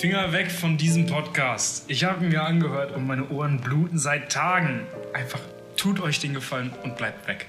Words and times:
Finger 0.00 0.30
weg 0.30 0.50
von 0.50 0.76
diesem 0.76 1.06
Podcast. 1.06 1.84
Ich 1.88 2.04
habe 2.04 2.22
ihn 2.22 2.28
mir 2.28 2.42
angehört 2.42 2.94
und 2.94 3.06
meine 3.06 3.30
Ohren 3.30 3.58
bluten 3.58 3.98
seit 3.98 4.30
Tagen. 4.30 4.86
Einfach 5.14 5.40
tut 5.74 6.00
euch 6.00 6.20
den 6.20 6.34
Gefallen 6.34 6.70
und 6.84 6.98
bleibt 6.98 7.26
weg. 7.26 7.46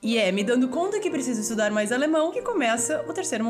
E 0.00 0.18
é 0.18 0.30
me 0.30 0.44
dando 0.44 0.68
conta 0.68 1.00
que 1.00 1.10
preciso 1.10 1.40
estudar 1.40 1.72
mais 1.72 1.90
alemão 1.90 2.30
que 2.30 2.42
começa 2.42 3.04
o 3.08 3.12
terceiro 3.12 3.44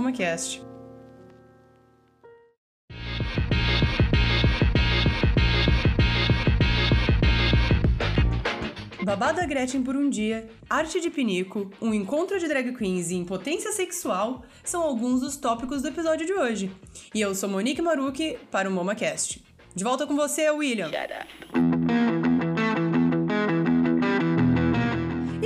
MomaCast. 9.18 9.20
Babada 9.20 9.46
Gretchen 9.46 9.82
por 9.82 9.96
um 9.96 10.08
dia, 10.08 10.48
arte 10.70 11.00
de 11.00 11.10
pinico, 11.10 11.70
um 11.82 11.92
encontro 11.92 12.38
de 12.38 12.46
drag 12.46 12.72
queens 12.74 13.10
e 13.10 13.16
impotência 13.16 13.72
sexual 13.72 14.44
são 14.64 14.82
alguns 14.82 15.20
dos 15.20 15.36
tópicos 15.36 15.82
do 15.82 15.88
episódio 15.88 16.24
de 16.24 16.32
hoje. 16.32 16.70
E 17.14 17.20
eu 17.20 17.34
sou 17.34 17.48
Monique 17.48 17.82
Maruki 17.82 18.38
para 18.50 18.68
o 18.68 18.72
MomaCast. 18.72 19.44
De 19.74 19.84
volta 19.84 20.06
com 20.06 20.16
você, 20.16 20.48
William. 20.50 20.90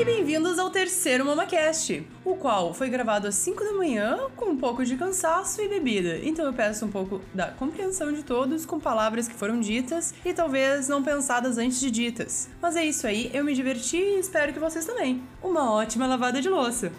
E 0.03 0.05
bem-vindos 0.05 0.59
ao 0.59 0.69
terceiro 0.69 1.25
MamaCast, 1.25 2.05
o 2.25 2.35
qual 2.35 2.75
foi 2.75 2.91
gravado 2.91 3.29
às 3.29 3.37
5 3.37 3.63
da 3.63 3.73
manhã 3.75 4.19
com 4.35 4.47
um 4.47 4.57
pouco 4.57 4.85
de 4.85 4.97
cansaço 4.97 5.63
e 5.63 5.69
bebida. 5.69 6.19
Então 6.25 6.45
eu 6.45 6.53
peço 6.53 6.85
um 6.85 6.91
pouco 6.91 7.21
da 7.33 7.53
compreensão 7.53 8.13
de 8.13 8.25
todos 8.25 8.67
com 8.67 8.81
palavras 8.81 9.29
que 9.29 9.35
foram 9.35 9.61
ditas 9.61 10.13
e 10.25 10.35
talvez 10.35 10.89
não 10.89 11.05
pensadas 11.05 11.57
antes 11.57 11.79
de 11.79 11.89
ditas. 11.89 12.49
Mas 12.61 12.75
é 12.75 12.85
isso 12.85 13.07
aí, 13.07 13.31
eu 13.33 13.45
me 13.45 13.55
diverti 13.55 13.97
e 13.97 14.19
espero 14.19 14.53
que 14.53 14.59
vocês 14.59 14.85
também. 14.85 15.23
Uma 15.41 15.71
ótima 15.71 16.05
lavada 16.05 16.43
de 16.43 16.49
louça! 16.49 16.91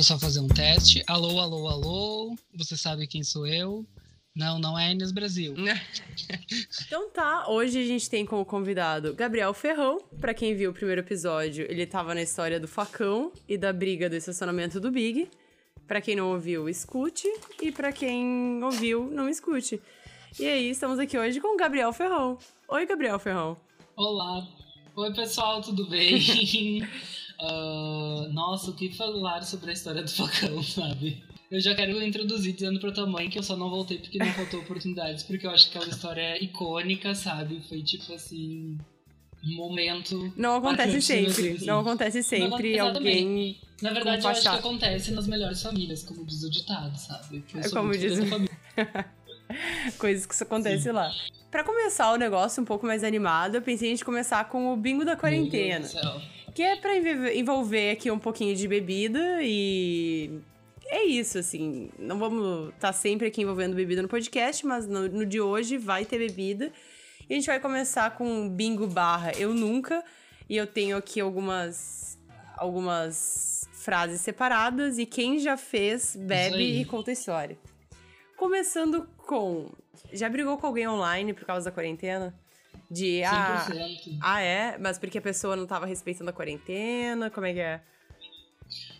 Deixa 0.00 0.14
eu 0.14 0.18
só 0.18 0.26
fazer 0.26 0.40
um 0.40 0.48
teste. 0.48 1.04
Alô, 1.06 1.38
alô, 1.38 1.68
alô. 1.68 2.34
Você 2.54 2.74
sabe 2.74 3.06
quem 3.06 3.22
sou 3.22 3.46
eu? 3.46 3.84
Não, 4.34 4.58
não 4.58 4.78
é 4.78 4.92
Inês 4.92 5.12
Brasil. 5.12 5.54
então 6.86 7.10
tá, 7.10 7.50
hoje 7.50 7.78
a 7.78 7.86
gente 7.86 8.08
tem 8.08 8.24
como 8.24 8.42
convidado 8.46 9.12
Gabriel 9.12 9.52
Ferrão. 9.52 10.00
Para 10.18 10.32
quem 10.32 10.54
viu 10.54 10.70
o 10.70 10.72
primeiro 10.72 11.02
episódio, 11.02 11.66
ele 11.70 11.84
tava 11.84 12.14
na 12.14 12.22
história 12.22 12.58
do 12.58 12.66
facão 12.66 13.30
e 13.46 13.58
da 13.58 13.74
briga 13.74 14.08
do 14.08 14.16
estacionamento 14.16 14.80
do 14.80 14.90
Big. 14.90 15.28
Para 15.86 16.00
quem 16.00 16.16
não 16.16 16.32
ouviu, 16.32 16.66
escute. 16.66 17.28
E 17.60 17.70
para 17.70 17.92
quem 17.92 18.64
ouviu, 18.64 19.10
não 19.12 19.28
escute. 19.28 19.82
E 20.38 20.46
aí, 20.46 20.70
estamos 20.70 20.98
aqui 20.98 21.18
hoje 21.18 21.42
com 21.42 21.54
o 21.54 21.58
Gabriel 21.58 21.92
Ferrão. 21.92 22.38
Oi, 22.68 22.86
Gabriel 22.86 23.18
Ferrão. 23.18 23.54
Olá. 23.94 24.48
Oi, 24.96 25.12
pessoal, 25.12 25.60
tudo 25.60 25.86
bem? 25.90 26.18
Uh, 27.42 28.32
nossa, 28.32 28.70
o 28.70 28.74
que 28.74 28.92
falar 28.94 29.42
sobre 29.42 29.70
a 29.70 29.72
história 29.72 30.02
do 30.02 30.10
facão, 30.10 30.60
sabe? 30.62 31.22
Eu 31.50 31.60
já 31.60 31.74
quero 31.74 32.00
introduzir 32.02 32.52
dizendo 32.52 32.78
pra 32.78 32.92
tua 32.92 33.06
mãe 33.06 33.28
que 33.28 33.38
eu 33.38 33.42
só 33.42 33.56
não 33.56 33.68
voltei 33.68 33.98
porque 33.98 34.18
não 34.18 34.32
faltou 34.32 34.60
oportunidades, 34.60 35.24
porque 35.24 35.46
eu 35.46 35.50
acho 35.50 35.70
que 35.70 35.76
aquela 35.76 35.90
história 35.90 36.20
é 36.20 36.44
icônica, 36.44 37.14
sabe? 37.14 37.60
Foi 37.68 37.82
tipo 37.82 38.12
assim. 38.12 38.78
Um 39.42 39.56
momento. 39.56 40.32
Não 40.36 40.56
acontece 40.56 41.00
sempre. 41.00 41.52
Assim. 41.52 41.64
Não 41.64 41.80
acontece 41.80 42.22
sempre 42.22 42.76
não, 42.76 42.88
alguém. 42.88 43.58
Na 43.80 43.90
verdade, 43.90 44.22
eu 44.22 44.30
acho 44.30 44.42
que 44.42 44.48
acontece 44.48 45.12
nas 45.12 45.26
melhores 45.26 45.62
famílias, 45.62 46.02
como 46.02 46.24
diz 46.26 46.42
o 46.42 46.50
ditado, 46.50 46.94
sabe? 46.98 47.42
é 47.54 47.68
como 47.70 47.96
diz. 47.96 48.18
Coisas 49.98 50.26
que 50.26 50.42
acontece 50.42 50.84
Sim. 50.84 50.92
lá. 50.92 51.10
Para 51.50 51.64
começar 51.64 52.12
o 52.12 52.16
negócio 52.16 52.62
um 52.62 52.66
pouco 52.66 52.86
mais 52.86 53.02
animado, 53.02 53.56
eu 53.56 53.62
pensei 53.62 53.88
em 53.88 53.92
a 53.92 53.94
gente 53.96 54.04
começar 54.04 54.44
com 54.48 54.72
o 54.72 54.76
bingo 54.76 55.04
da 55.04 55.16
quarentena. 55.16 55.80
Meu 55.80 55.88
Deus 55.88 55.92
do 55.94 56.00
céu. 56.00 56.22
Que 56.54 56.62
é 56.62 56.76
pra 56.76 56.96
envolver 57.34 57.92
aqui 57.92 58.10
um 58.10 58.18
pouquinho 58.18 58.54
de 58.54 58.66
bebida 58.66 59.38
e. 59.42 60.40
É 60.86 61.04
isso, 61.04 61.38
assim. 61.38 61.90
Não 61.98 62.18
vamos 62.18 62.68
estar 62.74 62.88
tá 62.88 62.92
sempre 62.92 63.28
aqui 63.28 63.42
envolvendo 63.42 63.76
bebida 63.76 64.02
no 64.02 64.08
podcast, 64.08 64.66
mas 64.66 64.86
no, 64.86 65.08
no 65.08 65.24
de 65.24 65.40
hoje 65.40 65.78
vai 65.78 66.04
ter 66.04 66.18
bebida. 66.18 66.72
E 67.28 67.32
a 67.32 67.36
gente 67.36 67.46
vai 67.46 67.60
começar 67.60 68.10
com 68.16 68.48
bingo 68.48 68.86
barra 68.86 69.32
eu 69.38 69.54
nunca. 69.54 70.04
E 70.48 70.56
eu 70.56 70.66
tenho 70.66 70.96
aqui 70.96 71.20
algumas. 71.20 72.18
algumas 72.56 73.68
frases 73.72 74.20
separadas. 74.20 74.98
E 74.98 75.06
quem 75.06 75.38
já 75.38 75.56
fez, 75.56 76.16
bebe 76.16 76.80
e 76.80 76.84
conta 76.84 77.12
história. 77.12 77.56
Começando 78.36 79.08
com. 79.18 79.70
Já 80.12 80.28
brigou 80.28 80.58
com 80.58 80.66
alguém 80.66 80.88
online 80.88 81.32
por 81.32 81.44
causa 81.44 81.66
da 81.66 81.70
quarentena? 81.70 82.34
De, 82.90 83.22
ah, 83.22 83.66
ah, 84.20 84.40
é? 84.40 84.76
Mas 84.78 84.98
porque 84.98 85.18
a 85.18 85.22
pessoa 85.22 85.54
não 85.54 85.62
estava 85.62 85.86
respeitando 85.86 86.30
a 86.30 86.32
quarentena? 86.32 87.30
Como 87.30 87.46
é 87.46 87.52
que 87.52 87.60
é? 87.60 87.80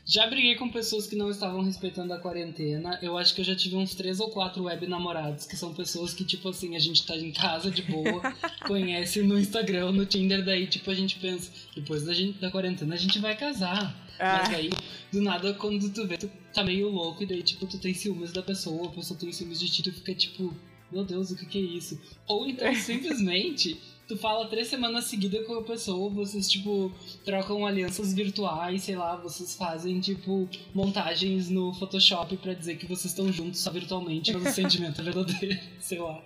Já 0.05 0.27
briguei 0.27 0.57
com 0.57 0.69
pessoas 0.69 1.07
que 1.07 1.15
não 1.15 1.31
estavam 1.31 1.63
respeitando 1.63 2.13
a 2.13 2.19
quarentena. 2.19 2.99
Eu 3.01 3.17
acho 3.17 3.33
que 3.35 3.43
eu 3.43 3.45
já 3.45 3.55
tive 3.55 3.77
uns 3.77 3.95
três 3.95 4.19
ou 4.19 4.29
quatro 4.31 4.65
web 4.65 4.87
namorados, 4.87 5.47
que 5.47 5.57
são 5.57 5.73
pessoas 5.73 6.13
que, 6.13 6.25
tipo 6.25 6.49
assim, 6.49 6.75
a 6.75 6.81
gente 6.81 7.07
tá 7.07 7.17
em 7.17 7.31
casa 7.31 7.71
de 7.71 7.83
boa, 7.83 8.21
conhece 8.67 9.23
no 9.23 9.39
Instagram, 9.39 9.93
no 9.93 10.05
Tinder, 10.05 10.45
daí, 10.45 10.67
tipo, 10.67 10.91
a 10.91 10.95
gente 10.95 11.19
pensa, 11.21 11.53
depois 11.77 12.05
da, 12.05 12.13
gente, 12.13 12.41
da 12.41 12.51
quarentena 12.51 12.95
a 12.95 12.99
gente 12.99 13.21
vai 13.21 13.37
casar. 13.37 13.95
Ah. 14.19 14.39
Mas 14.43 14.55
aí, 14.55 14.71
do 15.13 15.23
nada, 15.23 15.55
quando 15.55 15.89
tu 15.93 16.07
vê, 16.07 16.17
tu 16.17 16.29
tá 16.53 16.65
meio 16.65 16.89
louco, 16.89 17.23
e 17.23 17.27
daí, 17.27 17.43
tipo, 17.43 17.67
tu 17.67 17.79
tem 17.79 17.95
ciúmes 17.95 18.33
da 18.33 18.43
pessoa, 18.43 18.89
a 18.89 18.91
pessoa 18.91 19.19
tem 19.19 19.31
ciúmes 19.33 19.61
de 19.61 19.71
ti, 19.71 19.83
tu 19.83 19.93
fica 19.93 20.13
tipo, 20.13 20.53
meu 20.91 21.05
Deus, 21.05 21.31
o 21.31 21.37
que, 21.37 21.47
que 21.47 21.59
é 21.59 21.63
isso? 21.63 22.01
Ou 22.27 22.47
então, 22.47 22.73
simplesmente, 22.77 23.81
tu 24.09 24.17
fala 24.17 24.49
três 24.49 24.69
semanas 24.69 25.05
seguidas 25.05 25.47
com 25.47 25.55
a 25.55 25.63
pessoa, 25.63 26.11
vocês, 26.11 26.49
tipo, 26.51 26.93
trocam 27.25 27.65
alianças 27.65 28.13
virtuais, 28.13 28.83
sei 28.83 28.97
lá, 28.97 29.17
vocês 29.17 29.55
fazem, 29.55 30.01
tipo, 30.01 30.49
montagens 30.75 31.49
no 31.49 31.73
Photoshop 31.75 32.37
para 32.39 32.55
dizer 32.55 32.77
que 32.77 32.87
vocês 32.87 33.13
estão 33.13 33.33
juntos 33.33 33.61
só 33.61 33.71
virtualmente, 33.71 34.33
mas 34.33 34.43
o 34.51 34.55
sentimento 34.55 35.01
é 35.01 35.05
verdadeiro, 35.05 35.61
sei 35.79 35.99
lá. 35.99 36.23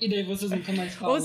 E 0.00 0.08
daí 0.08 0.22
vocês 0.24 0.50
nunca 0.50 0.72
mais 0.72 0.94
falam. 0.94 1.22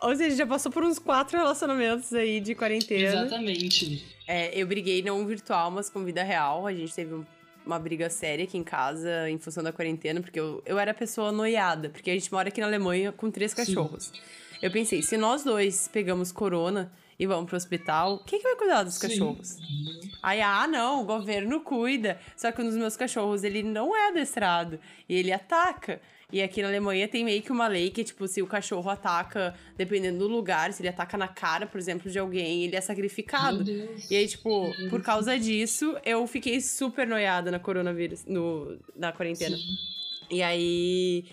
Ou, 0.00 0.08
ou 0.08 0.16
seja, 0.16 0.36
já 0.36 0.46
passou 0.46 0.70
por 0.70 0.84
uns 0.84 0.98
quatro 0.98 1.36
relacionamentos 1.36 2.12
aí 2.14 2.40
de 2.40 2.54
quarentena. 2.54 3.24
Exatamente. 3.24 4.04
É, 4.26 4.58
eu 4.58 4.66
briguei 4.66 5.02
não 5.02 5.26
virtual, 5.26 5.70
mas 5.70 5.90
com 5.90 6.04
vida 6.04 6.22
real. 6.22 6.66
A 6.66 6.72
gente 6.72 6.94
teve 6.94 7.14
um 7.14 7.24
uma 7.68 7.78
briga 7.78 8.08
séria 8.08 8.44
aqui 8.44 8.56
em 8.56 8.64
casa 8.64 9.28
em 9.28 9.38
função 9.38 9.62
da 9.62 9.70
quarentena, 9.70 10.22
porque 10.22 10.40
eu, 10.40 10.62
eu 10.64 10.78
era 10.78 10.94
pessoa 10.94 11.30
noiada, 11.30 11.90
porque 11.90 12.10
a 12.10 12.14
gente 12.14 12.32
mora 12.32 12.48
aqui 12.48 12.60
na 12.62 12.66
Alemanha 12.66 13.12
com 13.12 13.30
três 13.30 13.52
cachorros. 13.52 14.04
Sim. 14.06 14.20
Eu 14.62 14.72
pensei, 14.72 15.02
se 15.02 15.18
nós 15.18 15.44
dois 15.44 15.86
pegamos 15.86 16.32
corona 16.32 16.90
e 17.18 17.26
vamos 17.26 17.46
pro 17.46 17.56
hospital, 17.56 18.20
quem 18.24 18.38
que 18.38 18.44
vai 18.44 18.56
cuidar 18.56 18.82
dos 18.84 18.94
Sim. 18.94 19.08
cachorros? 19.08 19.58
Aí, 20.22 20.40
ah, 20.40 20.66
não, 20.66 21.02
o 21.02 21.04
governo 21.04 21.60
cuida. 21.60 22.18
Só 22.34 22.50
que 22.50 22.62
um 22.62 22.64
dos 22.64 22.76
meus 22.76 22.96
cachorros, 22.96 23.44
ele 23.44 23.62
não 23.62 23.94
é 23.94 24.08
adestrado 24.08 24.80
e 25.06 25.14
ele 25.14 25.30
ataca. 25.30 26.00
E 26.30 26.42
aqui 26.42 26.60
na 26.60 26.68
Alemanha 26.68 27.08
tem 27.08 27.24
meio 27.24 27.40
que 27.40 27.50
uma 27.50 27.66
lei 27.66 27.90
que, 27.90 28.04
tipo, 28.04 28.28
se 28.28 28.42
o 28.42 28.46
cachorro 28.46 28.90
ataca, 28.90 29.54
dependendo 29.78 30.18
do 30.18 30.28
lugar, 30.28 30.74
se 30.74 30.82
ele 30.82 30.90
ataca 30.90 31.16
na 31.16 31.26
cara, 31.26 31.66
por 31.66 31.78
exemplo, 31.78 32.10
de 32.10 32.18
alguém, 32.18 32.64
ele 32.64 32.76
é 32.76 32.80
sacrificado. 32.82 33.64
E 34.10 34.14
aí, 34.14 34.28
tipo, 34.28 34.70
por 34.90 35.02
causa 35.02 35.38
disso, 35.38 35.96
eu 36.04 36.26
fiquei 36.26 36.60
super 36.60 37.06
noiada 37.06 37.50
na 37.50 37.58
coronavírus, 37.58 38.26
no, 38.26 38.78
na 38.94 39.10
quarentena. 39.10 39.56
Sim. 39.56 39.78
E 40.30 40.42
aí 40.42 41.24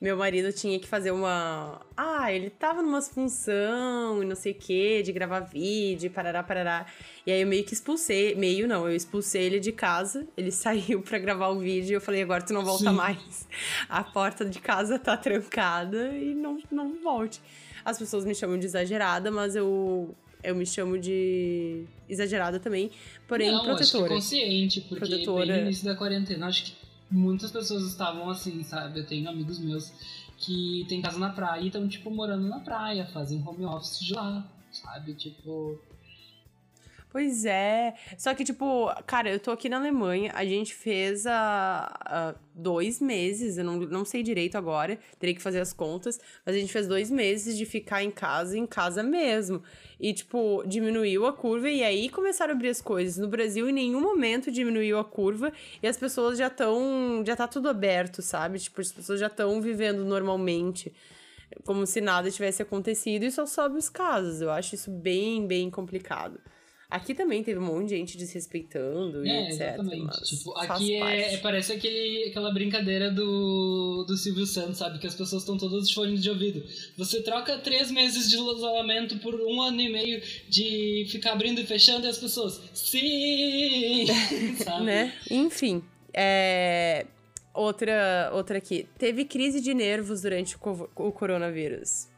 meu 0.00 0.16
marido 0.16 0.52
tinha 0.52 0.78
que 0.78 0.86
fazer 0.86 1.10
uma. 1.10 1.80
Ah, 1.96 2.32
ele 2.32 2.50
tava 2.50 2.82
numa 2.82 3.02
função 3.02 4.22
e 4.22 4.26
não 4.26 4.36
sei 4.36 4.52
o 4.52 4.54
que, 4.54 5.02
de 5.02 5.12
gravar 5.12 5.40
vídeo, 5.40 6.08
parará, 6.08 6.40
parará. 6.40 6.86
E 7.26 7.32
aí 7.32 7.40
eu 7.40 7.46
meio 7.48 7.64
que 7.64 7.74
expulsei. 7.74 8.36
Meio 8.36 8.68
não, 8.68 8.88
eu 8.88 8.94
expulsei 8.94 9.42
ele 9.42 9.58
de 9.58 9.72
casa. 9.72 10.24
Ele 10.36 10.52
saiu 10.52 11.02
para 11.02 11.18
gravar 11.18 11.48
o 11.48 11.58
vídeo 11.58 11.90
e 11.90 11.94
eu 11.94 12.00
falei, 12.00 12.22
agora 12.22 12.44
tu 12.44 12.52
não 12.52 12.64
volta 12.64 12.90
Sim. 12.90 12.96
mais. 12.96 13.48
A 13.88 14.04
porta 14.04 14.44
de 14.44 14.60
casa 14.60 15.00
tá 15.00 15.16
trancada 15.16 16.16
e 16.16 16.32
não, 16.32 16.58
não 16.70 17.02
volte. 17.02 17.42
As 17.84 17.98
pessoas 17.98 18.24
me 18.24 18.34
chamam 18.34 18.56
de 18.56 18.66
exagerada, 18.66 19.32
mas 19.32 19.56
eu 19.56 20.14
eu 20.44 20.54
me 20.54 20.64
chamo 20.64 20.96
de 20.96 21.84
exagerada 22.08 22.60
também, 22.60 22.92
porém 23.26 23.50
não, 23.50 23.64
protetora. 23.64 23.82
Acho 23.82 24.02
que 24.04 24.14
consciente, 24.14 24.80
porque 24.82 25.04
protetora... 25.04 25.46
bem 25.46 25.56
no 25.56 25.62
início 25.62 25.84
da 25.84 25.96
quarentena, 25.96 26.46
acho 26.46 26.66
que 26.66 26.87
muitas 27.10 27.50
pessoas 27.50 27.84
estavam 27.84 28.28
assim, 28.30 28.62
sabe? 28.62 29.00
Eu 29.00 29.06
tenho 29.06 29.28
amigos 29.28 29.58
meus 29.58 29.92
que 30.36 30.86
têm 30.88 31.02
casa 31.02 31.18
na 31.18 31.30
praia 31.30 31.60
e 31.62 31.66
estão, 31.66 31.88
tipo, 31.88 32.10
morando 32.10 32.48
na 32.48 32.60
praia, 32.60 33.06
fazem 33.06 33.42
home 33.46 33.64
office 33.64 34.00
de 34.00 34.14
lá, 34.14 34.46
sabe? 34.70 35.14
Tipo. 35.14 35.80
Pois 37.10 37.44
é. 37.46 37.94
Só 38.18 38.34
que, 38.34 38.44
tipo, 38.44 38.92
cara, 39.06 39.30
eu 39.30 39.40
tô 39.40 39.50
aqui 39.50 39.68
na 39.68 39.78
Alemanha, 39.78 40.30
a 40.34 40.44
gente 40.44 40.74
fez 40.74 41.26
há, 41.26 42.34
dois 42.54 43.00
meses, 43.00 43.56
eu 43.56 43.64
não, 43.64 43.76
não 43.76 44.04
sei 44.04 44.22
direito 44.22 44.58
agora, 44.58 44.98
teria 45.18 45.34
que 45.34 45.40
fazer 45.40 45.60
as 45.60 45.72
contas, 45.72 46.20
mas 46.44 46.54
a 46.54 46.58
gente 46.58 46.72
fez 46.72 46.86
dois 46.86 47.10
meses 47.10 47.56
de 47.56 47.64
ficar 47.64 48.02
em 48.02 48.10
casa, 48.10 48.58
em 48.58 48.66
casa 48.66 49.02
mesmo 49.02 49.62
e, 50.00 50.12
tipo, 50.12 50.62
diminuiu 50.66 51.26
a 51.26 51.32
curva 51.32 51.68
e 51.68 51.82
aí 51.82 52.08
começaram 52.08 52.52
a 52.52 52.56
abrir 52.56 52.68
as 52.68 52.80
coisas. 52.80 53.16
No 53.16 53.28
Brasil, 53.28 53.68
em 53.68 53.72
nenhum 53.72 54.00
momento 54.00 54.50
diminuiu 54.50 54.98
a 54.98 55.04
curva 55.04 55.52
e 55.82 55.88
as 55.88 55.96
pessoas 55.96 56.38
já 56.38 56.46
estão. 56.46 57.22
Já 57.26 57.34
tá 57.34 57.48
tudo 57.48 57.68
aberto, 57.68 58.22
sabe? 58.22 58.58
Tipo, 58.58 58.80
as 58.80 58.92
pessoas 58.92 59.18
já 59.18 59.26
estão 59.26 59.60
vivendo 59.60 60.04
normalmente. 60.04 60.92
como 61.64 61.86
se 61.86 62.00
nada 62.00 62.30
tivesse 62.30 62.62
acontecido 62.62 63.24
e 63.24 63.30
só 63.30 63.46
sobe 63.46 63.78
os 63.78 63.88
casos. 63.88 64.40
Eu 64.40 64.50
acho 64.50 64.74
isso 64.74 64.90
bem, 64.90 65.46
bem 65.46 65.70
complicado. 65.70 66.40
Aqui 66.90 67.14
também 67.14 67.42
teve 67.42 67.58
um 67.58 67.66
monte 67.66 67.88
de 67.90 67.96
gente 67.96 68.16
desrespeitando 68.16 69.22
e 69.26 69.28
É, 69.28 69.42
etc. 69.48 69.60
exatamente. 69.60 70.04
mas 70.06 70.28
Tipo, 70.28 70.56
aqui 70.58 70.94
é, 70.94 71.34
é- 71.34 71.36
parece 71.36 71.72
aquele, 71.74 72.30
aquela 72.30 72.50
brincadeira 72.50 73.10
do, 73.10 74.04
do 74.08 74.16
Silvio 74.16 74.46
Santos, 74.46 74.78
sabe? 74.78 74.98
Que 74.98 75.06
as 75.06 75.14
pessoas 75.14 75.42
estão 75.42 75.58
todas 75.58 75.86
de 75.86 75.94
fones 75.94 76.22
de 76.22 76.30
ouvido. 76.30 76.64
Você 76.96 77.22
troca 77.22 77.58
três 77.58 77.90
meses 77.90 78.30
de 78.30 78.36
isolamento 78.36 79.18
por 79.18 79.34
um 79.34 79.60
ano 79.60 79.78
e 79.82 79.92
meio 79.92 80.22
de 80.48 81.06
ficar 81.10 81.32
abrindo 81.32 81.60
e 81.60 81.66
fechando 81.66 82.06
e 82.06 82.08
as 82.08 82.16
pessoas. 82.16 82.58
Sim! 82.72 84.06
sabe? 84.64 84.84
né? 84.86 85.12
Enfim, 85.30 85.82
é... 86.14 87.04
outra, 87.52 88.30
outra 88.32 88.56
aqui. 88.56 88.86
Teve 88.96 89.26
crise 89.26 89.60
de 89.60 89.74
nervos 89.74 90.22
durante 90.22 90.56
o, 90.56 90.88
o 90.96 91.12
coronavírus. 91.12 92.08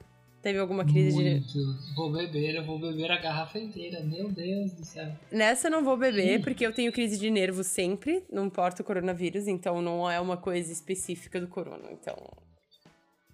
Teve 0.42 0.58
alguma 0.58 0.84
crise 0.84 1.16
de? 1.16 1.31
Muito. 1.31 1.94
Vou 1.94 2.10
beber, 2.10 2.54
eu 2.54 2.64
vou 2.64 2.78
beber 2.78 3.10
a 3.10 3.19
garrafa 3.19 3.58
inteira. 3.58 4.02
Meu 4.02 4.31
Deus 4.31 4.72
do 4.72 4.84
céu. 4.84 5.12
Nessa 5.31 5.69
eu 5.69 5.70
não 5.70 5.84
vou 5.84 5.98
beber, 5.98 6.40
porque 6.42 6.64
eu 6.64 6.72
tenho 6.72 6.90
crise 6.92 7.19
de 7.19 7.31
nervos 7.31 7.66
sempre, 7.66 8.25
não 8.32 8.46
importa 8.46 8.81
o 8.81 8.84
coronavírus, 8.84 9.46
então 9.46 9.82
não 9.82 10.10
é 10.10 10.19
uma 10.19 10.38
coisa 10.38 10.72
específica 10.72 11.38
do 11.38 11.46
corona. 11.46 11.90
Então, 11.92 12.16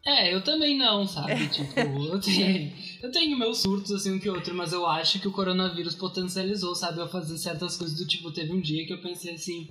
É, 0.04 0.34
eu 0.34 0.42
também 0.42 0.76
não, 0.76 1.06
sabe? 1.06 1.46
Tipo, 1.48 1.80
eu 1.80 2.20
tenho, 2.20 2.72
eu 3.02 3.10
tenho 3.12 3.38
meus 3.38 3.58
surtos 3.58 3.92
assim 3.92 4.12
um 4.12 4.18
que 4.18 4.28
outro, 4.28 4.52
mas 4.54 4.72
eu 4.72 4.84
acho 4.84 5.20
que 5.20 5.28
o 5.28 5.32
coronavírus 5.32 5.94
potencializou, 5.94 6.74
sabe? 6.74 6.98
Eu 6.98 7.08
fazer 7.08 7.38
certas 7.38 7.76
coisas 7.76 7.96
do 7.96 8.06
tipo, 8.06 8.32
teve 8.32 8.52
um 8.52 8.60
dia 8.60 8.84
que 8.84 8.92
eu 8.92 9.00
pensei 9.00 9.34
assim, 9.34 9.68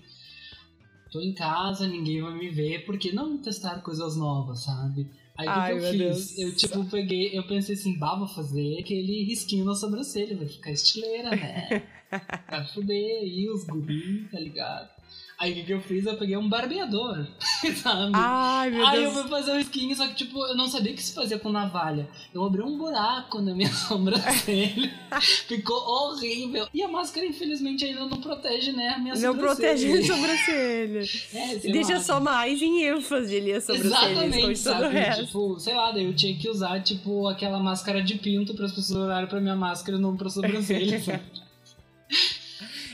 tô 1.12 1.20
em 1.22 1.34
casa, 1.34 1.86
ninguém 1.86 2.22
vai 2.22 2.34
me 2.34 2.50
ver, 2.50 2.86
por 2.86 2.98
que 2.98 3.14
não 3.14 3.38
testar 3.38 3.82
coisas 3.82 4.16
novas, 4.16 4.64
sabe? 4.64 5.10
Aí 5.38 5.48
o 5.48 5.52
que 5.52 5.60
Ai, 5.60 5.74
eu 5.74 5.82
fiz? 5.82 5.98
Deus. 5.98 6.40
Eu 6.40 6.56
tipo 6.56 6.86
peguei, 6.86 7.38
eu 7.38 7.44
pensei 7.44 7.76
assim, 7.76 7.98
bah, 7.98 8.16
vou 8.16 8.28
fazer 8.28 8.80
aquele 8.80 9.24
risquinho 9.24 9.66
na 9.66 9.76
sobrancelha, 9.76 10.38
vai 10.38 10.48
ficar 10.48 10.72
estileira, 10.72 11.30
né? 11.32 11.84
Vai 12.50 12.66
fuder 12.68 12.96
aí 12.96 13.50
os 13.50 13.66
guris, 13.66 14.32
tá 14.32 14.40
ligado? 14.40 14.90
Aí 15.38 15.52
o 15.52 15.56
que, 15.56 15.64
que 15.64 15.74
eu 15.74 15.82
fiz? 15.82 16.06
Eu 16.06 16.16
peguei 16.16 16.38
um 16.38 16.48
barbeador, 16.48 17.28
sabe? 17.84 18.12
Ai, 18.14 18.70
meu 18.70 18.88
Aí 18.88 19.04
eu 19.04 19.12
Deus. 19.12 19.22
fui 19.22 19.30
fazer 19.30 19.52
o 19.52 19.60
skin, 19.60 19.94
só 19.94 20.08
que 20.08 20.16
tipo, 20.16 20.40
eu 20.48 20.56
não 20.56 20.66
sabia 20.68 20.94
que 20.94 21.04
se 21.04 21.14
fazia 21.14 21.38
com 21.38 21.50
navalha. 21.52 22.08
Eu 22.34 22.44
abri 22.46 22.62
um 22.62 22.78
buraco 22.78 23.42
na 23.42 23.54
minha 23.54 23.68
sobrancelha. 23.76 24.94
Ficou 25.48 25.76
horrível. 25.78 26.68
E 26.74 26.82
a 26.82 26.88
máscara, 26.88 27.26
infelizmente, 27.26 27.84
ainda 27.84 28.06
não 28.06 28.22
protege, 28.22 28.72
né? 28.72 28.90
A 28.96 28.98
minha 29.00 29.14
Não 29.16 29.38
protege 29.38 29.88
sobrancelha. 30.08 31.02
a 31.02 31.04
sobrancelha. 31.04 31.04
É, 31.34 31.72
Deixa 31.72 31.94
lá. 31.96 32.00
só 32.00 32.20
mais 32.22 32.62
em 32.62 32.84
ênfase 32.86 33.36
ali 33.36 33.52
a 33.52 33.60
sobrancelha, 33.60 33.88
Exatamente, 33.98 34.46
o 34.52 34.56
sabe? 34.56 35.26
Tipo, 35.26 35.60
sei 35.60 35.74
lá, 35.76 35.92
daí 35.92 36.06
eu 36.06 36.16
tinha 36.16 36.38
que 36.38 36.50
usar, 36.50 36.82
tipo, 36.82 37.28
aquela 37.28 37.60
máscara 37.60 38.02
de 38.02 38.16
pinto 38.16 38.54
para 38.54 38.66
as 38.68 38.72
pessoas 38.72 39.00
olharem 39.06 39.28
pra 39.28 39.42
minha 39.42 39.56
máscara 39.56 39.98
e 39.98 40.02
não 40.02 40.16
pra 40.16 40.30
sobrancelha. 40.30 41.02
sabe? 41.04 41.22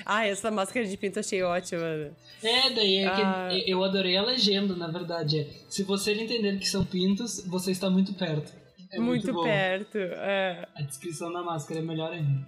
Ah, 0.06 0.26
essa 0.26 0.50
máscara 0.52 0.86
de 0.86 0.98
pinto 0.98 1.20
achei 1.20 1.42
ótima. 1.44 2.12
É, 2.44 2.70
daí 2.70 2.98
é 2.98 3.10
que 3.10 3.22
Ah. 3.22 3.50
eu 3.68 3.84
adorei 3.84 4.18
a 4.18 4.24
legenda, 4.24 4.76
na 4.76 4.88
verdade. 4.88 5.40
É, 5.42 5.48
se 5.70 5.84
você 5.84 6.14
entender 6.14 6.58
que 6.60 6.68
são 6.68 6.84
pintos, 6.86 7.44
você 7.46 7.72
está 7.72 7.90
muito 7.90 8.14
perto. 8.14 8.52
É 8.92 9.00
muito, 9.00 9.32
muito 9.34 9.44
perto. 9.44 9.98
É. 9.98 10.68
A 10.76 10.82
descrição 10.82 11.32
da 11.32 11.42
máscara 11.42 11.80
é 11.80 11.84
melhor 11.84 12.12
ainda. 12.12 12.46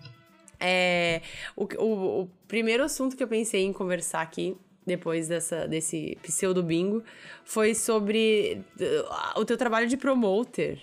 É, 0.60 1.22
o, 1.56 1.64
o, 1.78 2.22
o 2.24 2.30
primeiro 2.48 2.84
assunto 2.84 3.16
que 3.16 3.24
eu 3.24 3.28
pensei 3.28 3.64
em 3.64 3.74
conversar 3.74 4.22
aqui, 4.22 4.56
depois 4.86 5.28
dessa, 5.28 5.68
desse 5.68 6.18
pseudo 6.22 6.62
bingo, 6.62 7.04
foi 7.46 7.74
sobre 7.74 8.62
uh, 8.80 9.40
o 9.40 9.46
teu 9.46 9.58
trabalho 9.58 9.88
de 9.88 9.96
promoter. 9.98 10.82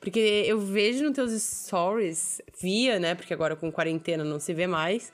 Porque 0.00 0.18
eu 0.46 0.58
vejo 0.58 1.04
nos 1.04 1.14
teus 1.14 1.30
stories, 1.40 2.42
via, 2.60 2.98
né? 2.98 3.14
Porque 3.14 3.32
agora 3.32 3.54
com 3.54 3.70
quarentena 3.70 4.24
não 4.24 4.40
se 4.40 4.52
vê 4.52 4.66
mais. 4.66 5.12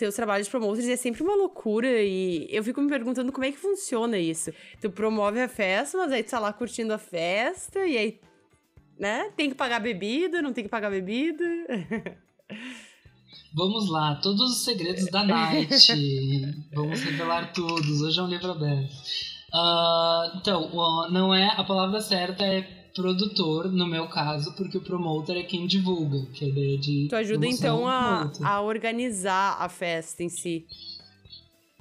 Teus 0.00 0.14
trabalhos 0.14 0.46
de 0.46 0.50
promoters 0.50 0.88
é 0.88 0.96
sempre 0.96 1.22
uma 1.22 1.34
loucura 1.34 1.86
e 2.02 2.48
eu 2.48 2.64
fico 2.64 2.80
me 2.80 2.88
perguntando 2.88 3.30
como 3.30 3.44
é 3.44 3.52
que 3.52 3.58
funciona 3.58 4.16
isso. 4.16 4.50
Tu 4.80 4.90
promove 4.90 5.38
a 5.42 5.46
festa, 5.46 5.98
mas 5.98 6.10
aí 6.10 6.22
tu 6.22 6.30
tá 6.30 6.38
lá 6.38 6.54
curtindo 6.54 6.94
a 6.94 6.96
festa 6.96 7.86
e 7.86 7.98
aí, 7.98 8.20
né? 8.98 9.30
Tem 9.36 9.50
que 9.50 9.54
pagar 9.54 9.78
bebida, 9.78 10.40
não 10.40 10.54
tem 10.54 10.64
que 10.64 10.70
pagar 10.70 10.88
bebida. 10.88 11.44
Vamos 13.52 13.90
lá, 13.90 14.14
todos 14.22 14.52
os 14.52 14.64
segredos 14.64 15.04
da 15.10 15.22
Night. 15.22 15.92
Vamos 16.72 17.02
revelar 17.02 17.52
todos. 17.52 18.00
Hoje 18.00 18.20
é 18.20 18.22
um 18.22 18.28
livro 18.28 18.52
aberto. 18.52 18.94
Ah, 19.52 20.32
então, 20.40 21.10
não 21.10 21.34
é 21.34 21.46
a 21.58 21.62
palavra 21.62 22.00
certa 22.00 22.42
é 22.42 22.79
produtor, 22.94 23.70
no 23.70 23.86
meu 23.86 24.06
caso, 24.08 24.52
porque 24.54 24.78
o 24.78 24.80
promoter 24.80 25.36
é 25.36 25.42
quem 25.42 25.66
divulga, 25.66 26.26
que 26.32 26.44
é 26.44 26.48
a 26.48 26.50
ideia 26.50 26.78
de. 26.78 27.06
Tu 27.08 27.16
ajuda 27.16 27.46
então 27.46 27.86
a, 27.88 28.30
a 28.42 28.60
organizar 28.60 29.56
a 29.60 29.68
festa 29.68 30.22
em 30.22 30.28
si. 30.28 30.64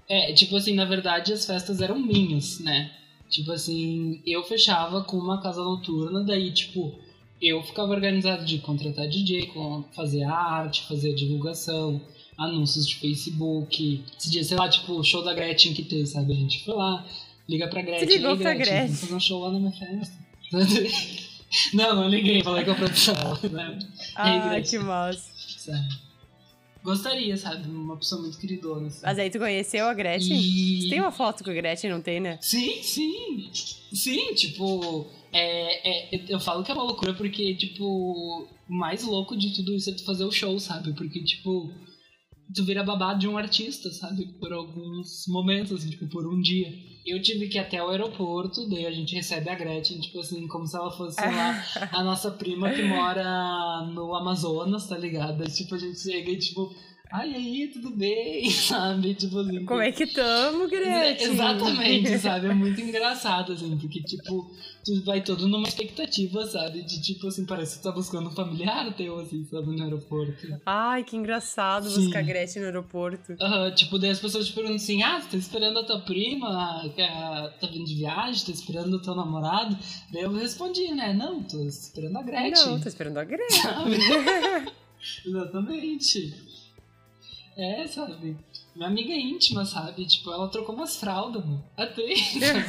É, 0.08 0.34
tipo 0.34 0.56
assim, 0.56 0.74
na 0.74 0.86
verdade 0.86 1.32
as 1.34 1.46
festas 1.46 1.82
eram 1.82 2.00
minhas, 2.00 2.60
né? 2.60 2.92
Tipo 3.30 3.52
assim, 3.52 4.22
eu 4.26 4.44
fechava 4.44 5.04
com 5.04 5.18
uma 5.18 5.40
casa 5.42 5.64
noturna, 5.64 6.24
daí, 6.24 6.52
tipo, 6.52 6.96
eu 7.40 7.62
ficava 7.62 7.92
organizado 7.92 8.44
de 8.44 8.58
contratar 8.58 9.08
DJ, 9.08 9.52
fazer 9.96 10.24
a 10.24 10.34
arte, 10.34 10.88
fazer 10.88 11.12
a 11.12 11.16
divulgação, 11.16 12.02
anúncios 12.36 12.88
de 12.88 12.96
Facebook. 12.96 14.04
Esse 14.18 14.32
dia, 14.32 14.44
sei 14.44 14.58
lá, 14.58 14.68
tipo, 14.68 14.94
o 14.94 15.04
show 15.04 15.24
da 15.24 15.34
Gretchen 15.34 15.74
que 15.76 15.84
teve, 15.84 16.08
sabe? 16.08 16.34
A 16.34 16.36
gente 16.36 16.66
foi 16.66 16.74
lá, 16.74 17.06
liga 17.48 17.68
pra 17.68 17.84
Gretchen. 17.84 18.10
"Ei, 18.10 18.20
pra 18.20 18.36
Gretchen, 18.36 18.58
Gretchen." 18.58 18.96
Fazer 18.96 19.14
um 19.14 19.20
show 19.20 19.42
lá 19.42 19.52
na 19.52 19.60
minha 19.60 19.72
festa. 19.74 20.29
não, 21.74 21.96
não 21.96 22.10
liguei, 22.10 22.44
falei 22.44 22.64
com 22.66 22.72
a 22.72 22.76
produção. 22.76 23.16
Né? 23.52 23.80
Ai, 24.16 24.50
Gretchen. 24.50 24.80
que 24.80 24.86
massa. 24.86 25.30
Gostaria, 26.84 27.36
sabe? 27.36 27.68
Uma 27.70 27.98
pessoa 27.98 28.22
muito 28.22 28.38
queridona. 28.40 28.88
Assim. 28.88 29.02
Mas 29.04 29.20
aí 29.20 29.30
tu 29.30 29.38
conheceu 29.38 29.86
a 29.88 29.94
Gretchen? 29.94 30.38
E- 30.40 30.82
Você 30.84 30.90
tem 30.90 31.00
uma 31.02 31.12
foto 31.12 31.44
com 31.44 31.50
a 31.50 31.54
Gretchen, 31.54 31.90
não 31.90 32.02
tem, 32.02 32.20
né? 32.20 32.38
Sim, 32.42 32.82
sim. 32.82 33.50
Sim, 33.94 34.34
tipo, 34.34 35.06
é, 35.34 36.16
é, 36.16 36.26
eu 36.30 36.40
falo 36.40 36.64
que 36.64 36.72
é 36.72 36.74
uma 36.74 36.84
loucura 36.84 37.14
porque, 37.14 37.54
tipo, 37.56 37.84
o 37.84 38.74
mais 38.74 39.04
louco 39.04 39.36
de 39.38 39.54
tudo 39.54 39.76
isso 39.76 39.90
é 39.90 39.94
tu 39.94 40.06
fazer 40.06 40.24
o 40.24 40.32
show, 40.32 40.58
sabe? 40.60 40.94
Porque, 40.94 41.22
tipo, 41.24 41.70
tu 42.54 42.64
vira 42.66 42.84
babado 42.84 43.20
de 43.20 43.28
um 43.28 43.38
artista, 43.38 43.92
sabe? 43.92 44.28
Por 44.40 44.52
alguns 44.52 45.26
momentos, 45.28 45.72
assim, 45.72 45.90
tipo, 45.90 46.08
por 46.08 46.28
um 46.28 46.40
dia. 46.42 46.74
Eu 47.06 47.22
tive 47.22 47.48
que 47.48 47.58
ir 47.58 47.62
até 47.62 47.82
o 47.82 47.90
aeroporto, 47.90 48.70
daí 48.70 48.86
a 48.86 48.92
gente 48.92 49.16
recebe 49.16 49.50
a 49.50 49.56
Gretchen, 49.56 50.00
tipo 50.00 50.20
assim, 50.20 50.48
como 50.48 50.68
se 50.68 50.76
ela 50.76 50.92
fosse, 50.92 51.16
sei 51.16 51.32
lá, 51.32 51.64
a 51.92 52.04
nossa 52.04 52.32
prima 52.32 52.70
que 52.72 52.84
mora 52.84 53.88
no 53.94 54.14
Amazonas, 54.16 54.88
tá 54.88 54.98
ligado? 54.98 55.44
Tipo, 55.46 55.76
a 55.76 55.78
gente 55.78 56.00
chega 56.00 56.32
e, 56.32 56.38
tipo, 56.38 56.74
ai, 57.12 57.34
aí, 57.34 57.68
tudo 57.74 57.90
bem, 57.92 58.50
sabe? 58.52 59.14
Tipo 59.16 59.40
assim. 59.40 59.66
Como 59.66 59.82
é 59.82 59.92
que 59.92 60.08
tamo, 60.08 60.68
Gretchen? 60.68 61.32
Exatamente, 61.34 62.18
sabe? 62.20 62.48
É 62.48 62.54
muito 62.54 62.80
engraçado, 62.82 63.54
assim, 63.54 63.78
porque, 63.78 64.02
tipo, 64.04 64.50
tu 64.86 65.04
vai 65.04 65.22
todo 65.22 65.48
numa 65.48 65.68
expectativa, 65.68 66.46
sabe? 66.48 66.82
De, 66.84 67.02
tipo, 67.02 67.28
assim, 67.28 67.46
parece 67.46 67.76
que 67.78 67.82
tu 67.82 67.84
tá 67.86 67.92
buscando 67.92 68.30
um 68.30 68.32
familiar 68.32 68.94
teu, 68.96 69.20
assim, 69.20 69.46
sabe, 69.46 69.76
no 69.76 69.84
aeroporto. 69.84 70.48
Ai, 70.66 71.04
que 71.04 71.16
engraçado 71.16 71.90
Sim. 71.90 72.04
buscar 72.06 72.20
a 72.20 72.24
Gretchen 72.24 72.62
no 72.62 72.68
aeroporto. 72.68 73.36
Tipo, 73.76 73.98
daí 74.00 74.12
as 74.12 74.20
pessoas 74.20 74.48
te 74.48 74.54
perguntam 74.54 74.76
assim, 74.78 75.04
ah, 75.04 75.20
você 75.20 75.30
tá 75.32 75.38
esperando 75.38 75.80
a 75.80 75.84
tua 75.84 76.00
prima, 76.02 76.90
que 76.96 77.02
é- 77.02 77.54
tá 77.60 77.68
vindo 77.68 77.86
de 77.86 77.96
viagem, 77.96 78.46
tá 78.46 78.52
esperando 78.52 78.94
o 78.96 79.02
teu 79.02 79.16
namorado? 79.16 79.78
Daí 80.12 80.24
eu 80.24 80.32
respondi, 80.34 80.88
né, 80.94 81.14
não, 81.14 81.44
tô 81.44 81.62
esperando 81.66 82.18
a 82.18 82.22
Gretchen. 82.24 82.66
Não, 82.68 82.80
tô 82.80 82.88
esperando 82.88 83.18
a 83.18 83.24
Gretchen. 83.26 83.62
Sabe? 83.62 83.98
Exatamente. 85.26 86.34
É, 87.58 87.88
sabe? 87.88 88.38
Minha 88.76 88.88
amiga 88.88 89.14
íntima, 89.14 89.66
sabe? 89.66 90.06
Tipo, 90.06 90.32
ela 90.32 90.48
trocou 90.48 90.76
umas 90.76 90.98
fraldas, 90.98 91.44
mano. 91.44 91.64
Até. 91.76 92.04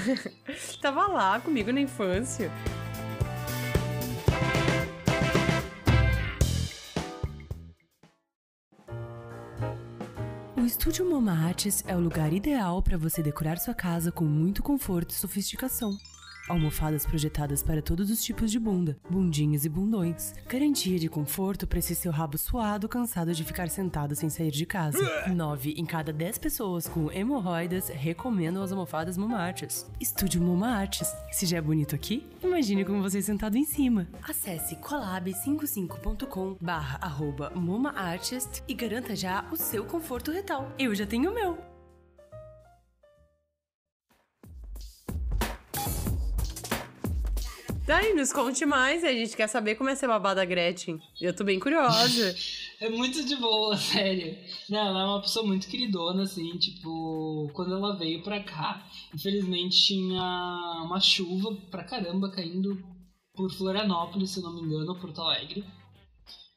Tava 0.81 1.07
lá 1.07 1.41
comigo 1.41 1.73
na 1.73 1.81
infância. 1.81 2.51
O 10.57 10.65
Estúdio 10.67 11.09
Mama 11.09 11.33
Artes 11.33 11.85
é 11.87 11.97
o 11.97 12.01
lugar 12.01 12.33
ideal 12.33 12.83
para 12.83 12.99
você 12.99 13.23
decorar 13.23 13.59
sua 13.59 13.75
casa 13.75 14.11
com 14.13 14.25
muito 14.25 14.63
conforto 14.63 15.11
e 15.11 15.15
sofisticação. 15.15 15.97
Almofadas 16.49 17.07
projetadas 17.07 17.63
para 17.63 17.83
todos 17.83 18.11
os 18.11 18.23
tipos 18.23 18.51
de 18.51 18.59
bunda, 18.59 18.97
bundinhas 19.09 19.65
e 19.65 19.69
bundões. 19.69 20.35
Garantia 20.49 20.99
de 20.99 21.09
conforto 21.09 21.67
para 21.67 21.79
esse 21.79 21.95
seu 21.95 22.11
rabo 22.11 22.37
suado 22.37 22.89
cansado 22.89 23.33
de 23.33 23.45
ficar 23.45 23.69
sentado 23.69 24.15
sem 24.15 24.29
sair 24.29 24.51
de 24.51 24.67
casa. 24.67 24.99
9 25.33 25.75
em 25.77 25.85
cada 25.85 26.13
10 26.13 26.39
pessoas 26.39 26.89
com 26.89 27.11
hemorroidas 27.11 27.89
recomendam 27.89 28.63
as 28.63 28.73
almofadas 28.73 29.17
Mama 29.17 29.39
Artes. 29.39 29.87
Estúdio 30.01 30.41
Artes. 30.65 31.09
Se 31.31 31.47
já 31.47 31.59
é 31.59 31.61
bonito 31.61 31.95
aqui, 31.95 32.27
imagine 32.43 32.85
com 32.85 33.01
você 33.01 33.23
sentado 33.23 33.57
em 33.57 33.65
cima. 33.65 34.09
Acesse 34.23 34.77
colab55.com 34.77 36.57
barra 36.61 36.99
arroba 37.01 37.53
Artist 37.95 38.63
e 38.67 38.75
garanta 38.75 39.15
já 39.15 39.45
o 39.51 39.57
seu 39.57 39.85
conforto 39.85 40.31
retal. 40.31 40.73
Eu 40.79 40.95
já 40.95 41.07
tenho 41.07 41.31
o 41.31 41.35
meu. 41.35 41.70
Daí, 47.91 48.15
nos 48.15 48.33
conte 48.33 48.65
mais, 48.65 49.03
a 49.03 49.13
gente 49.13 49.37
quer 49.37 49.49
saber 49.49 49.75
como 49.75 49.91
é 49.91 49.97
ser 49.97 50.07
babada 50.07 50.45
Gretchen. 50.45 51.01
Eu 51.21 51.35
tô 51.35 51.43
bem 51.43 51.59
curiosa. 51.59 52.37
é 52.81 52.89
muito 52.89 53.25
de 53.25 53.35
boa, 53.35 53.75
sério. 53.77 54.39
Não, 54.69 54.79
ela 54.79 55.03
é 55.03 55.05
uma 55.07 55.21
pessoa 55.21 55.45
muito 55.45 55.67
queridona, 55.67 56.23
assim, 56.23 56.57
tipo, 56.57 57.51
quando 57.53 57.75
ela 57.75 57.97
veio 57.97 58.23
pra 58.23 58.45
cá, 58.45 58.89
infelizmente 59.13 59.87
tinha 59.87 60.23
uma 60.85 61.01
chuva 61.01 61.53
pra 61.69 61.83
caramba 61.83 62.31
caindo 62.31 62.81
por 63.35 63.51
Florianópolis, 63.51 64.31
se 64.31 64.41
não 64.41 64.55
me 64.55 64.61
engano, 64.61 64.93
ou 64.93 65.01
Porto 65.01 65.23
Alegre. 65.23 65.65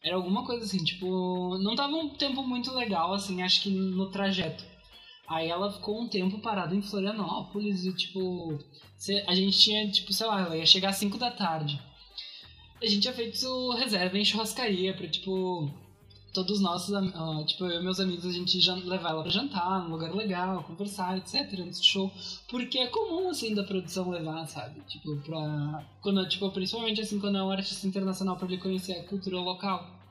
Era 0.03 0.17
alguma 0.17 0.45
coisa 0.45 0.63
assim, 0.63 0.83
tipo, 0.83 1.57
não 1.63 1.73
tava 1.73 1.95
um 1.95 2.09
tempo 2.09 2.43
muito 2.43 2.71
legal, 2.75 3.11
assim, 3.11 3.41
acho 3.41 3.63
que 3.63 3.71
no 3.71 4.11
trajeto. 4.11 4.63
Aí 5.27 5.49
ela 5.49 5.71
ficou 5.71 6.01
um 6.01 6.07
tempo 6.07 6.39
parada 6.39 6.75
em 6.75 6.81
Florianópolis 6.81 7.85
e, 7.85 7.93
tipo, 7.93 8.59
a 9.25 9.33
gente 9.35 9.57
tinha, 9.57 9.89
tipo, 9.89 10.11
sei 10.11 10.27
lá, 10.27 10.41
ela 10.41 10.57
ia 10.57 10.65
chegar 10.65 10.89
às 10.89 10.97
5 10.97 11.17
da 11.17 11.31
tarde. 11.31 11.81
A 12.81 12.85
gente 12.85 13.01
tinha 13.01 13.13
feito 13.13 13.71
reserva 13.71 14.17
em 14.17 14.25
churrascaria 14.25 14.93
pra, 14.93 15.07
tipo, 15.07 15.71
todos 16.33 16.59
nós, 16.59 16.87
tipo, 17.47 17.65
eu 17.65 17.79
e 17.79 17.83
meus 17.83 17.99
amigos, 17.99 18.25
a 18.25 18.31
gente 18.31 18.59
levar 18.85 19.11
ela 19.11 19.23
pra 19.23 19.31
jantar, 19.31 19.83
num 19.83 19.91
lugar 19.91 20.13
legal, 20.13 20.63
conversar, 20.63 21.17
etc, 21.17 21.59
antes 21.59 21.79
do 21.79 21.85
show. 21.85 22.11
Porque 22.49 22.79
é 22.79 22.87
comum, 22.87 23.29
assim, 23.29 23.55
da 23.55 23.63
produção 23.63 24.09
levar, 24.09 24.45
sabe? 24.47 24.81
Tipo, 24.81 25.15
pra. 25.21 25.85
Quando, 26.01 26.27
tipo, 26.27 26.51
principalmente, 26.51 26.99
assim, 26.99 27.19
quando 27.19 27.37
é 27.37 27.43
um 27.43 27.51
artista 27.51 27.87
internacional 27.87 28.35
pra 28.35 28.47
ele 28.47 28.57
conhecer 28.57 28.93
a 28.93 29.03
cultura 29.03 29.39
local. 29.39 30.02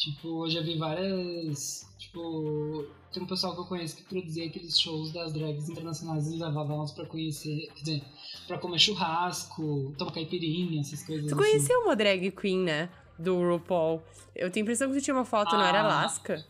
Tipo, 0.00 0.46
eu 0.46 0.50
já 0.50 0.62
vi 0.62 0.78
várias. 0.78 1.86
Tipo, 1.98 2.86
tem 3.12 3.22
um 3.22 3.26
pessoal 3.26 3.54
que 3.54 3.60
eu 3.60 3.66
conheço 3.66 3.96
que 3.96 4.02
produzia 4.02 4.46
aqueles 4.46 4.80
shows 4.80 5.12
das 5.12 5.32
drags 5.34 5.68
internacionais 5.68 6.26
e 6.26 6.38
levava 6.38 6.72
elas 6.72 6.90
pra 6.92 7.04
conhecer, 7.04 7.70
quer 7.74 7.82
dizer, 7.82 8.02
pra 8.46 8.58
comer 8.58 8.78
churrasco, 8.78 9.94
tomar 9.98 10.12
caipirinha, 10.12 10.80
essas 10.80 11.04
coisas 11.04 11.26
Tu 11.26 11.34
assim. 11.34 11.42
conheceu 11.42 11.80
uma 11.82 11.94
drag 11.94 12.30
queen, 12.30 12.60
né? 12.60 12.88
Do 13.18 13.36
RuPaul. 13.46 14.02
Eu 14.34 14.50
tenho 14.50 14.64
a 14.64 14.66
impressão 14.66 14.90
que 14.90 14.98
tu 14.98 15.04
tinha 15.04 15.14
uma 15.14 15.26
foto, 15.26 15.54
ah, 15.54 15.58
não 15.58 15.64
era 15.66 15.82
ah. 15.82 15.84
Alaska? 15.84 16.42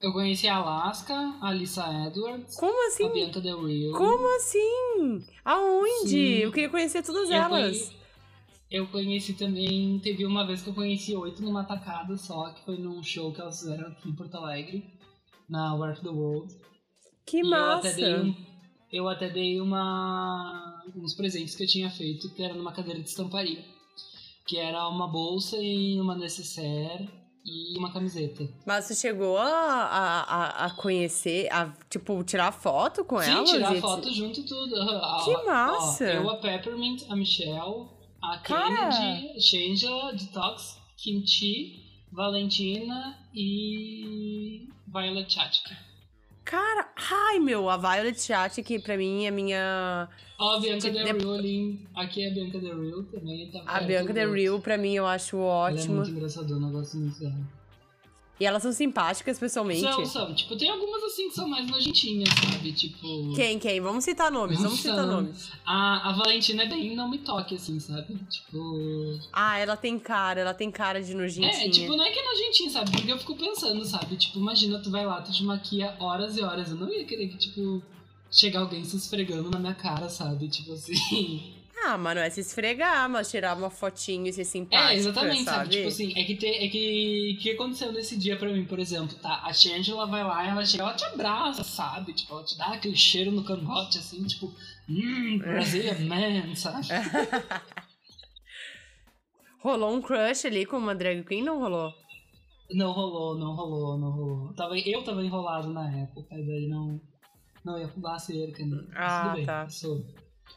Eu 0.00 0.12
conheci 0.12 0.46
a 0.46 0.56
Alaska, 0.56 1.14
a 1.40 1.48
Alissa 1.48 1.84
Edwards. 2.06 2.56
Como 2.56 2.86
assim? 2.86 3.06
A 3.06 3.08
Bianca 3.08 3.40
Del 3.40 3.64
Rio. 3.66 3.92
Como 3.94 4.36
assim? 4.36 5.24
Aonde? 5.44 6.08
Sim. 6.08 6.34
Eu 6.36 6.52
queria 6.52 6.68
conhecer 6.68 7.02
todas 7.02 7.28
eu 7.30 7.34
elas. 7.36 7.50
Conheci, 7.50 7.96
eu 8.74 8.88
conheci 8.88 9.34
também. 9.34 10.00
Teve 10.00 10.26
uma 10.26 10.44
vez 10.44 10.60
que 10.60 10.68
eu 10.68 10.74
conheci 10.74 11.14
oito 11.14 11.40
numa 11.40 11.62
tacada 11.62 12.16
só, 12.16 12.50
que 12.50 12.64
foi 12.64 12.76
num 12.76 13.00
show 13.04 13.32
que 13.32 13.40
elas 13.40 13.60
fizeram 13.60 13.86
aqui 13.86 14.08
em 14.08 14.14
Porto 14.16 14.34
Alegre 14.34 14.84
na 15.48 15.74
War 15.76 15.92
of 15.92 16.02
the 16.02 16.08
World. 16.08 16.52
Que 17.24 17.38
e 17.38 17.42
massa! 17.44 17.86
Eu 17.86 17.92
até, 17.92 17.94
dei 17.94 18.20
um, 18.20 18.34
eu 18.92 19.08
até 19.08 19.30
dei 19.30 19.60
uma, 19.60 20.82
uns 20.96 21.14
presentes 21.14 21.54
que 21.54 21.62
eu 21.62 21.68
tinha 21.68 21.88
feito, 21.88 22.34
que 22.34 22.42
era 22.42 22.54
numa 22.54 22.72
cadeira 22.72 23.00
de 23.00 23.08
estamparia. 23.08 23.64
Que 24.44 24.58
era 24.58 24.88
uma 24.88 25.06
bolsa 25.06 25.56
e 25.56 26.00
uma 26.00 26.16
necessaire 26.16 27.08
e 27.46 27.78
uma 27.78 27.92
camiseta. 27.92 28.48
Mas 28.66 28.86
você 28.86 28.94
chegou 28.96 29.38
a, 29.38 29.46
a, 29.46 30.66
a 30.66 30.70
conhecer, 30.74 31.48
a, 31.52 31.72
tipo, 31.88 32.24
tirar 32.24 32.50
foto 32.50 33.04
com 33.04 33.22
ela? 33.22 33.46
Sim, 33.46 33.52
tirar 33.52 33.74
foto 33.76 34.12
junto 34.12 34.40
e 34.40 34.42
tudo. 34.42 34.74
Que 35.24 35.46
massa! 35.46 36.04
Ó, 36.04 36.08
eu, 36.08 36.30
a 36.30 36.36
Peppermint, 36.38 37.04
a 37.08 37.14
Michelle, 37.14 37.93
a 38.32 38.38
Kennedy, 38.38 39.36
a 39.36 39.40
Shangela, 39.40 40.12
Detox, 40.12 40.78
Kimchi, 40.96 41.82
Valentina 42.10 43.18
e 43.34 44.68
Violet 44.86 45.32
Chachki. 45.32 45.76
Cara, 46.44 46.92
ai 47.10 47.38
meu, 47.38 47.68
a 47.68 47.76
Violet 47.76 48.20
Chachki 48.20 48.78
pra 48.78 48.96
mim 48.96 49.24
é 49.24 49.30
minha. 49.30 50.08
Ó, 50.38 50.56
a 50.56 50.60
Bianca 50.60 50.90
tipo, 50.90 51.04
Del 51.04 51.18
Rio 51.18 51.34
ali. 51.34 51.88
Aqui 51.94 52.24
é 52.24 52.30
a 52.30 52.34
Bianca 52.34 52.58
Del 52.58 52.80
Rio 52.80 53.02
também. 53.04 53.50
Tá 53.50 53.62
a 53.66 53.80
Bianca 53.80 54.12
Del 54.12 54.32
Rio 54.32 54.60
pra 54.60 54.76
mim 54.76 54.94
eu 54.94 55.06
acho 55.06 55.38
ótimo. 55.38 55.82
Ela 55.82 55.92
é 55.92 55.94
muito 55.96 56.10
engraçadona, 56.10 56.66
eu 56.68 56.72
gosto 56.72 56.96
muito 56.96 57.18
dela. 57.18 57.34
E 58.38 58.44
elas 58.44 58.62
são 58.62 58.72
simpáticas 58.72 59.38
pessoalmente? 59.38 59.80
São, 59.80 60.04
são. 60.04 60.34
Tipo, 60.34 60.56
tem 60.56 60.68
algumas 60.68 61.04
assim 61.04 61.28
que 61.28 61.34
são 61.34 61.48
mais 61.48 61.70
nojentinhas, 61.70 62.28
sabe? 62.30 62.72
Tipo. 62.72 63.32
Quem, 63.34 63.58
quem? 63.60 63.80
Vamos 63.80 64.02
citar 64.02 64.30
nomes, 64.30 64.60
vamos 64.60 64.80
citar 64.80 65.06
nomes. 65.06 65.52
A, 65.64 66.10
a 66.10 66.12
Valentina 66.12 66.64
é 66.64 66.68
bem 66.68 66.96
não 66.96 67.08
me 67.08 67.18
toque, 67.18 67.54
assim, 67.54 67.78
sabe? 67.78 68.18
Tipo. 68.28 69.20
Ah, 69.32 69.58
ela 69.58 69.76
tem 69.76 69.98
cara, 70.00 70.40
ela 70.40 70.54
tem 70.54 70.68
cara 70.70 71.00
de 71.00 71.14
nojentinha. 71.14 71.66
É, 71.66 71.70
tipo, 71.70 71.96
não 71.96 72.04
é 72.04 72.10
que 72.10 72.18
é 72.18 72.24
nojentinha, 72.24 72.70
sabe? 72.70 72.90
Porque 72.90 73.12
eu 73.12 73.18
fico 73.18 73.36
pensando, 73.36 73.84
sabe? 73.84 74.16
Tipo, 74.16 74.40
imagina, 74.40 74.80
tu 74.80 74.90
vai 74.90 75.06
lá, 75.06 75.22
tu 75.22 75.30
te 75.30 75.44
maquia 75.44 75.94
horas 76.00 76.36
e 76.36 76.42
horas. 76.42 76.70
Eu 76.70 76.76
não 76.76 76.92
ia 76.92 77.04
querer 77.04 77.28
que, 77.28 77.36
tipo, 77.36 77.80
chegar 78.32 78.60
alguém 78.60 78.82
se 78.82 78.96
esfregando 78.96 79.48
na 79.48 79.60
minha 79.60 79.74
cara, 79.74 80.08
sabe? 80.08 80.48
Tipo 80.48 80.72
assim. 80.72 81.53
Ah, 81.86 81.98
mas 81.98 82.16
não 82.16 82.22
é 82.22 82.30
se 82.30 82.40
esfregar, 82.40 83.08
mas 83.10 83.30
tirar 83.30 83.54
uma 83.56 83.68
fotinho 83.68 84.26
e 84.26 84.32
ser 84.32 84.44
simpática, 84.44 84.92
É, 84.92 84.96
exatamente, 84.96 85.44
sabe? 85.44 85.70
Tipo 85.70 85.88
assim, 85.88 86.18
é 86.18 86.24
que, 86.24 86.36
te, 86.36 86.46
é 86.46 86.68
que 86.68 87.38
que 87.42 87.50
aconteceu 87.50 87.92
nesse 87.92 88.16
dia 88.16 88.36
pra 88.38 88.50
mim, 88.50 88.64
por 88.64 88.78
exemplo, 88.78 89.14
tá? 89.18 89.42
A 89.44 89.52
Shangela 89.52 90.06
vai 90.06 90.24
lá, 90.24 90.46
ela 90.46 90.64
chega, 90.64 90.84
ela 90.84 90.94
te 90.94 91.04
abraça, 91.04 91.62
sabe? 91.62 92.14
Tipo, 92.14 92.32
ela 92.34 92.44
te 92.44 92.56
dá 92.56 92.66
aquele 92.68 92.96
cheiro 92.96 93.30
no 93.30 93.44
cangote, 93.44 93.98
assim, 93.98 94.24
tipo, 94.24 94.54
hum, 94.88 95.38
Brasília 95.38 95.94
man, 96.00 96.54
sabe? 96.56 96.86
rolou 99.60 99.94
um 99.94 100.00
crush 100.00 100.46
ali 100.46 100.64
com 100.64 100.78
uma 100.78 100.94
drag 100.94 101.22
queen, 101.24 101.42
não 101.42 101.58
rolou? 101.58 101.92
Não 102.70 102.92
rolou, 102.92 103.38
não 103.38 103.54
rolou, 103.54 103.98
não 103.98 104.10
rolou. 104.10 104.54
Tava, 104.54 104.78
eu 104.78 105.04
tava 105.04 105.22
enrolado 105.22 105.68
na 105.68 105.86
época, 106.00 106.28
daí 106.30 106.66
não, 106.66 106.98
não 107.62 107.78
ia 107.78 107.88
pular 107.88 108.14
a 108.14 108.18
cerca, 108.18 108.64
né? 108.64 108.84
Ah, 108.96 109.34
tá. 109.44 109.68
Sou. 109.68 110.02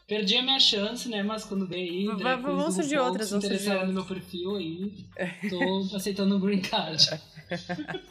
Perdi 0.08 0.36
a 0.38 0.42
minha 0.42 0.58
chance, 0.58 1.06
né? 1.06 1.22
Mas 1.22 1.44
quando 1.44 1.66
veio 1.66 2.16
vai, 2.16 2.34
vamos 2.40 2.74
surgir 2.74 2.98
outras, 2.98 3.28
se 3.28 3.36
interessaram 3.36 3.88
no 3.88 3.92
meu 3.92 4.06
perfil 4.06 4.56
aí, 4.56 4.90
tô 5.50 5.94
aceitando 5.94 6.34
um 6.34 6.40
green 6.40 6.62
card. 6.62 7.04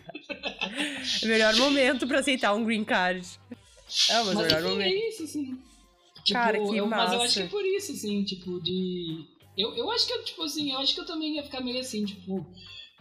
melhor 1.26 1.56
momento 1.56 2.06
pra 2.06 2.20
aceitar 2.20 2.54
um 2.54 2.64
green 2.64 2.84
card. 2.84 3.28
É, 4.10 4.14
mas, 4.14 4.26
mas 4.28 4.38
melhor 4.38 4.60
enfim, 4.60 4.70
momento. 4.70 4.94
é 4.94 5.10
isso, 5.10 5.24
assim. 5.24 5.60
Tipo, 6.24 6.34
Cara, 6.34 6.60
que 6.60 6.78
eu, 6.78 6.86
massa. 6.86 7.04
Mas 7.04 7.14
eu 7.14 7.22
acho 7.22 7.34
que 7.34 7.42
é 7.42 7.48
por 7.48 7.66
isso, 7.66 7.92
assim, 7.94 8.24
tipo, 8.24 8.62
de... 8.62 9.26
Eu, 9.58 9.76
eu 9.76 9.90
acho 9.90 10.06
que 10.06 10.14
eu, 10.14 10.24
tipo 10.24 10.44
assim, 10.44 10.74
eu 10.74 10.78
acho 10.78 10.94
que 10.94 11.00
eu 11.00 11.06
também 11.06 11.36
ia 11.36 11.44
ficar 11.44 11.62
meio 11.62 11.80
assim, 11.80 12.06
tipo... 12.06 12.46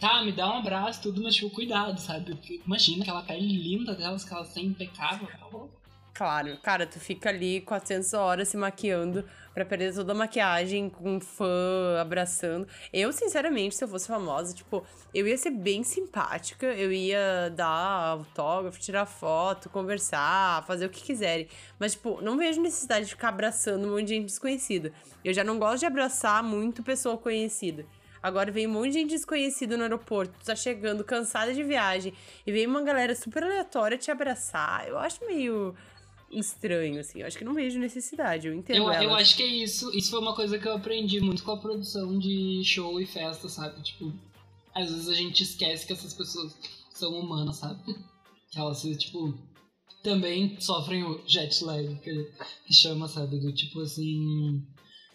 Tá, 0.00 0.22
me 0.22 0.32
dá 0.32 0.48
um 0.48 0.58
abraço, 0.58 1.02
tudo, 1.02 1.22
mas 1.22 1.34
tipo, 1.34 1.50
cuidado, 1.50 1.98
sabe? 1.98 2.34
Porque 2.34 2.60
imagina 2.64 3.02
aquela 3.02 3.22
pele 3.22 3.46
linda 3.46 3.94
delas 3.94 4.24
que 4.24 4.32
elas 4.32 4.54
têm 4.54 4.66
impecável, 4.66 5.26
tá 5.26 5.46
louco. 5.46 5.75
Claro, 6.16 6.56
cara, 6.62 6.87
tu 6.87 6.99
fica 6.99 7.28
ali 7.28 7.61
400 7.61 8.14
horas 8.14 8.49
se 8.49 8.56
maquiando 8.56 9.23
para 9.52 9.66
perder 9.66 9.92
toda 9.92 10.12
a 10.12 10.14
maquiagem 10.14 10.88
com 10.88 11.16
um 11.16 11.20
fã 11.20 12.00
abraçando. 12.00 12.66
Eu, 12.90 13.12
sinceramente, 13.12 13.76
se 13.76 13.85
eu 13.85 13.88
fosse 13.88 14.06
famosa, 14.06 14.54
tipo, 14.54 14.82
eu 15.12 15.28
ia 15.28 15.37
ser 15.37 15.50
bem 15.50 15.85
simpática, 15.85 16.68
eu 16.68 16.90
ia 16.90 17.52
dar 17.54 17.68
autógrafo, 17.68 18.80
tirar 18.80 19.04
foto, 19.04 19.68
conversar, 19.68 20.64
fazer 20.66 20.87
o 20.87 20.88
que 20.88 21.02
quiserem. 21.02 21.49
Mas, 21.78 21.92
tipo, 21.92 22.23
não 22.23 22.38
vejo 22.38 22.62
necessidade 22.62 23.04
de 23.04 23.11
ficar 23.11 23.28
abraçando 23.28 23.87
um 23.87 23.90
monte 23.90 24.04
de 24.04 24.14
gente 24.14 24.25
desconhecida. 24.25 24.94
Eu 25.23 25.35
já 25.35 25.44
não 25.44 25.58
gosto 25.58 25.80
de 25.80 25.87
abraçar 25.87 26.42
muito 26.42 26.82
pessoa 26.82 27.18
conhecida. 27.18 27.85
Agora 28.23 28.50
vem 28.50 28.66
um 28.66 28.73
monte 28.73 28.92
de 28.92 29.00
gente 29.00 29.11
desconhecida 29.11 29.76
no 29.76 29.82
aeroporto, 29.82 30.32
tu 30.40 30.46
tá 30.46 30.56
chegando 30.56 31.04
cansada 31.04 31.52
de 31.52 31.62
viagem, 31.62 32.14
e 32.46 32.50
vem 32.50 32.66
uma 32.66 32.82
galera 32.82 33.14
super 33.14 33.44
aleatória 33.44 33.99
te 33.99 34.11
abraçar. 34.11 34.88
Eu 34.88 34.99
acho 34.99 35.25
meio 35.26 35.76
estranho, 36.30 37.00
assim. 37.00 37.21
Eu 37.21 37.26
acho 37.26 37.38
que 37.38 37.45
não 37.45 37.54
vejo 37.54 37.78
necessidade, 37.78 38.47
eu 38.47 38.54
entendo. 38.54 38.76
Eu, 38.76 39.02
eu 39.02 39.14
acho 39.14 39.37
que 39.37 39.42
é 39.42 39.47
isso. 39.47 39.90
Isso 39.97 40.11
foi 40.11 40.21
uma 40.21 40.35
coisa 40.35 40.59
que 40.59 40.66
eu 40.66 40.75
aprendi 40.75 41.21
muito 41.21 41.42
com 41.42 41.52
a 41.52 41.56
produção 41.56 42.18
de 42.18 42.62
show 42.64 43.00
e 43.00 43.06
festa, 43.06 43.49
sabe? 43.49 43.83
Tipo, 43.83 44.12
às 44.75 44.90
vezes 44.90 45.09
a 45.09 45.14
gente 45.14 45.42
esquece 45.42 45.87
que 45.87 45.92
essas 45.92 46.12
pessoas 46.12 46.56
são 46.90 47.12
humanas, 47.12 47.56
sabe? 47.56 47.80
Que 48.50 48.59
elas, 48.59 48.83
tipo, 48.83 49.35
também 50.02 50.59
sofrem 50.61 51.04
o 51.04 51.21
jet 51.26 51.64
lag, 51.64 51.97
que, 52.00 52.33
que 52.66 52.75
chama, 52.75 53.09
sabe? 53.09 53.38
Do 53.40 53.52
tipo 53.52 53.80
assim. 53.80 54.62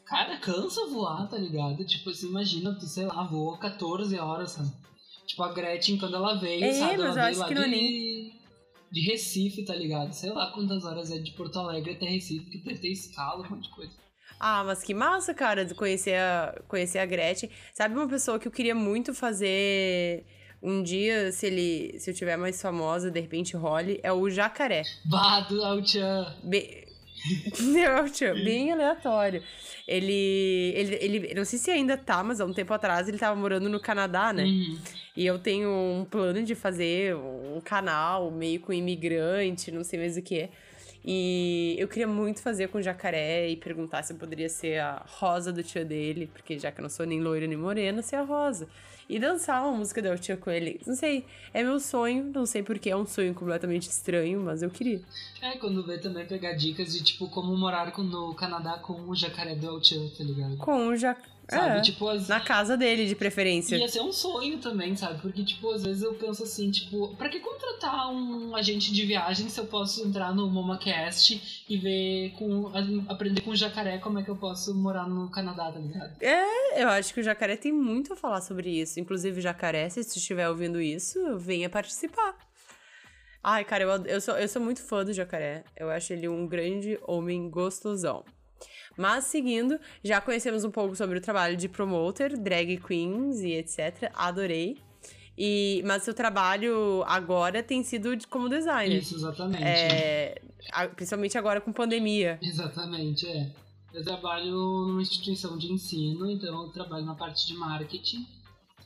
Cara, 0.05 0.37
cansa 0.37 0.87
voar, 0.87 1.29
tá 1.29 1.37
ligado? 1.37 1.85
Tipo 1.85 2.09
assim, 2.09 2.27
imagina, 2.27 2.77
tu, 2.77 2.85
sei 2.85 3.05
lá, 3.05 3.23
voa 3.23 3.57
14 3.57 4.17
horas, 4.17 4.51
sabe? 4.51 4.71
Tipo, 5.25 5.43
a 5.43 5.53
Gretchen, 5.53 5.97
quando 5.97 6.15
ela 6.15 6.35
veio, 6.35 6.63
é, 6.65 6.73
sabe? 6.73 6.97
Mas 6.97 6.99
ela 6.99 7.07
eu 7.07 7.13
veio 7.13 7.25
acho 7.25 7.47
que 7.47 7.53
lá 7.53 7.61
não 7.61 7.69
de... 7.69 7.75
é 7.75 7.79
nem 7.81 8.40
de 8.91 9.01
Recife, 9.01 9.63
tá 9.63 9.75
ligado? 9.75 10.11
Sei 10.11 10.29
lá 10.31 10.51
quantas 10.51 10.83
horas 10.83 11.11
é 11.11 11.17
de 11.17 11.31
Porto 11.31 11.57
Alegre 11.59 11.93
até 11.93 12.05
Recife, 12.05 12.49
que 12.49 12.57
deve 12.57 12.79
ter 12.79 12.89
escala, 12.89 13.45
um 13.45 13.49
monte 13.49 13.63
de 13.63 13.69
coisa. 13.69 13.93
Ah, 14.39 14.63
mas 14.63 14.83
que 14.83 14.93
massa, 14.93 15.33
cara, 15.33 15.63
de 15.63 15.75
conhecer 15.75 16.15
a, 16.15 16.59
conhecer 16.67 16.99
a 16.99 17.05
Gretchen. 17.05 17.49
Sabe 17.73 17.93
uma 17.95 18.07
pessoa 18.07 18.39
que 18.39 18.47
eu 18.47 18.51
queria 18.51 18.73
muito 18.73 19.13
fazer 19.13 20.25
um 20.61 20.83
dia, 20.83 21.31
se 21.31 21.47
ele 21.47 21.99
se 21.99 22.11
eu 22.11 22.13
tiver 22.13 22.37
mais 22.37 22.61
famosa, 22.61 23.09
de 23.09 23.19
repente 23.19 23.55
role, 23.55 23.99
é 24.03 24.11
o 24.11 24.29
Jacaré. 24.29 24.83
Bado 25.05 25.63
Altchan. 27.97 28.33
Bem... 28.33 28.43
bem 28.43 28.71
aleatório. 28.71 29.43
Ele, 29.87 30.73
ele, 30.75 30.95
ele, 31.01 31.33
não 31.33 31.43
sei 31.43 31.59
se 31.59 31.71
ainda 31.71 31.97
tá, 31.97 32.23
mas 32.23 32.39
há 32.39 32.45
um 32.45 32.53
tempo 32.53 32.73
atrás 32.73 33.07
ele 33.07 33.17
tava 33.17 33.39
morando 33.39 33.67
no 33.67 33.79
Canadá, 33.79 34.31
né? 34.31 34.43
Uhum. 34.43 34.77
E 35.17 35.25
eu 35.25 35.37
tenho 35.37 35.69
um 35.69 36.05
plano 36.09 36.43
de 36.43 36.55
fazer 36.55 37.15
um 37.15 37.59
canal 37.61 38.31
meio 38.31 38.59
com 38.59 38.71
imigrante, 38.71 39.71
não 39.71 39.83
sei 39.83 39.99
mais 39.99 40.15
o 40.15 40.21
que 40.21 40.39
é. 40.39 40.49
E 41.03 41.75
eu 41.79 41.87
queria 41.87 42.07
muito 42.07 42.41
fazer 42.41 42.67
com 42.67 42.81
jacaré 42.81 43.49
e 43.49 43.55
perguntar 43.55 44.03
se 44.03 44.13
eu 44.13 44.17
poderia 44.17 44.47
ser 44.47 44.79
a 44.79 45.03
rosa 45.07 45.51
do 45.51 45.63
tio 45.63 45.83
dele, 45.85 46.29
porque 46.31 46.59
já 46.59 46.71
que 46.71 46.79
eu 46.79 46.83
não 46.83 46.89
sou 46.89 47.05
nem 47.05 47.19
loira 47.19 47.47
nem 47.47 47.57
morena, 47.57 48.01
ser 48.01 48.17
a 48.17 48.23
rosa. 48.23 48.67
E 49.09 49.19
dançar 49.19 49.61
uma 49.63 49.77
música 49.77 50.01
da 50.01 50.15
tia 50.17 50.37
com 50.37 50.49
ele. 50.49 50.79
Não 50.85 50.95
sei, 50.95 51.25
é 51.53 51.63
meu 51.63 51.79
sonho, 51.79 52.31
não 52.33 52.45
sei 52.45 52.63
porque 52.63 52.89
é 52.89 52.95
um 52.95 53.05
sonho 53.05 53.33
completamente 53.33 53.89
estranho, 53.89 54.39
mas 54.41 54.61
eu 54.61 54.69
queria. 54.69 55.01
É, 55.41 55.57
quando 55.57 55.85
vê 55.85 55.97
também 55.97 56.25
pegar 56.25 56.53
dicas 56.53 56.93
de, 56.93 57.03
tipo, 57.03 57.27
como 57.29 57.57
morar 57.57 57.91
no 57.97 58.33
Canadá 58.35 58.77
com 58.77 58.93
o 59.09 59.15
jacaré 59.15 59.55
do 59.55 59.67
El 59.67 59.81
tá 59.81 60.23
ligado? 60.23 60.57
Com 60.57 60.87
o 60.87 60.95
jacaré 60.95 61.30
Sabe? 61.51 61.79
É, 61.79 61.81
tipo, 61.81 62.07
as... 62.07 62.29
Na 62.29 62.39
casa 62.39 62.77
dele, 62.77 63.05
de 63.05 63.13
preferência. 63.13 63.75
Ia 63.75 63.89
ser 63.89 63.99
um 63.99 64.13
sonho 64.13 64.57
também, 64.59 64.95
sabe? 64.95 65.21
Porque, 65.21 65.43
tipo, 65.43 65.69
às 65.69 65.83
vezes 65.83 66.01
eu 66.01 66.13
penso 66.13 66.43
assim, 66.43 66.71
tipo, 66.71 67.13
pra 67.17 67.27
que 67.27 67.41
contratar 67.41 68.09
um 68.09 68.55
agente 68.55 68.93
de 68.93 69.05
viagem 69.05 69.49
se 69.49 69.59
eu 69.59 69.65
posso 69.65 70.07
entrar 70.07 70.33
no 70.33 70.49
MomaCast 70.49 71.65
e 71.67 71.77
ver 71.77 72.31
com. 72.37 72.71
aprender 73.09 73.41
com 73.41 73.51
o 73.51 73.55
jacaré 73.55 73.97
como 73.97 74.19
é 74.19 74.23
que 74.23 74.29
eu 74.29 74.37
posso 74.37 74.73
morar 74.73 75.09
no 75.09 75.29
Canadá, 75.29 75.69
tá 75.69 75.77
ligado? 75.77 76.15
É, 76.21 76.83
eu 76.83 76.87
acho 76.87 77.13
que 77.13 77.19
o 77.19 77.23
jacaré 77.23 77.57
tem 77.57 77.73
muito 77.73 78.13
a 78.13 78.15
falar 78.15 78.39
sobre 78.39 78.69
isso. 78.69 78.97
Inclusive, 78.97 79.39
o 79.39 79.41
jacaré, 79.41 79.89
se 79.89 80.01
você 80.01 80.19
estiver 80.19 80.47
ouvindo 80.47 80.79
isso, 80.79 81.37
venha 81.37 81.69
participar. 81.69 82.33
Ai, 83.43 83.65
cara, 83.65 83.83
eu, 83.83 84.05
eu, 84.05 84.21
sou, 84.21 84.37
eu 84.37 84.47
sou 84.47 84.61
muito 84.61 84.81
fã 84.81 85.03
do 85.03 85.11
jacaré. 85.11 85.65
Eu 85.75 85.89
acho 85.89 86.13
ele 86.13 86.29
um 86.29 86.47
grande 86.47 86.97
homem 87.05 87.49
gostosão. 87.49 88.23
Mas 88.97 89.25
seguindo, 89.25 89.79
já 90.03 90.19
conhecemos 90.21 90.63
um 90.63 90.71
pouco 90.71 90.95
sobre 90.95 91.17
o 91.17 91.21
trabalho 91.21 91.55
de 91.55 91.67
promoter, 91.69 92.37
drag 92.37 92.77
queens 92.77 93.39
e 93.41 93.53
etc. 93.53 94.11
Adorei. 94.13 94.77
E, 95.37 95.81
mas 95.85 96.03
seu 96.03 96.13
trabalho 96.13 97.03
agora 97.07 97.63
tem 97.63 97.83
sido 97.83 98.15
como 98.29 98.49
designer. 98.49 98.97
Isso, 98.97 99.15
exatamente. 99.15 99.63
É, 99.63 100.41
principalmente 100.95 101.37
agora 101.37 101.61
com 101.61 101.71
pandemia. 101.71 102.37
Exatamente, 102.41 103.25
é. 103.27 103.51
Eu 103.93 104.03
trabalho 104.03 104.51
numa 104.51 105.01
instituição 105.01 105.57
de 105.57 105.71
ensino, 105.71 106.29
então 106.29 106.65
eu 106.65 106.69
trabalho 106.69 107.05
na 107.05 107.15
parte 107.15 107.47
de 107.47 107.55
marketing. 107.55 108.25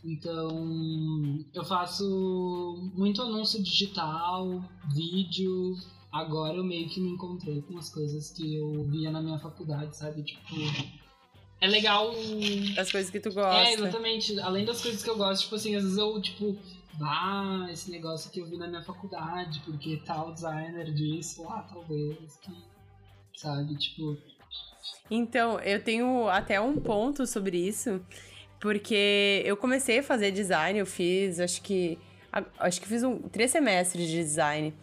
Então, 0.03 1.45
eu 1.53 1.63
faço 1.63 2.91
muito 2.95 3.21
anúncio 3.21 3.61
digital, 3.61 4.63
vídeo, 4.93 5.75
agora 6.15 6.55
eu 6.55 6.63
meio 6.63 6.87
que 6.87 7.01
me 7.01 7.09
encontrei 7.09 7.61
com 7.61 7.77
as 7.77 7.89
coisas 7.89 8.31
que 8.31 8.55
eu 8.55 8.85
via 8.85 9.11
na 9.11 9.21
minha 9.21 9.37
faculdade, 9.37 9.95
sabe? 9.97 10.23
Tipo. 10.23 10.55
É 11.59 11.67
legal. 11.67 12.11
As 12.77 12.89
coisas 12.89 13.11
que 13.11 13.19
tu 13.19 13.33
gosta. 13.33 13.69
É, 13.69 13.73
exatamente. 13.73 14.39
Além 14.39 14.63
das 14.63 14.81
coisas 14.81 15.03
que 15.03 15.09
eu 15.09 15.17
gosto, 15.17 15.43
tipo 15.43 15.55
assim, 15.55 15.75
às 15.75 15.83
vezes 15.83 15.97
eu, 15.97 16.21
tipo, 16.21 16.57
ah, 17.01 17.67
esse 17.69 17.91
negócio 17.91 18.31
que 18.31 18.39
eu 18.39 18.45
vi 18.45 18.57
na 18.57 18.67
minha 18.67 18.81
faculdade, 18.81 19.61
porque 19.65 20.01
tal 20.05 20.33
designer 20.33 20.93
disse 20.93 21.41
lá, 21.41 21.67
talvez, 21.69 22.37
que. 22.37 22.51
Sabe? 23.35 23.77
Tipo. 23.77 24.17
Então, 25.11 25.59
eu 25.59 25.83
tenho 25.83 26.29
até 26.29 26.61
um 26.61 26.77
ponto 26.79 27.27
sobre 27.27 27.57
isso, 27.57 28.01
porque 28.61 29.43
eu 29.45 29.57
comecei 29.57 29.99
a 29.99 30.03
fazer 30.03 30.31
design, 30.31 30.79
eu 30.79 30.85
fiz, 30.85 31.41
acho 31.41 31.61
que. 31.61 31.99
Acho 32.59 32.81
que 32.81 32.87
fiz 32.87 33.01
um, 33.03 33.17
três 33.29 33.51
semestres 33.51 34.07
de 34.09 34.17
design. 34.17 34.73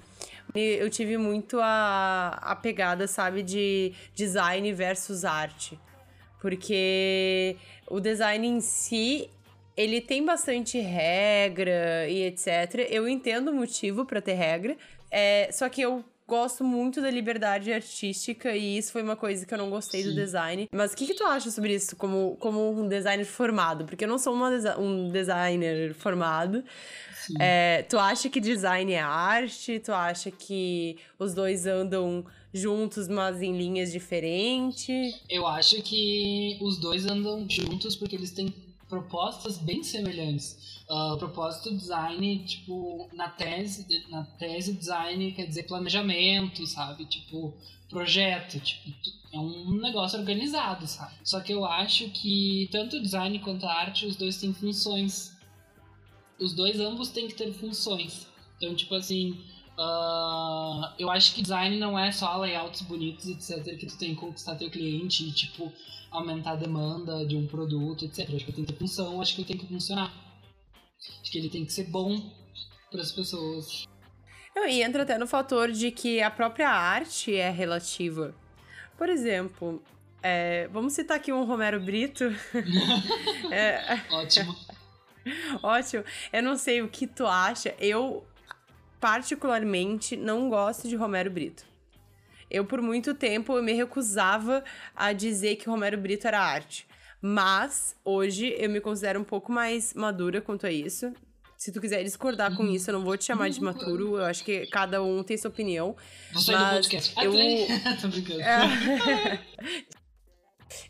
Eu 0.55 0.91
tive 0.91 1.17
muito 1.17 1.59
a, 1.61 2.39
a 2.41 2.57
pegada, 2.57 3.07
sabe, 3.07 3.43
de 3.43 3.93
design 4.15 4.73
versus 4.73 5.25
arte. 5.25 5.79
Porque 6.41 7.57
o 7.89 8.01
design 8.01 8.47
em 8.47 8.61
si, 8.61 9.31
ele 9.77 10.01
tem 10.01 10.25
bastante 10.25 10.79
regra 10.79 12.09
e 12.09 12.25
etc. 12.25 12.87
Eu 12.91 13.09
entendo 13.09 13.51
o 13.51 13.55
motivo 13.55 14.05
para 14.05 14.21
ter 14.21 14.35
regra, 14.35 14.77
é, 15.11 15.51
só 15.53 15.69
que 15.69 15.81
eu 15.83 16.05
gosto 16.27 16.65
muito 16.65 17.03
da 17.03 17.11
liberdade 17.11 17.71
artística 17.71 18.57
e 18.57 18.79
isso 18.79 18.93
foi 18.93 19.03
uma 19.03 19.17
coisa 19.17 19.45
que 19.45 19.53
eu 19.53 19.59
não 19.59 19.69
gostei 19.69 20.03
Sim. 20.03 20.09
do 20.09 20.15
design. 20.15 20.69
Mas 20.73 20.93
o 20.93 20.97
que, 20.97 21.07
que 21.07 21.15
tu 21.15 21.25
acha 21.25 21.51
sobre 21.51 21.75
isso 21.75 21.95
como, 21.97 22.37
como 22.41 22.71
um 22.71 22.89
designer 22.89 23.27
formado? 23.27 23.85
Porque 23.85 24.05
eu 24.05 24.09
não 24.09 24.19
sou 24.19 24.33
uma, 24.33 24.49
um 24.79 25.11
designer 25.11 25.93
formado, 25.93 26.65
é, 27.39 27.83
tu 27.83 27.99
acha 27.99 28.29
que 28.29 28.41
design 28.41 28.93
é 28.93 29.01
arte? 29.01 29.79
Tu 29.79 29.93
acha 29.93 30.31
que 30.31 30.97
os 31.19 31.35
dois 31.35 31.67
andam 31.67 32.25
juntos, 32.53 33.09
mas 33.09 33.41
em 33.41 33.57
linhas 33.57 33.93
diferentes? 33.93 35.21
Eu 35.29 35.47
acho 35.47 35.81
que 35.83 36.59
os 36.61 36.79
dois 36.79 37.07
andam 37.07 37.47
juntos 37.49 37.97
porque 37.97 38.17
eles 38.17 38.31
têm 38.31 38.53
propostas 38.89 39.57
bem 39.57 39.83
semelhantes. 39.83 40.83
Uh, 40.89 41.15
o 41.15 41.19
propósito 41.19 41.71
do 41.71 41.79
design, 41.79 42.45
tipo, 42.45 43.09
na 43.15 43.29
tese, 43.29 43.87
na 44.11 44.25
tese 44.25 44.75
design 44.75 45.33
quer 45.33 45.47
dizer 45.47 45.63
planejamento, 45.63 46.67
sabe? 46.67 47.07
Tipo, 47.07 47.55
projeto, 47.89 48.61
tipo, 48.61 48.91
é 49.33 49.39
um 49.39 49.81
negócio 49.81 50.19
organizado, 50.19 50.87
sabe? 50.87 51.15
Só 51.25 51.41
que 51.41 51.53
eu 51.55 51.65
acho 51.65 52.11
que 52.11 52.69
tanto 52.71 52.97
o 52.97 53.03
design 53.03 53.39
quanto 53.39 53.65
a 53.65 53.73
arte, 53.73 54.05
os 54.05 54.17
dois 54.17 54.37
têm 54.37 54.53
funções 54.53 55.32
os 56.43 56.53
dois 56.53 56.79
ambos 56.81 57.09
têm 57.09 57.29
que 57.29 57.35
ter 57.35 57.53
funções. 57.53 58.27
Então, 58.57 58.75
tipo 58.75 58.95
assim, 58.95 59.33
uh, 59.79 60.93
eu 60.99 61.11
acho 61.11 61.35
que 61.35 61.43
design 61.43 61.79
não 61.79 61.99
é 61.99 62.13
só 62.13 62.37
layouts 62.37 62.83
bonitos, 62.83 63.27
etc, 63.27 63.77
que 63.79 63.87
tu 63.87 63.99
tem 63.99 64.15
que 64.15 64.21
conquistar 64.21 64.57
teu 64.57 64.71
cliente 64.71 65.25
e, 65.25 65.33
tipo, 65.33 65.73
aumentar 66.11 66.53
a 66.53 66.57
demanda 66.57 67.25
de 67.27 67.37
um 67.37 67.47
produto, 67.47 68.05
etc. 68.05 68.29
Eu 68.29 68.37
acho 68.37 68.45
que 68.47 68.53
tem 68.53 68.65
que 68.65 68.73
ter 68.73 68.79
função, 68.79 69.21
acho 69.21 69.35
que 69.35 69.41
ele 69.41 69.49
tem 69.49 69.59
que 69.59 69.67
funcionar. 69.67 70.13
Acho 71.21 71.31
que 71.31 71.39
ele 71.39 71.49
tem 71.49 71.65
que 71.65 71.73
ser 71.73 71.85
bom 71.85 72.21
para 72.91 73.01
as 73.01 73.11
pessoas. 73.11 73.85
E 74.55 74.83
entra 74.83 75.03
até 75.03 75.19
no 75.19 75.27
fator 75.27 75.73
de 75.73 75.91
que 75.91 76.21
a 76.21 76.31
própria 76.31 76.69
arte 76.69 77.35
é 77.35 77.51
relativa. 77.51 78.35
Por 78.99 79.09
exemplo, 79.09 79.83
é, 80.23 80.69
vamos 80.69 80.93
citar 80.93 81.17
aqui 81.17 81.33
um 81.33 81.45
Romero 81.45 81.81
Brito. 81.81 82.25
é, 83.51 84.01
Ótimo. 84.13 84.55
Ótimo. 85.63 86.05
Eu 86.33 86.43
não 86.43 86.57
sei 86.57 86.83
o 86.83 86.89
que 86.89 87.07
tu 87.07 87.27
acha. 87.27 87.75
Eu, 87.79 88.27
particularmente, 89.01 90.17
não 90.17 90.49
gosto 90.49 90.89
de 90.89 90.97
Romero 90.97 91.31
Brito. 91.31 91.65
Eu, 92.51 92.65
por 92.65 92.83
muito 92.83 93.15
tempo, 93.15 93.57
eu 93.57 93.63
me 93.63 93.73
recusava 93.73 94.63
a 94.95 95.13
dizer 95.13 95.57
que 95.57 95.69
Romero 95.69 95.97
Brito 95.97 96.27
era 96.27 96.41
arte. 96.41 96.87
Mas, 97.21 97.97
hoje, 98.05 98.55
eu 98.59 98.69
me 98.69 98.81
considero 98.81 99.21
um 99.21 99.25
pouco 99.25 99.51
mais 99.53 99.95
madura 99.95 100.41
quanto 100.41 100.67
a 100.67 100.71
isso. 100.71 101.13
Se 101.57 101.71
tu 101.71 101.81
quiser 101.81 102.03
discordar 102.03 102.51
uhum. 102.51 102.57
com 102.57 102.67
isso, 102.67 102.91
eu 102.91 102.95
não 102.95 103.05
vou 103.05 103.17
te 103.17 103.25
chamar 103.25 103.49
de 103.49 103.63
maturo. 103.63 104.17
Eu 104.17 104.25
acho 104.25 104.45
que 104.45 104.67
cada 104.67 105.01
um 105.01 105.23
tem 105.23 105.39
sua 105.39 105.49
opinião. 105.49 105.97
Você 106.33 106.51
mas 106.51 106.91
eu... 107.23 107.33
Tô 108.03 108.09
brincando. 108.09 108.43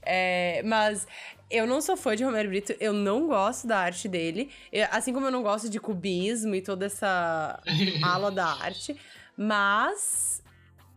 É, 0.03 0.63
mas 0.65 1.07
eu 1.53 1.67
não 1.67 1.81
sou 1.83 1.97
fã 1.97 2.17
de 2.17 2.25
Romero 2.25 2.49
Brito, 2.49 2.75
eu 2.81 2.93
não 2.93 3.29
gosto 3.29 3.67
da 3.67 3.79
arte 3.79 4.09
dele. 4.09 4.51
Eu, 4.73 4.89
assim 4.91 5.13
como 5.13 5.27
eu 5.27 5.31
não 5.31 5.43
gosto 5.43 5.69
de 5.69 5.79
cubismo 5.79 6.55
e 6.55 6.63
toda 6.63 6.87
essa 6.87 7.61
ala 8.03 8.31
da 8.31 8.47
arte. 8.47 8.97
Mas 9.37 10.43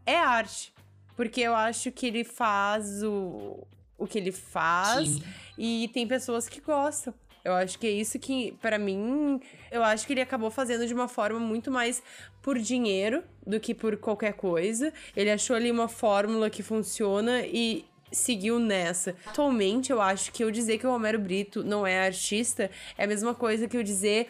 é 0.05 0.17
arte. 0.17 0.73
Porque 1.15 1.41
eu 1.41 1.53
acho 1.53 1.91
que 1.91 2.07
ele 2.07 2.23
faz 2.23 3.03
o, 3.03 3.67
o 3.97 4.07
que 4.07 4.17
ele 4.17 4.31
faz 4.31 5.09
Sim. 5.09 5.23
e 5.57 5.89
tem 5.93 6.07
pessoas 6.07 6.47
que 6.47 6.61
gostam. 6.61 7.13
Eu 7.43 7.53
acho 7.53 7.77
que 7.77 7.85
é 7.85 7.91
isso 7.91 8.17
que, 8.17 8.53
para 8.59 8.79
mim, 8.79 9.39
eu 9.69 9.83
acho 9.83 10.07
que 10.07 10.13
ele 10.13 10.21
acabou 10.21 10.49
fazendo 10.49 10.87
de 10.87 10.93
uma 10.93 11.07
forma 11.07 11.39
muito 11.39 11.69
mais 11.69 12.01
por 12.41 12.57
dinheiro 12.57 13.23
do 13.45 13.59
que 13.59 13.75
por 13.75 13.97
qualquer 13.97 14.33
coisa. 14.33 14.91
Ele 15.15 15.29
achou 15.29 15.55
ali 15.55 15.69
uma 15.69 15.87
fórmula 15.87 16.49
que 16.49 16.63
funciona 16.63 17.45
e 17.45 17.85
seguiu 18.11 18.59
nessa. 18.59 19.15
Atualmente, 19.25 19.91
eu 19.91 20.01
acho 20.01 20.31
que 20.31 20.43
eu 20.43 20.51
dizer 20.51 20.77
que 20.77 20.87
o 20.87 20.91
Romero 20.91 21.19
Brito 21.19 21.63
não 21.63 21.85
é 21.85 22.05
artista 22.05 22.69
é 22.97 23.03
a 23.03 23.07
mesma 23.07 23.33
coisa 23.33 23.67
que 23.67 23.75
eu 23.75 23.83
dizer 23.83 24.29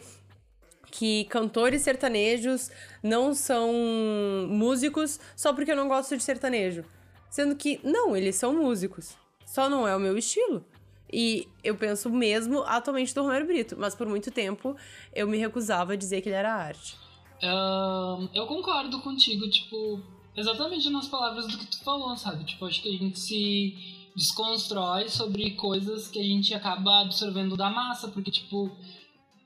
que 0.91 1.25
cantores 1.25 1.81
sertanejos 1.81 2.71
não 3.03 3.33
são 3.33 3.73
músicos 4.47 5.19
só 5.35 5.53
porque 5.53 5.71
eu 5.71 5.75
não 5.75 5.87
gosto 5.87 6.15
de 6.15 6.23
sertanejo. 6.23 6.85
Sendo 7.29 7.55
que, 7.55 7.79
não, 7.83 8.15
eles 8.15 8.35
são 8.35 8.53
músicos. 8.53 9.13
Só 9.45 9.69
não 9.69 9.87
é 9.87 9.95
o 9.95 9.99
meu 9.99 10.17
estilo. 10.17 10.65
E 11.11 11.47
eu 11.63 11.75
penso 11.75 12.09
mesmo 12.09 12.63
atualmente 12.63 13.13
do 13.13 13.21
Romero 13.21 13.45
Brito, 13.45 13.75
mas 13.77 13.93
por 13.93 14.07
muito 14.07 14.31
tempo 14.31 14.75
eu 15.13 15.27
me 15.27 15.37
recusava 15.37 15.93
a 15.93 15.95
dizer 15.95 16.21
que 16.21 16.29
ele 16.29 16.35
era 16.35 16.53
arte. 16.53 16.97
Eu 18.33 18.47
concordo 18.47 19.01
contigo, 19.01 19.49
tipo, 19.49 20.01
exatamente 20.35 20.89
nas 20.89 21.07
palavras 21.07 21.47
do 21.47 21.57
que 21.57 21.67
tu 21.67 21.83
falou, 21.83 22.15
sabe? 22.17 22.43
Tipo, 22.43 22.65
acho 22.65 22.81
que 22.81 22.89
a 22.89 22.97
gente 22.97 23.19
se 23.19 23.75
desconstrói 24.15 25.09
sobre 25.09 25.51
coisas 25.51 26.07
que 26.07 26.19
a 26.19 26.23
gente 26.23 26.53
acaba 26.53 27.01
absorvendo 27.01 27.57
da 27.57 27.69
massa, 27.69 28.07
porque, 28.07 28.31
tipo, 28.31 28.71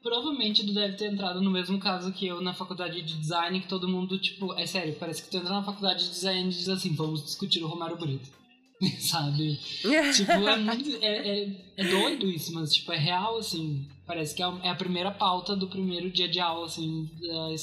provavelmente 0.02 0.66
tu 0.66 0.74
deve 0.74 0.96
ter 0.96 1.12
entrado 1.12 1.42
no 1.42 1.52
mesmo 1.52 1.80
caso 1.80 2.12
que 2.12 2.28
eu 2.28 2.42
na 2.42 2.54
faculdade 2.54 3.02
de 3.02 3.18
design, 3.18 3.62
que 3.62 3.68
todo 3.68 3.88
mundo, 3.88 4.20
tipo, 4.20 4.54
é 4.54 4.66
sério, 4.66 4.96
parece 5.00 5.24
que 5.24 5.30
tu 5.30 5.38
entra 5.38 5.50
na 5.50 5.64
faculdade 5.64 6.04
de 6.06 6.12
design 6.12 6.50
e 6.50 6.54
diz 6.54 6.70
assim, 6.70 6.94
vamos 6.94 7.24
discutir 7.24 7.64
o 7.64 7.68
Romário 7.68 7.98
Brito. 7.98 8.40
sabe? 9.00 9.56
tipo, 10.16 10.32
é 10.32 10.58
muito. 10.58 11.04
É, 11.04 11.42
é, 11.42 11.74
é, 11.78 11.84
doido 11.84 12.28
isso, 12.28 12.54
mas, 12.54 12.74
tipo, 12.74 12.92
é 12.92 12.98
real, 12.98 13.38
assim. 13.38 13.88
Parece 14.06 14.34
que 14.34 14.42
é 14.42 14.46
a 14.46 14.60
é 14.64 14.74
primeira 14.74 15.12
pauta 15.12 15.56
do 15.56 15.68
primeiro 15.68 16.10
dia 16.10 16.28
de 16.28 16.40
aula, 16.40 16.66
assim, 16.66 17.10
da, 17.20 17.54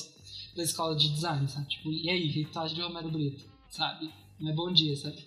da 0.57 0.63
escola 0.63 0.97
de 0.97 1.09
design, 1.11 1.49
sabe? 1.49 1.69
Tipo, 1.69 1.93
e 1.93 2.11
aí, 2.11 2.29
o 2.29 2.33
que 2.33 2.45
tu 2.47 2.59
acha 2.59 2.75
de 2.75 2.81
Romero 2.81 3.11
Brito? 3.11 3.57
sabe? 3.77 4.11
Não 4.41 4.51
é 4.51 4.55
bom 4.55 4.73
dia, 4.73 4.97
sabe? 4.97 5.19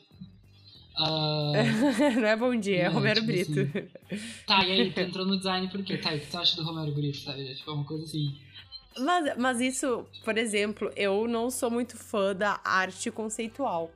Uh, 0.98 2.20
não 2.20 2.28
é 2.28 2.36
bom 2.36 2.56
dia, 2.56 2.78
é, 2.78 2.82
é 2.82 2.88
Romero 2.88 3.22
tipo 3.22 3.28
Brito. 3.28 3.60
Assim. 3.62 4.46
Tá, 4.46 4.66
e 4.66 4.72
aí, 4.72 4.92
tu 4.92 5.00
entrou 5.02 5.26
no 5.26 5.38
design 5.38 5.70
por 5.70 5.84
quê? 5.84 5.98
Tá, 5.98 6.14
o 6.14 6.20
que 6.20 6.28
tu 6.28 6.38
acha 6.38 6.56
do 6.56 6.64
Romero 6.64 6.92
Brito, 6.92 7.18
sabe? 7.20 7.56
Tipo, 7.56 7.72
é 7.72 7.74
uma 7.74 7.86
coisa 7.86 8.04
assim. 8.04 8.36
Mas, 8.98 9.38
mas 9.38 9.62
isso, 9.62 10.06
por 10.26 10.38
exemplo, 10.38 10.92
eu 10.96 11.28
não 11.28 11.50
sou 11.50 11.72
muito 11.72 11.96
fã 11.96 12.36
da 12.36 12.60
arte 12.64 13.10
conceitual. 13.12 13.92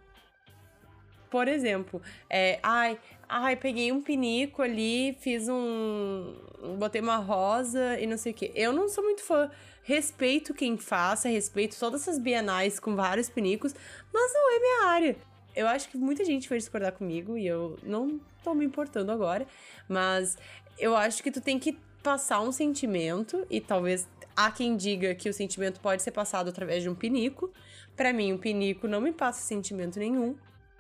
Por 1.30 1.48
exemplo, 1.48 2.00
é, 2.30 2.60
ai, 2.62 2.98
ai, 3.28 3.56
peguei 3.56 3.92
um 3.92 4.02
pinico 4.02 4.62
ali, 4.62 5.18
fiz 5.20 5.50
um. 5.50 6.36
botei 6.78 7.02
uma 7.02 7.18
rosa 7.18 8.00
e 8.00 8.06
não 8.06 8.18
sei 8.18 8.32
o 8.32 8.36
quê. 8.36 8.52
Eu 8.54 8.72
não 8.72 8.88
sou 8.88 9.04
muito 9.04 9.24
fã. 9.24 9.50
Respeito 9.84 10.54
quem 10.54 10.78
faça, 10.78 11.28
respeito 11.28 11.78
todas 11.78 12.02
essas 12.04 12.18
bienais 12.18 12.80
com 12.80 12.96
vários 12.96 13.30
pinicos, 13.30 13.76
mas 14.14 14.34
não 14.34 14.56
é 14.56 14.60
minha 14.60 14.86
área. 14.88 15.18
Eu 15.56 15.68
acho 15.68 15.90
que 15.90 15.98
muita 15.98 16.24
gente 16.24 16.48
vai 16.48 16.58
discordar 16.58 16.94
comigo 16.94 17.38
e 17.38 17.46
eu 17.46 17.78
não 17.84 18.20
tô 18.44 18.54
me 18.54 18.66
importando 18.66 19.12
agora, 19.12 19.46
mas 19.88 20.38
eu 20.80 20.96
acho 20.96 21.22
que 21.22 21.30
tu 21.30 21.42
tem 21.42 21.60
que 21.60 21.78
passar 22.02 22.42
um 22.42 22.52
sentimento 22.52 23.46
e 23.50 23.62
talvez 23.62 24.08
há 24.36 24.52
quem 24.52 24.76
diga 24.76 25.14
que 25.14 25.30
o 25.30 25.34
sentimento 25.34 25.80
pode 25.80 26.02
ser 26.02 26.12
passado 26.12 26.50
através 26.50 26.82
de 26.82 26.90
um 26.90 26.96
pinico. 26.96 27.52
Para 27.96 28.12
mim, 28.12 28.34
um 28.34 28.38
pinico 28.38 28.88
não 28.88 29.02
me 29.02 29.12
passa 29.12 29.42
sentimento 29.42 30.00
nenhum. 30.00 30.36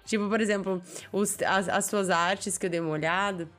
Tipo, 0.05 0.27
por 0.27 0.41
exemplo, 0.41 0.81
os, 1.11 1.41
as, 1.41 1.69
as 1.69 1.85
suas 1.85 2.09
artes 2.09 2.57
que 2.57 2.65
eu 2.65 2.69
dei 2.69 2.79
uma 2.79 2.89
olhada, 2.89 3.49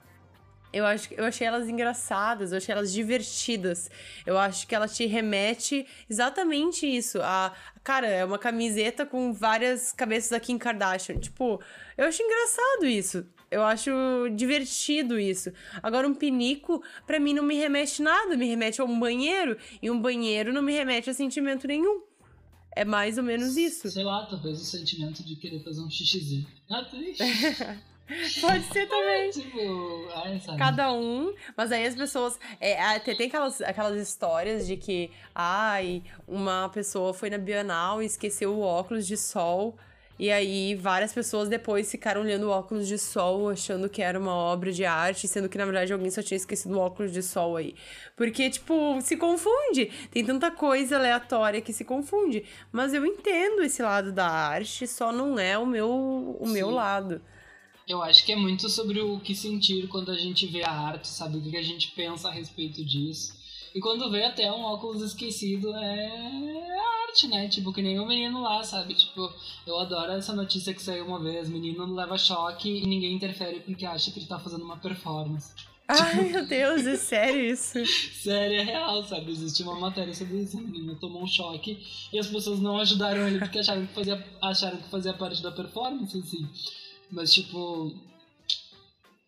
eu, 0.74 0.84
acho, 0.84 1.14
eu 1.14 1.24
achei 1.24 1.46
elas 1.46 1.68
engraçadas, 1.68 2.50
eu 2.50 2.58
achei 2.58 2.72
elas 2.72 2.92
divertidas. 2.92 3.88
Eu 4.26 4.36
acho 4.36 4.66
que 4.66 4.74
ela 4.74 4.88
te 4.88 5.06
remete 5.06 5.86
exatamente 6.10 6.84
isso. 6.84 7.22
A, 7.22 7.52
cara, 7.84 8.08
é 8.08 8.24
uma 8.24 8.38
camiseta 8.38 9.06
com 9.06 9.32
várias 9.32 9.92
cabeças 9.92 10.30
da 10.30 10.40
Kim 10.40 10.58
Kardashian. 10.58 11.16
Tipo, 11.18 11.62
eu 11.96 12.06
acho 12.06 12.20
engraçado 12.20 12.86
isso. 12.86 13.24
Eu 13.52 13.62
acho 13.62 13.92
divertido 14.34 15.16
isso. 15.16 15.52
Agora, 15.80 16.08
um 16.08 16.14
pinico, 16.14 16.82
para 17.06 17.20
mim, 17.20 17.32
não 17.32 17.44
me 17.44 17.54
remete 17.54 18.02
nada. 18.02 18.36
Me 18.36 18.48
remete 18.48 18.80
a 18.80 18.84
um 18.84 18.98
banheiro. 18.98 19.56
E 19.80 19.88
um 19.88 20.00
banheiro 20.00 20.52
não 20.52 20.60
me 20.60 20.72
remete 20.72 21.08
a 21.08 21.14
sentimento 21.14 21.68
nenhum. 21.68 22.02
É 22.74 22.84
mais 22.84 23.16
ou 23.16 23.22
menos 23.22 23.56
isso. 23.56 23.88
Sei 23.88 24.02
lá, 24.02 24.26
talvez 24.26 24.60
o 24.60 24.64
sentimento 24.64 25.22
de 25.22 25.36
querer 25.36 25.62
fazer 25.62 25.80
um 25.80 25.88
xixizinho. 25.88 26.44
Ah, 26.68 26.82
triste. 26.82 27.22
Pode 28.40 28.64
ser 28.64 28.86
também. 28.86 29.30
tipo, 29.30 30.08
ai, 30.14 30.40
Cada 30.58 30.92
um. 30.92 31.32
Mas 31.56 31.72
aí 31.72 31.86
as 31.86 31.94
pessoas. 31.94 32.38
É, 32.60 32.98
tem 32.98 33.26
aquelas, 33.26 33.60
aquelas 33.62 33.96
histórias 34.00 34.66
de 34.66 34.76
que, 34.76 35.10
ai, 35.34 36.02
uma 36.28 36.68
pessoa 36.68 37.14
foi 37.14 37.30
na 37.30 37.38
Bienal 37.38 38.02
e 38.02 38.06
esqueceu 38.06 38.54
o 38.54 38.60
óculos 38.60 39.06
de 39.06 39.16
sol. 39.16 39.76
E 40.16 40.30
aí, 40.30 40.76
várias 40.76 41.12
pessoas 41.12 41.48
depois 41.48 41.90
ficaram 41.90 42.20
olhando 42.20 42.44
o 42.44 42.50
óculos 42.50 42.86
de 42.86 42.96
sol, 42.96 43.48
achando 43.48 43.88
que 43.88 44.00
era 44.00 44.16
uma 44.16 44.32
obra 44.32 44.70
de 44.70 44.84
arte, 44.84 45.26
sendo 45.26 45.48
que 45.48 45.58
na 45.58 45.64
verdade 45.64 45.92
alguém 45.92 46.08
só 46.08 46.22
tinha 46.22 46.36
esquecido 46.36 46.76
o 46.76 46.78
óculos 46.78 47.10
de 47.10 47.20
sol 47.20 47.56
aí. 47.56 47.74
Porque, 48.14 48.48
tipo, 48.48 49.00
se 49.00 49.16
confunde. 49.16 49.90
Tem 50.12 50.24
tanta 50.24 50.52
coisa 50.52 50.96
aleatória 50.96 51.60
que 51.60 51.72
se 51.72 51.84
confunde. 51.84 52.44
Mas 52.70 52.94
eu 52.94 53.04
entendo 53.04 53.62
esse 53.62 53.82
lado 53.82 54.12
da 54.12 54.28
arte, 54.28 54.86
só 54.86 55.10
não 55.10 55.36
é 55.36 55.58
o 55.58 55.66
meu, 55.66 55.90
o 56.38 56.46
meu 56.46 56.70
lado. 56.70 57.20
Eu 57.86 58.02
acho 58.02 58.24
que 58.24 58.32
é 58.32 58.36
muito 58.36 58.68
sobre 58.68 59.00
o 59.00 59.20
que 59.20 59.34
sentir 59.34 59.88
quando 59.88 60.10
a 60.10 60.16
gente 60.16 60.46
vê 60.46 60.62
a 60.64 60.70
arte, 60.70 61.08
sabe? 61.08 61.38
O 61.38 61.42
que 61.42 61.56
a 61.56 61.62
gente 61.62 61.90
pensa 61.92 62.28
a 62.28 62.32
respeito 62.32 62.84
disso. 62.84 63.34
E 63.74 63.80
quando 63.80 64.10
vê 64.10 64.24
até 64.24 64.50
um 64.50 64.62
óculos 64.62 65.02
esquecido 65.02 65.74
é 65.74 66.78
arte, 67.06 67.28
né? 67.28 67.48
Tipo, 67.48 67.72
que 67.72 67.82
nem 67.82 67.98
o 67.98 68.06
menino 68.06 68.40
lá, 68.40 68.62
sabe? 68.62 68.94
Tipo, 68.94 69.32
eu 69.66 69.78
adoro 69.78 70.12
essa 70.12 70.32
notícia 70.32 70.72
que 70.72 70.82
saiu 70.82 71.06
uma 71.06 71.22
vez: 71.22 71.48
menino 71.48 71.92
leva 71.92 72.16
choque 72.16 72.68
e 72.68 72.86
ninguém 72.86 73.14
interfere 73.14 73.60
porque 73.60 73.84
acha 73.84 74.10
que 74.10 74.18
ele 74.18 74.26
tá 74.26 74.38
fazendo 74.38 74.64
uma 74.64 74.78
performance. 74.78 75.52
Ai, 75.86 76.16
tipo... 76.16 76.30
meu 76.30 76.46
Deus, 76.46 76.86
é 76.86 76.96
sério 76.96 77.52
isso? 77.52 77.84
sério, 78.14 78.60
é 78.60 78.62
real, 78.62 79.04
sabe? 79.04 79.30
Existe 79.30 79.62
uma 79.62 79.78
matéria 79.78 80.14
sobre 80.14 80.38
isso. 80.38 80.56
O 80.56 80.60
menino 80.60 80.96
tomou 80.96 81.22
um 81.22 81.26
choque 81.26 81.78
e 82.12 82.18
as 82.18 82.26
pessoas 82.26 82.60
não 82.60 82.78
ajudaram 82.78 83.26
ele 83.26 83.38
porque 83.38 83.58
acharam 83.58 83.86
que 83.86 83.92
fazia, 83.92 84.24
acharam 84.40 84.78
que 84.78 84.88
fazia 84.88 85.12
parte 85.12 85.42
da 85.42 85.52
performance, 85.52 86.16
assim. 86.16 86.48
Mas, 87.14 87.32
tipo, 87.32 87.94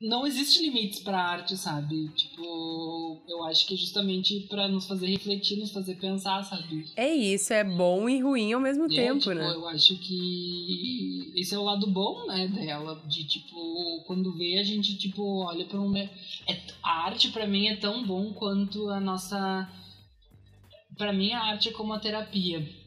não 0.01 0.27
existe 0.27 0.61
limites 0.61 0.99
pra 1.01 1.23
arte, 1.23 1.57
sabe? 1.57 2.09
Tipo, 2.09 3.23
eu 3.29 3.45
acho 3.45 3.67
que 3.67 3.75
é 3.75 3.77
justamente 3.77 4.41
para 4.41 4.69
nos 4.69 4.87
fazer 4.87 5.07
refletir, 5.07 5.59
nos 5.59 5.71
fazer 5.71 5.95
pensar, 5.95 6.43
sabe? 6.43 6.85
É 6.97 7.15
isso, 7.15 7.53
é 7.53 7.63
bom 7.63 8.09
e 8.09 8.21
ruim 8.21 8.53
ao 8.53 8.61
mesmo 8.61 8.85
é, 8.87 8.89
tempo, 8.89 9.21
tipo, 9.21 9.35
né? 9.35 9.55
Eu 9.55 9.67
acho 9.69 9.97
que 9.99 11.33
esse 11.37 11.55
é 11.55 11.59
o 11.59 11.63
lado 11.63 11.87
bom, 11.87 12.27
né, 12.27 12.49
dela, 12.49 13.01
de 13.07 13.25
tipo, 13.25 14.03
quando 14.07 14.37
vê 14.37 14.59
a 14.59 14.65
gente 14.65 14.99
tipo 14.99 15.45
olha 15.45 15.65
para 15.65 15.81
um 15.81 15.97
é, 15.97 16.11
a 16.83 17.05
arte 17.07 17.31
para 17.31 17.47
mim 17.47 17.69
é 17.69 17.77
tão 17.77 18.05
bom 18.07 18.33
quanto 18.33 18.89
a 18.91 18.99
nossa 18.99 19.71
para 20.97 21.13
mim 21.13 21.33
a 21.33 21.43
arte 21.43 21.69
é 21.69 21.73
como 21.73 21.93
a 21.93 22.01
terapia. 22.01 22.86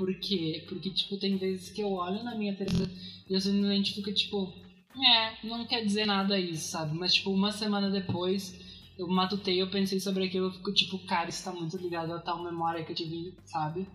Por 0.00 0.14
quê? 0.14 0.64
Porque 0.66 0.88
tipo 0.88 1.18
tem 1.18 1.36
vezes 1.36 1.68
que 1.68 1.82
eu 1.82 1.92
olho 1.92 2.24
na 2.24 2.34
minha 2.34 2.54
terapia 2.54 2.88
e 3.28 3.34
eu 3.34 3.38
simplesmente 3.38 3.92
fico 3.92 4.10
tipo 4.14 4.50
é, 4.96 5.46
não 5.46 5.66
quer 5.66 5.84
dizer 5.84 6.06
nada 6.06 6.38
isso, 6.38 6.70
sabe? 6.70 6.96
Mas, 6.96 7.12
tipo, 7.12 7.30
uma 7.30 7.52
semana 7.52 7.90
depois, 7.90 8.58
eu 8.98 9.06
matutei, 9.06 9.60
eu 9.60 9.68
pensei 9.68 10.00
sobre 10.00 10.24
aquilo, 10.24 10.46
eu 10.46 10.52
fico, 10.52 10.72
tipo, 10.72 10.98
cara, 11.00 11.28
isso 11.28 11.44
tá 11.44 11.52
muito 11.52 11.76
ligado 11.76 12.14
a 12.14 12.18
tal 12.18 12.42
memória 12.42 12.82
que 12.82 12.92
eu 12.92 12.96
tive, 12.96 13.34
sabe? 13.44 13.86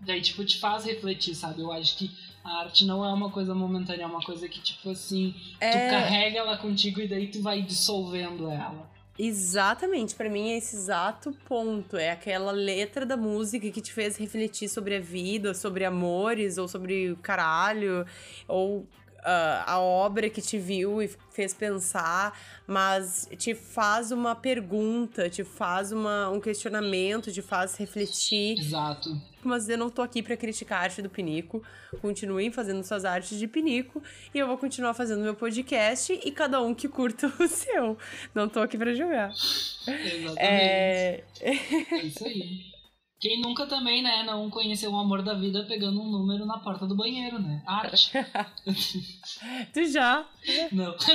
Daí, 0.00 0.20
tipo, 0.20 0.44
te 0.44 0.56
faz 0.58 0.84
refletir, 0.84 1.34
sabe? 1.34 1.62
Eu 1.62 1.72
acho 1.72 1.98
que 1.98 2.10
a 2.44 2.60
arte 2.60 2.84
não 2.84 3.04
é 3.04 3.12
uma 3.12 3.30
coisa 3.30 3.54
momentânea, 3.54 4.04
é 4.04 4.06
uma 4.06 4.22
coisa 4.22 4.48
que, 4.48 4.60
tipo 4.60 4.88
assim, 4.88 5.34
é... 5.60 5.70
tu 5.70 5.90
carrega 5.90 6.38
ela 6.38 6.56
contigo 6.56 7.00
e 7.00 7.08
daí 7.08 7.26
tu 7.26 7.42
vai 7.42 7.60
dissolvendo 7.60 8.48
ela. 8.48 8.93
Exatamente, 9.16 10.12
para 10.16 10.28
mim 10.28 10.50
é 10.50 10.58
esse 10.58 10.74
exato 10.74 11.32
ponto. 11.46 11.96
É 11.96 12.10
aquela 12.10 12.50
letra 12.50 13.06
da 13.06 13.16
música 13.16 13.70
que 13.70 13.80
te 13.80 13.92
fez 13.92 14.16
refletir 14.16 14.68
sobre 14.68 14.96
a 14.96 15.00
vida, 15.00 15.54
sobre 15.54 15.84
amores, 15.84 16.58
ou 16.58 16.66
sobre 16.66 17.12
o 17.12 17.16
caralho, 17.16 18.04
ou 18.48 18.84
uh, 19.24 19.64
a 19.66 19.80
obra 19.80 20.28
que 20.28 20.42
te 20.42 20.58
viu 20.58 21.02
e 21.02 21.08
fez 21.30 21.54
pensar, 21.54 22.38
mas 22.66 23.28
te 23.36 23.54
faz 23.54 24.12
uma 24.12 24.34
pergunta, 24.34 25.28
te 25.28 25.42
faz 25.42 25.90
uma, 25.90 26.28
um 26.30 26.40
questionamento, 26.40 27.32
te 27.32 27.42
faz 27.42 27.76
refletir. 27.76 28.58
Exato. 28.58 29.20
Mas 29.42 29.68
eu 29.68 29.76
não 29.76 29.90
tô 29.90 30.00
aqui 30.00 30.22
para 30.22 30.36
criticar 30.36 30.80
a 30.80 30.82
arte 30.84 31.02
do 31.02 31.10
Pinico. 31.10 31.62
Continuem 32.00 32.50
fazendo 32.50 32.82
suas 32.82 33.04
artes 33.04 33.38
de 33.38 33.46
Pinico 33.46 34.02
e 34.34 34.38
eu 34.38 34.46
vou 34.46 34.56
continuar 34.56 34.94
fazendo 34.94 35.22
meu 35.22 35.34
podcast 35.34 36.18
e 36.24 36.30
cada 36.30 36.60
um 36.62 36.74
que 36.74 36.88
curta 36.88 37.32
o 37.38 37.48
seu. 37.48 37.98
Não 38.34 38.48
tô 38.48 38.60
aqui 38.60 38.78
para 38.78 38.94
julgar. 38.94 39.30
Exatamente. 39.30 40.38
É... 40.38 41.24
é 41.40 42.02
isso 42.02 42.24
aí. 42.24 42.73
Quem 43.20 43.40
nunca 43.40 43.66
também, 43.66 44.02
né, 44.02 44.24
não 44.24 44.50
conheceu 44.50 44.92
o 44.92 44.98
amor 44.98 45.22
da 45.22 45.34
vida 45.34 45.64
pegando 45.64 46.00
um 46.00 46.10
número 46.10 46.44
na 46.44 46.58
porta 46.58 46.86
do 46.86 46.96
banheiro, 46.96 47.38
né? 47.38 47.62
Arte. 47.66 48.12
tu 49.72 49.86
já? 49.86 50.26
Não. 50.72 50.94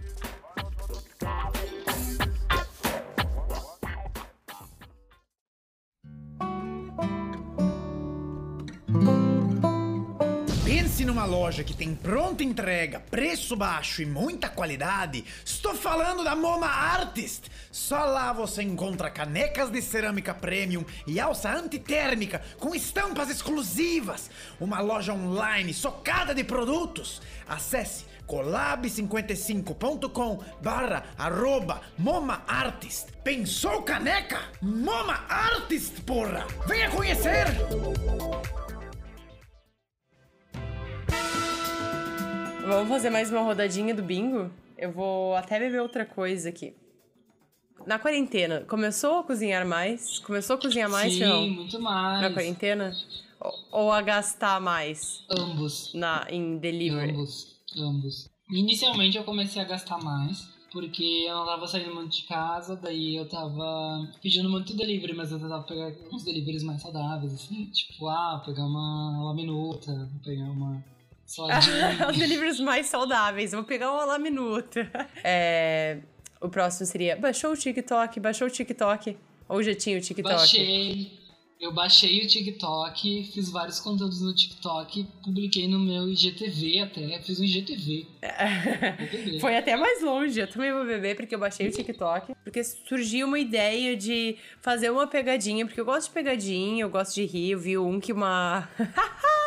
Pense 11.00 11.06
numa 11.06 11.24
loja 11.24 11.64
que 11.64 11.72
tem 11.72 11.94
pronta 11.94 12.44
entrega, 12.44 13.00
preço 13.00 13.56
baixo 13.56 14.02
e 14.02 14.06
muita 14.06 14.50
qualidade. 14.50 15.24
Estou 15.42 15.74
falando 15.74 16.22
da 16.22 16.36
Moma 16.36 16.66
Artist. 16.66 17.50
Só 17.72 18.04
lá 18.04 18.34
você 18.34 18.62
encontra 18.62 19.08
canecas 19.08 19.70
de 19.70 19.80
cerâmica 19.80 20.34
premium 20.34 20.84
e 21.06 21.18
alça 21.18 21.50
antitérmica 21.50 22.42
com 22.58 22.74
estampas 22.74 23.30
exclusivas. 23.30 24.30
Uma 24.60 24.82
loja 24.82 25.14
online 25.14 25.72
socada 25.72 26.34
de 26.34 26.44
produtos. 26.44 27.22
Acesse 27.48 28.04
colab55.com 28.28 30.44
barra 30.60 31.04
arroba 31.16 31.80
Moma 31.96 32.42
Artist. 32.46 33.06
Pensou 33.24 33.84
caneca? 33.84 34.38
Moma 34.60 35.24
Artist, 35.30 36.02
porra! 36.02 36.46
Venha 36.66 36.90
conhecer! 36.90 37.46
Vamos 42.66 42.88
fazer 42.88 43.10
mais 43.10 43.30
uma 43.30 43.40
rodadinha 43.40 43.94
do 43.94 44.02
bingo? 44.02 44.50
Eu 44.76 44.92
vou 44.92 45.34
até 45.34 45.58
beber 45.58 45.80
outra 45.80 46.04
coisa 46.04 46.48
aqui. 46.48 46.74
Na 47.86 47.98
quarentena, 47.98 48.60
começou 48.68 49.20
a 49.20 49.24
cozinhar 49.24 49.66
mais? 49.66 50.18
Começou 50.20 50.56
a 50.56 50.58
cozinhar 50.58 50.90
mais, 50.90 51.12
Sim, 51.12 51.50
muito 51.50 51.80
mais. 51.80 52.20
Na 52.22 52.30
quarentena? 52.30 52.92
Ou 53.72 53.90
a 53.90 54.02
gastar 54.02 54.60
mais? 54.60 55.24
Ambos. 55.30 55.92
Na, 55.94 56.26
em 56.30 56.58
delivery? 56.58 57.12
Ambos, 57.12 57.56
ambos. 57.76 58.28
Inicialmente 58.50 59.16
eu 59.16 59.24
comecei 59.24 59.62
a 59.62 59.64
gastar 59.64 59.98
mais, 60.02 60.46
Porque 60.72 61.24
eu 61.28 61.34
não 61.34 61.46
tava 61.46 61.66
saindo 61.66 61.94
muito 61.94 62.16
de 62.16 62.22
casa, 62.24 62.76
daí 62.76 63.16
eu 63.16 63.28
tava 63.28 64.06
pedindo 64.22 64.48
muito 64.48 64.76
delivery, 64.76 65.14
mas 65.14 65.32
eu 65.32 65.40
tentava 65.40 65.64
pegar 65.64 65.92
uns 66.12 66.24
deliveries 66.24 66.62
mais 66.62 66.80
saudáveis, 66.82 67.32
assim. 67.34 67.66
Tipo, 67.66 68.06
ah, 68.08 68.40
pegar 68.44 68.64
uma 68.66 69.24
laminuta, 69.24 70.08
pegar 70.24 70.44
uma. 70.50 70.84
Os 72.08 72.16
deliveries 72.18 72.58
mais 72.60 72.86
saudáveis. 72.86 73.52
Vou 73.52 73.64
pegar 73.64 73.92
uma 73.92 74.04
laminuta. 74.04 74.90
É, 75.22 75.98
o 76.40 76.48
próximo 76.48 76.86
seria: 76.86 77.14
baixou 77.16 77.52
o 77.52 77.56
TikTok, 77.56 78.18
baixou 78.18 78.48
o 78.48 78.50
TikTok. 78.50 79.16
Ou 79.48 79.62
já 79.62 79.74
tinha 79.74 79.98
o 79.98 80.00
TikTok? 80.00 80.34
Baixei. 80.34 81.20
Eu 81.60 81.74
baixei 81.74 82.24
o 82.24 82.26
TikTok, 82.26 83.32
fiz 83.34 83.50
vários 83.50 83.78
conteúdos 83.80 84.22
no 84.22 84.34
TikTok, 84.34 85.06
publiquei 85.22 85.68
no 85.68 85.78
meu 85.78 86.08
IGTV 86.08 86.78
até, 86.78 87.20
fiz 87.20 87.38
um 87.38 87.44
IGTV. 87.44 88.06
Foi 89.42 89.54
até 89.54 89.76
mais 89.76 90.00
longe, 90.00 90.40
eu 90.40 90.48
também 90.48 90.72
vou 90.72 90.86
beber 90.86 91.16
porque 91.16 91.34
eu 91.34 91.38
baixei 91.38 91.68
o 91.68 91.70
TikTok. 91.70 92.34
Porque 92.42 92.64
surgiu 92.64 93.26
uma 93.26 93.38
ideia 93.38 93.94
de 93.94 94.38
fazer 94.62 94.88
uma 94.88 95.06
pegadinha, 95.06 95.66
porque 95.66 95.78
eu 95.78 95.84
gosto 95.84 96.08
de 96.08 96.14
pegadinha, 96.14 96.80
eu 96.80 96.88
gosto 96.88 97.16
de 97.16 97.26
rir, 97.26 97.50
eu 97.50 97.58
vi 97.58 97.76
um 97.76 98.00
que 98.00 98.10
uma... 98.10 98.66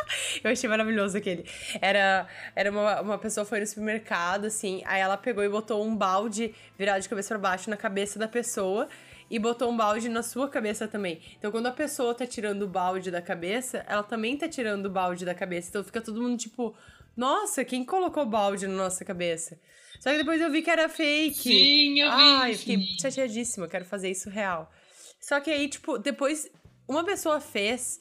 eu 0.43 0.51
achei 0.51 0.69
maravilhoso 0.69 1.17
aquele. 1.17 1.45
Era, 1.81 2.27
era 2.55 2.71
uma, 2.71 3.01
uma 3.01 3.17
pessoa 3.17 3.45
foi 3.45 3.59
no 3.59 3.67
supermercado, 3.67 4.45
assim, 4.45 4.81
aí 4.85 5.01
ela 5.01 5.17
pegou 5.17 5.43
e 5.43 5.49
botou 5.49 5.83
um 5.85 5.95
balde 5.95 6.53
virado 6.77 7.01
de 7.01 7.09
cabeça 7.09 7.29
para 7.29 7.37
baixo 7.37 7.69
na 7.69 7.77
cabeça 7.77 8.17
da 8.17 8.27
pessoa 8.27 8.87
e 9.29 9.39
botou 9.39 9.71
um 9.71 9.75
balde 9.75 10.09
na 10.09 10.21
sua 10.21 10.47
cabeça 10.49 10.87
também. 10.87 11.21
Então, 11.37 11.51
quando 11.51 11.67
a 11.67 11.71
pessoa 11.71 12.13
tá 12.13 12.25
tirando 12.25 12.63
o 12.63 12.67
balde 12.67 13.09
da 13.09 13.21
cabeça, 13.21 13.83
ela 13.87 14.03
também 14.03 14.37
tá 14.37 14.47
tirando 14.47 14.85
o 14.85 14.89
balde 14.89 15.25
da 15.25 15.33
cabeça. 15.33 15.69
Então, 15.69 15.83
fica 15.83 16.01
todo 16.01 16.21
mundo 16.21 16.37
tipo, 16.37 16.75
nossa, 17.15 17.63
quem 17.63 17.83
colocou 17.83 18.25
balde 18.25 18.67
na 18.67 18.75
nossa 18.75 19.03
cabeça? 19.05 19.59
Só 19.99 20.11
que 20.11 20.17
depois 20.17 20.41
eu 20.41 20.51
vi 20.51 20.61
que 20.61 20.69
era 20.69 20.89
fake. 20.89 21.33
Sim, 21.33 21.99
eu 21.99 22.11
vi. 22.11 22.17
Ai, 22.17 22.53
fiquei 22.55 22.77
chateadíssima, 22.99 23.67
quero 23.67 23.85
fazer 23.85 24.09
isso 24.09 24.29
real. 24.29 24.71
Só 25.19 25.39
que 25.39 25.49
aí, 25.49 25.69
tipo, 25.69 25.97
depois 25.97 26.49
uma 26.87 27.03
pessoa 27.03 27.39
fez. 27.39 27.99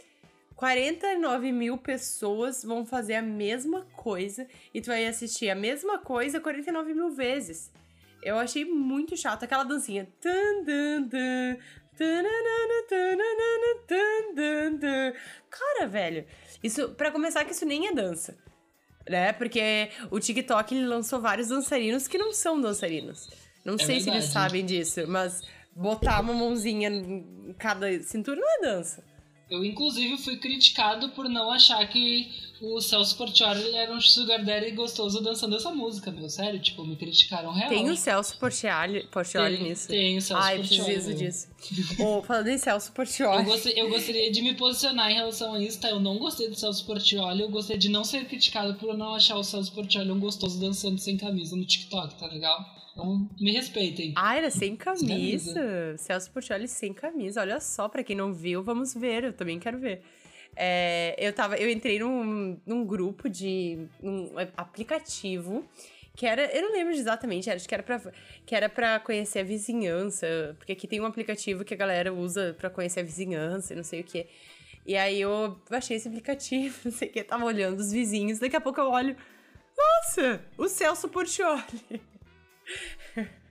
49 0.57 1.53
mil 1.53 1.79
pessoas 1.79 2.63
vão 2.65 2.85
fazer 2.85 3.15
a 3.15 3.23
mesma 3.23 3.87
coisa 3.97 4.47
e 4.73 4.81
tu 4.81 4.87
vai 4.87 5.07
assistir 5.07 5.51
a 5.51 5.55
mesma 5.55 5.99
coisa 5.99 6.41
49 6.41 6.95
mil 6.95 7.11
vezes. 7.11 7.71
Eu 8.23 8.39
achei 8.39 8.65
muito 8.65 9.17
chato 9.17 9.45
aquela 9.45 9.65
dancinha. 9.65 10.07
Cara, 15.51 15.87
velho, 15.87 16.25
isso 16.63 16.91
para 16.91 17.11
começar 17.11 17.45
que 17.45 17.53
isso 17.53 17.65
nem 17.67 17.89
é 17.89 17.93
dança, 17.93 18.37
né? 19.09 19.33
Porque 19.33 19.91
o 20.11 20.19
TikTok 20.19 20.75
ele 20.75 20.87
lançou 20.87 21.21
vários 21.21 21.49
dançarinos 21.49 22.07
que 22.09 22.19
não 22.19 22.33
são 22.33 22.61
dançarinos. 22.61 23.31
Não 23.65 23.75
É 23.75 23.79
sei 23.79 24.01
se 24.01 24.09
eles 24.11 24.25
verdade. 24.27 24.33
sabem 24.33 24.65
disso, 24.67 25.07
mas 25.07 25.43
botar 25.75 26.21
uma 26.21 26.33
mãozinha 26.35 26.89
em 26.89 27.55
cada 27.59 28.01
cintura 28.03 28.41
não 28.41 28.49
é 28.49 28.61
dança. 28.75 29.05
Eu, 29.53 29.65
inclusive, 29.65 30.17
fui 30.17 30.37
criticado 30.37 31.11
por 31.11 31.29
não 31.29 31.51
achar 31.51 31.87
que 31.89 32.31
o 32.61 32.81
Celso 32.81 33.17
Portioli 33.17 33.75
era 33.75 33.93
um 33.93 34.01
sugar 34.01 34.45
daddy 34.45 34.71
gostoso 34.71 35.21
dançando 35.21 35.57
essa 35.57 35.71
música, 35.73 36.11
meu. 36.13 36.29
Sério, 36.31 36.61
tipo, 36.61 36.85
me 36.87 36.95
criticaram 36.97 37.53
real. 37.53 37.69
Tem 37.69 37.91
o 37.91 37.97
Celso 37.97 38.39
Portioli, 38.39 39.05
Portioli 39.11 39.57
Tem- 39.57 39.69
nisso. 39.69 39.89
tem 39.89 40.17
o 40.17 40.23
Celso 40.23 40.43
Ai, 40.45 40.57
Portioli. 40.59 40.85
preciso 40.85 41.15
disso. 41.15 41.49
Ô, 42.01 42.23
falando 42.23 42.49
em 42.49 42.57
Celso 42.59 42.89
Eu, 42.91 42.95
Portioli. 42.95 43.45
gostei- 43.45 43.73
eu 43.77 43.91
gostaria 43.91 44.31
de 44.31 44.41
me 44.43 44.55
posicionar 44.55 45.11
em 45.11 45.15
relação 45.17 45.55
a 45.55 45.61
isso, 45.63 45.81
tá? 45.81 45.91
Eu 45.91 45.99
não 46.01 46.19
gostei 46.19 46.49
do 46.49 46.55
Celso 46.55 46.85
Portioli, 46.87 47.43
eu 47.43 47.49
gostaria 47.51 47.79
de 47.79 47.89
não 47.89 48.05
ser 48.05 48.25
criticado 48.27 48.75
por 48.75 48.91
eu 48.91 48.97
não 48.97 49.15
achar 49.15 49.37
o 49.37 49.43
Celso 49.45 49.73
Portioli 49.73 50.11
um 50.13 50.21
gostoso 50.21 50.59
dançando 50.61 50.99
sem 50.99 51.17
camisa 51.17 51.57
no 51.57 51.65
TikTok, 51.65 52.15
tá 52.15 52.27
legal? 52.29 52.65
Então, 52.93 53.29
me 53.41 53.53
respeitem. 53.53 54.13
Ah, 54.17 54.37
era 54.37 54.51
sem 54.51 54.77
camisa. 54.77 55.07
camisa. 55.55 55.97
Celso 55.99 56.31
Portioli 56.31 56.69
sem 56.69 56.93
camisa. 56.93 57.41
Olha 57.41 57.59
só, 57.59 57.89
pra 57.89 58.05
quem 58.05 58.15
não 58.15 58.33
viu, 58.33 58.63
vamos 58.63 58.95
ver. 58.95 59.25
Eu 59.25 59.33
também 59.33 59.59
quero 59.59 59.79
ver. 59.79 60.03
É, 60.55 61.17
eu, 61.19 61.33
tava, 61.33 61.57
eu 61.57 61.71
entrei 61.71 61.99
num, 61.99 62.61
num 62.67 62.85
grupo 62.85 63.29
de. 63.29 63.87
um 64.03 64.29
aplicativo 64.57 65.67
que 66.15 66.27
era. 66.27 66.45
Eu 66.55 66.63
não 66.63 66.73
lembro 66.73 66.93
exatamente, 66.93 67.51
acho 67.51 67.67
que 67.67 67.75
era 67.75 67.83
pra, 67.83 68.01
que 68.45 68.55
era 68.55 68.69
pra 68.69 69.01
conhecer 69.01 69.41
a 69.41 69.45
vizinhança. 69.45 70.55
Porque 70.59 70.73
aqui 70.73 70.87
tem 70.87 71.01
um 71.01 71.07
aplicativo 71.07 71.65
que 71.65 71.73
a 71.73 71.77
galera 71.77 72.13
usa 72.13 72.55
pra 72.59 72.69
conhecer 72.69 73.01
a 73.01 73.03
vizinhança 73.03 73.73
e 73.73 73.77
não 73.77 73.85
sei 73.85 74.03
o 74.03 74.05
quê. 74.05 74.27
E 74.85 74.97
aí 74.97 75.21
eu 75.21 75.59
baixei 75.71 75.97
esse 75.97 76.09
aplicativo, 76.09 76.77
não 76.85 76.93
sei 76.93 77.09
o 77.09 77.13
que, 77.13 77.25
tava 77.25 77.45
olhando 77.45 77.81
os 77.81 77.91
vizinhos. 77.91 78.39
Daqui 78.39 78.57
a 78.57 78.61
pouco 78.61 78.81
eu 78.81 78.91
olho. 78.91 79.17
Nossa, 79.77 80.45
o 80.59 80.69
Celso 80.69 81.09
Portioli. 81.09 81.63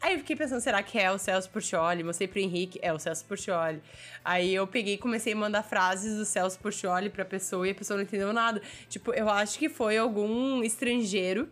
Aí 0.00 0.14
eu 0.14 0.18
fiquei 0.18 0.34
pensando, 0.34 0.60
será 0.60 0.82
que 0.82 0.98
é 0.98 1.12
o 1.12 1.18
Celso 1.18 1.50
Portioli? 1.50 2.02
Mostrei 2.02 2.26
pro 2.26 2.38
Henrique, 2.38 2.78
é 2.80 2.90
o 2.92 2.98
Celso 2.98 3.24
Portioli. 3.26 3.82
Aí 4.24 4.54
eu 4.54 4.66
peguei 4.66 4.94
e 4.94 4.98
comecei 4.98 5.34
a 5.34 5.36
mandar 5.36 5.62
frases 5.62 6.16
do 6.16 6.24
Celso 6.24 6.58
Portioli 6.58 7.10
pra 7.10 7.24
pessoa 7.24 7.68
e 7.68 7.72
a 7.72 7.74
pessoa 7.74 7.98
não 7.98 8.04
entendeu 8.04 8.32
nada. 8.32 8.62
Tipo, 8.88 9.12
eu 9.12 9.28
acho 9.28 9.58
que 9.58 9.68
foi 9.68 9.98
algum 9.98 10.62
estrangeiro 10.62 11.48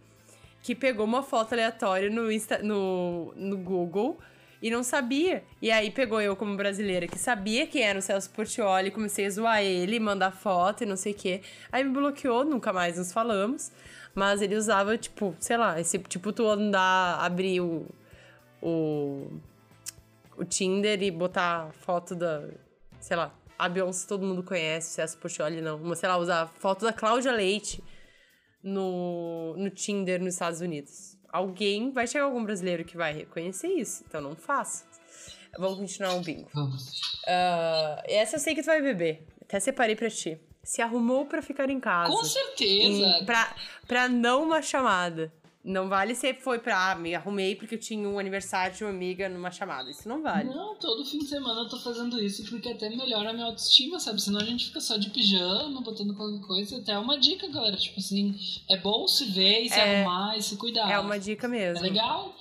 que 0.62 0.74
pegou 0.74 1.04
uma 1.04 1.22
foto 1.22 1.52
aleatória 1.52 2.08
no, 2.08 2.32
Insta, 2.32 2.58
no, 2.58 3.32
no 3.36 3.58
Google 3.58 4.18
e 4.60 4.70
não 4.70 4.82
sabia. 4.82 5.44
E 5.62 5.70
aí 5.70 5.90
pegou 5.90 6.20
eu 6.20 6.36
como 6.36 6.56
brasileira 6.56 7.06
que 7.06 7.18
sabia 7.18 7.66
quem 7.66 7.82
era 7.82 7.98
o 7.98 8.02
Celso 8.02 8.30
Portioli, 8.30 8.90
comecei 8.90 9.26
a 9.26 9.30
zoar 9.30 9.62
ele, 9.62 10.00
mandar 10.00 10.32
foto 10.32 10.82
e 10.82 10.86
não 10.86 10.96
sei 10.96 11.12
o 11.12 11.16
quê. 11.16 11.42
Aí 11.70 11.84
me 11.84 11.90
bloqueou, 11.90 12.44
nunca 12.44 12.72
mais 12.72 12.98
nos 12.98 13.12
falamos. 13.12 13.70
Mas 14.14 14.42
ele 14.42 14.56
usava, 14.56 14.98
tipo, 14.98 15.36
sei 15.38 15.56
lá, 15.56 15.78
esse 15.80 15.98
tipo 15.98 16.32
tu 16.32 16.46
andar, 16.48 17.20
abrir 17.20 17.60
o, 17.60 17.86
o, 18.60 19.30
o 20.36 20.44
Tinder 20.44 21.00
e 21.02 21.10
botar 21.10 21.70
foto 21.72 22.16
da, 22.16 22.48
sei 22.98 23.16
lá, 23.16 23.32
a 23.58 23.68
Beyoncé 23.68 24.08
todo 24.08 24.26
mundo 24.26 24.42
conhece, 24.42 24.94
Celso 24.94 25.18
Portioli 25.18 25.60
não. 25.60 25.78
Mas, 25.78 25.98
sei 25.98 26.08
lá, 26.08 26.16
usar 26.16 26.46
foto 26.46 26.84
da 26.84 26.92
Cláudia 26.92 27.32
Leite 27.32 27.82
no, 28.62 29.54
no 29.56 29.70
Tinder 29.70 30.20
nos 30.20 30.34
Estados 30.34 30.60
Unidos. 30.60 31.17
Alguém, 31.32 31.90
vai 31.90 32.06
chegar 32.06 32.24
algum 32.24 32.42
brasileiro 32.44 32.84
que 32.84 32.96
vai 32.96 33.12
reconhecer 33.12 33.68
isso, 33.68 34.04
então 34.08 34.20
não 34.20 34.34
faça. 34.34 34.84
Vamos 35.58 35.78
continuar 35.78 36.14
o 36.14 36.20
bingo. 36.20 36.48
Ah, 37.26 38.02
essa 38.06 38.36
eu 38.36 38.40
sei 38.40 38.54
que 38.54 38.62
tu 38.62 38.66
vai 38.66 38.80
beber. 38.80 39.26
Até 39.42 39.58
separei 39.60 39.96
pra 39.96 40.08
ti. 40.10 40.38
Se 40.62 40.82
arrumou 40.82 41.24
pra 41.26 41.40
ficar 41.40 41.70
em 41.70 41.80
casa. 41.80 42.12
Com 42.12 42.22
certeza. 42.24 43.06
Em- 43.06 43.24
pra, 43.24 43.54
pra 43.86 44.08
não 44.08 44.42
uma 44.44 44.60
chamada. 44.60 45.32
Não 45.68 45.86
vale 45.86 46.14
se 46.14 46.32
foi 46.32 46.58
pra. 46.58 46.92
Ah, 46.92 46.94
me 46.94 47.14
arrumei 47.14 47.54
porque 47.54 47.74
eu 47.74 47.78
tinha 47.78 48.08
um 48.08 48.18
aniversário 48.18 48.74
de 48.74 48.82
uma 48.84 48.90
amiga 48.90 49.28
numa 49.28 49.50
chamada. 49.50 49.90
Isso 49.90 50.08
não 50.08 50.22
vale. 50.22 50.48
Não, 50.48 50.74
todo 50.76 51.04
fim 51.04 51.18
de 51.18 51.26
semana 51.26 51.60
eu 51.60 51.68
tô 51.68 51.78
fazendo 51.78 52.18
isso 52.18 52.42
porque 52.48 52.70
até 52.70 52.88
melhora 52.88 53.28
a 53.28 53.32
minha 53.34 53.44
autoestima, 53.44 54.00
sabe? 54.00 54.22
Senão 54.22 54.40
a 54.40 54.44
gente 54.44 54.68
fica 54.68 54.80
só 54.80 54.96
de 54.96 55.10
pijama, 55.10 55.82
botando 55.82 56.14
qualquer 56.16 56.40
coisa. 56.40 56.78
Até 56.78 56.92
é 56.92 56.98
uma 56.98 57.18
dica, 57.18 57.46
galera. 57.48 57.76
Tipo 57.76 58.00
assim, 58.00 58.34
é 58.70 58.78
bom 58.78 59.06
se 59.06 59.26
ver 59.26 59.60
e 59.64 59.68
se 59.68 59.78
É. 59.78 60.00
arrumar 60.00 60.38
e 60.38 60.42
se 60.42 60.56
cuidar. 60.56 60.90
É 60.90 60.98
uma 60.98 61.18
dica 61.18 61.46
É 61.46 61.50
mesmo. 61.50 61.82
legal? 61.82 62.34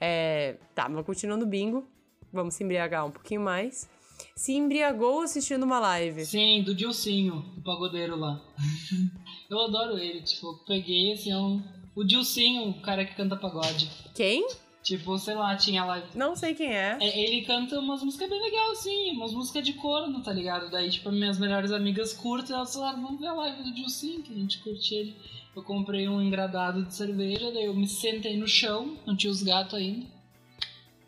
É, 0.00 0.56
tá, 0.72 0.88
mas 0.88 1.04
continuando 1.04 1.44
o 1.44 1.48
bingo. 1.48 1.84
Vamos 2.32 2.54
se 2.54 2.62
embriagar 2.62 3.04
um 3.04 3.10
pouquinho 3.10 3.40
mais. 3.40 3.90
Se 4.36 4.52
embriagou 4.52 5.22
assistindo 5.22 5.64
uma 5.64 5.80
live. 5.80 6.24
Sim, 6.24 6.62
do 6.62 6.76
Dilcinho, 6.76 7.44
o 7.58 7.60
pagodeiro 7.62 8.14
lá. 8.16 8.40
eu 9.50 9.58
adoro 9.60 9.98
ele, 9.98 10.22
tipo, 10.22 10.54
peguei 10.64 11.12
assim, 11.12 11.34
um... 11.34 11.60
o 11.94 12.04
Dilcinho, 12.04 12.70
o 12.70 12.80
cara 12.80 13.04
que 13.04 13.14
canta 13.14 13.36
pagode. 13.36 13.90
Quem? 14.14 14.46
Tipo, 14.82 15.16
sei 15.16 15.34
lá, 15.34 15.54
tinha 15.56 15.84
lá. 15.84 16.02
Não 16.14 16.34
sei 16.34 16.54
quem 16.54 16.74
é. 16.74 16.98
É, 17.00 17.20
Ele 17.20 17.42
canta 17.42 17.78
umas 17.78 18.02
músicas 18.02 18.28
bem 18.28 18.42
legais, 18.42 18.78
assim, 18.78 19.12
umas 19.12 19.32
músicas 19.32 19.64
de 19.64 19.74
corno, 19.74 20.20
tá 20.22 20.32
ligado? 20.32 20.70
Daí, 20.70 20.90
tipo, 20.90 21.10
minhas 21.12 21.38
melhores 21.38 21.70
amigas 21.70 22.12
curtem, 22.12 22.56
elas 22.56 22.74
falaram, 22.74 23.00
vamos 23.00 23.20
ver 23.20 23.28
a 23.28 23.32
live 23.32 23.62
do 23.62 23.74
Dilcinho, 23.74 24.22
que 24.22 24.32
a 24.32 24.36
gente 24.36 24.58
curte 24.58 24.94
ele. 24.94 25.16
Eu 25.54 25.62
comprei 25.62 26.08
um 26.08 26.20
engradado 26.20 26.82
de 26.82 26.94
cerveja, 26.94 27.52
daí 27.52 27.66
eu 27.66 27.74
me 27.74 27.86
sentei 27.86 28.36
no 28.36 28.48
chão, 28.48 28.96
não 29.06 29.14
tinha 29.14 29.30
os 29.30 29.42
gatos 29.42 29.74
ainda. 29.74 30.06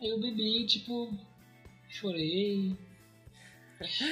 Aí 0.00 0.08
eu 0.08 0.20
bebi, 0.20 0.64
tipo, 0.66 1.12
chorei. 1.88 2.76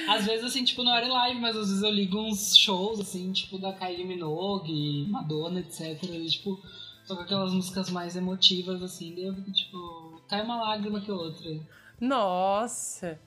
Às 0.09 0.25
vezes, 0.25 0.45
assim, 0.45 0.63
tipo, 0.63 0.83
não 0.83 0.95
era 0.95 1.05
em 1.05 1.11
live, 1.11 1.39
mas 1.39 1.55
às 1.55 1.67
vezes 1.69 1.83
eu 1.83 1.91
ligo 1.91 2.19
uns 2.19 2.57
shows, 2.57 2.99
assim, 2.99 3.31
tipo, 3.31 3.57
da 3.57 3.73
Kylie 3.73 4.05
Minogue, 4.05 5.07
Madonna, 5.09 5.59
etc. 5.59 6.01
E, 6.03 6.27
tipo, 6.27 6.61
só 7.05 7.15
com 7.15 7.21
aquelas 7.21 7.53
músicas 7.53 7.89
mais 7.89 8.15
emotivas, 8.15 8.81
assim, 8.81 9.13
daí 9.15 9.25
eu 9.25 9.35
fico, 9.35 9.51
tipo, 9.51 10.21
cai 10.27 10.41
uma 10.43 10.61
lágrima 10.61 11.01
que 11.01 11.11
outra. 11.11 11.59
Nossa! 11.99 13.19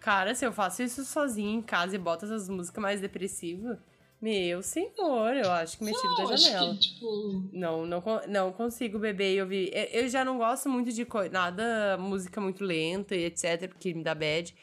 Cara, 0.00 0.34
se 0.34 0.44
eu 0.44 0.52
faço 0.52 0.82
isso 0.82 1.04
sozinha 1.04 1.52
em 1.52 1.62
casa 1.62 1.94
e 1.94 1.98
boto 1.98 2.24
essas 2.24 2.48
músicas 2.48 2.82
mais 2.82 3.00
depressivas, 3.00 3.78
meu 4.20 4.62
senhor, 4.62 5.34
eu 5.36 5.50
acho 5.50 5.78
que 5.78 5.84
me 5.84 5.92
tiro 5.92 6.14
da 6.16 6.22
acho 6.24 6.44
janela. 6.44 6.74
que, 6.74 6.80
tipo, 6.80 7.48
Não, 7.52 7.84
não, 7.84 8.02
não 8.28 8.52
consigo 8.52 8.98
beber 8.98 9.34
e 9.34 9.42
ouvir. 9.42 9.70
Eu 9.72 10.02
eu 10.02 10.08
já 10.08 10.24
não 10.24 10.38
gosto 10.38 10.68
muito 10.68 10.92
de 10.92 11.06
nada, 11.30 11.96
música 11.98 12.40
muito 12.40 12.64
lenta 12.64 13.16
e 13.16 13.24
etc, 13.24 13.68
porque 13.68 13.92
me 13.92 14.02
dá 14.04 14.14
bad. 14.14 14.54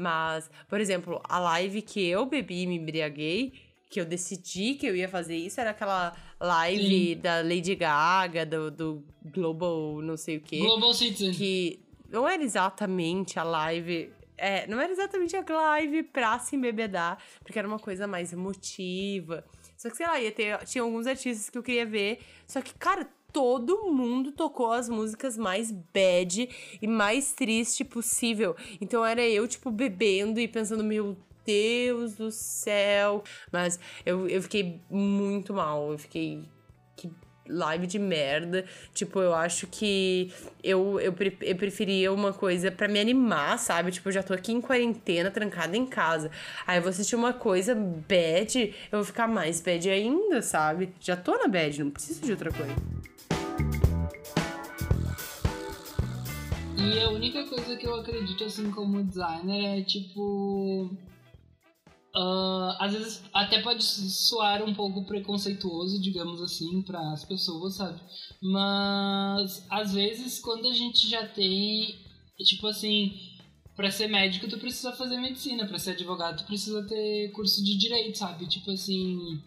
Mas, 0.00 0.50
por 0.68 0.80
exemplo, 0.80 1.20
a 1.24 1.38
live 1.38 1.82
que 1.82 2.04
eu 2.06 2.24
bebi 2.24 2.62
e 2.62 2.66
me 2.66 2.76
embriaguei, 2.76 3.52
que 3.90 4.00
eu 4.00 4.04
decidi 4.04 4.74
que 4.74 4.86
eu 4.86 4.96
ia 4.96 5.08
fazer 5.08 5.36
isso, 5.36 5.60
era 5.60 5.70
aquela 5.70 6.16
live 6.40 7.16
da 7.16 7.42
Lady 7.42 7.74
Gaga, 7.74 8.46
do, 8.46 8.70
do 8.70 9.04
Global 9.22 10.00
não 10.00 10.16
sei 10.16 10.38
o 10.38 10.40
quê. 10.40 10.58
Global 10.58 10.94
Citizen. 10.94 11.32
Que 11.32 11.80
não 12.08 12.26
era 12.26 12.42
exatamente 12.42 13.38
a 13.38 13.42
live. 13.42 14.10
É, 14.38 14.66
não 14.66 14.80
era 14.80 14.90
exatamente 14.90 15.36
a 15.36 15.44
live 15.44 16.04
pra 16.04 16.38
se 16.38 16.56
embebedar, 16.56 17.18
porque 17.42 17.58
era 17.58 17.68
uma 17.68 17.78
coisa 17.78 18.06
mais 18.06 18.32
emotiva. 18.32 19.44
Só 19.76 19.90
que, 19.90 19.96
sei 19.96 20.06
lá, 20.06 20.18
ia 20.20 20.32
ter, 20.32 20.58
tinha 20.64 20.82
alguns 20.82 21.06
artistas 21.06 21.50
que 21.50 21.58
eu 21.58 21.62
queria 21.62 21.84
ver. 21.84 22.20
Só 22.46 22.62
que, 22.62 22.72
cara, 22.74 23.06
todo 23.32 23.90
mundo 23.90 24.32
tocou 24.32 24.72
as 24.72 24.88
músicas 24.88 25.36
mais 25.36 25.70
bad 25.70 26.48
e 26.80 26.86
mais 26.86 27.32
triste 27.32 27.84
possível. 27.84 28.56
Então 28.80 29.04
era 29.04 29.22
eu, 29.22 29.46
tipo, 29.46 29.70
bebendo 29.70 30.40
e 30.40 30.48
pensando, 30.48 30.84
meu 30.84 31.16
Deus 31.44 32.14
do 32.14 32.30
céu. 32.30 33.22
Mas 33.50 33.78
eu, 34.04 34.28
eu 34.28 34.42
fiquei 34.42 34.80
muito 34.90 35.52
mal. 35.52 35.92
Eu 35.92 35.98
fiquei. 35.98 36.44
Que 36.96 37.10
live 37.48 37.86
de 37.86 37.98
merda. 37.98 38.64
Tipo, 38.94 39.20
eu 39.20 39.34
acho 39.34 39.66
que 39.66 40.32
eu, 40.62 41.00
eu, 41.00 41.14
eu 41.40 41.56
preferia 41.56 42.12
uma 42.12 42.32
coisa 42.32 42.70
para 42.70 42.88
me 42.88 43.00
animar, 43.00 43.58
sabe? 43.58 43.90
Tipo, 43.90 44.08
eu 44.08 44.12
já 44.12 44.22
tô 44.22 44.32
aqui 44.32 44.52
em 44.52 44.60
quarentena, 44.60 45.30
trancada 45.30 45.76
em 45.76 45.86
casa. 45.86 46.30
Aí 46.66 46.78
eu 46.78 46.82
vou 46.82 46.90
assistir 46.90 47.16
uma 47.16 47.32
coisa 47.32 47.74
bad, 47.74 48.74
eu 48.92 48.98
vou 48.98 49.04
ficar 49.04 49.26
mais 49.26 49.60
bad 49.60 49.88
ainda, 49.88 50.42
sabe? 50.42 50.92
Já 51.00 51.16
tô 51.16 51.36
na 51.36 51.48
bad, 51.48 51.82
não 51.82 51.90
preciso 51.90 52.22
de 52.22 52.30
outra 52.30 52.52
coisa. 52.52 52.74
E 56.80 56.98
a 56.98 57.10
única 57.10 57.44
coisa 57.44 57.76
que 57.76 57.86
eu 57.86 57.94
acredito, 57.94 58.42
assim, 58.42 58.70
como 58.70 59.04
designer 59.04 59.80
é 59.80 59.82
tipo. 59.82 60.90
Uh, 62.16 62.74
às 62.80 62.92
vezes 62.92 63.22
até 63.32 63.60
pode 63.60 63.84
soar 63.84 64.64
um 64.64 64.74
pouco 64.74 65.04
preconceituoso, 65.04 66.00
digamos 66.00 66.40
assim, 66.42 66.82
para 66.82 66.98
as 67.12 67.24
pessoas, 67.24 67.76
sabe? 67.76 68.00
Mas 68.42 69.64
às 69.70 69.92
vezes 69.94 70.40
quando 70.40 70.66
a 70.66 70.72
gente 70.72 71.08
já 71.08 71.24
tem, 71.28 71.94
tipo 72.38 72.66
assim, 72.66 73.12
para 73.76 73.92
ser 73.92 74.08
médico 74.08 74.48
tu 74.48 74.58
precisa 74.58 74.92
fazer 74.92 75.18
medicina, 75.18 75.68
para 75.68 75.78
ser 75.78 75.92
advogado 75.92 76.38
tu 76.38 76.46
precisa 76.46 76.84
ter 76.84 77.30
curso 77.30 77.62
de 77.62 77.78
direito, 77.78 78.18
sabe? 78.18 78.48
Tipo 78.48 78.72
assim, 78.72 79.40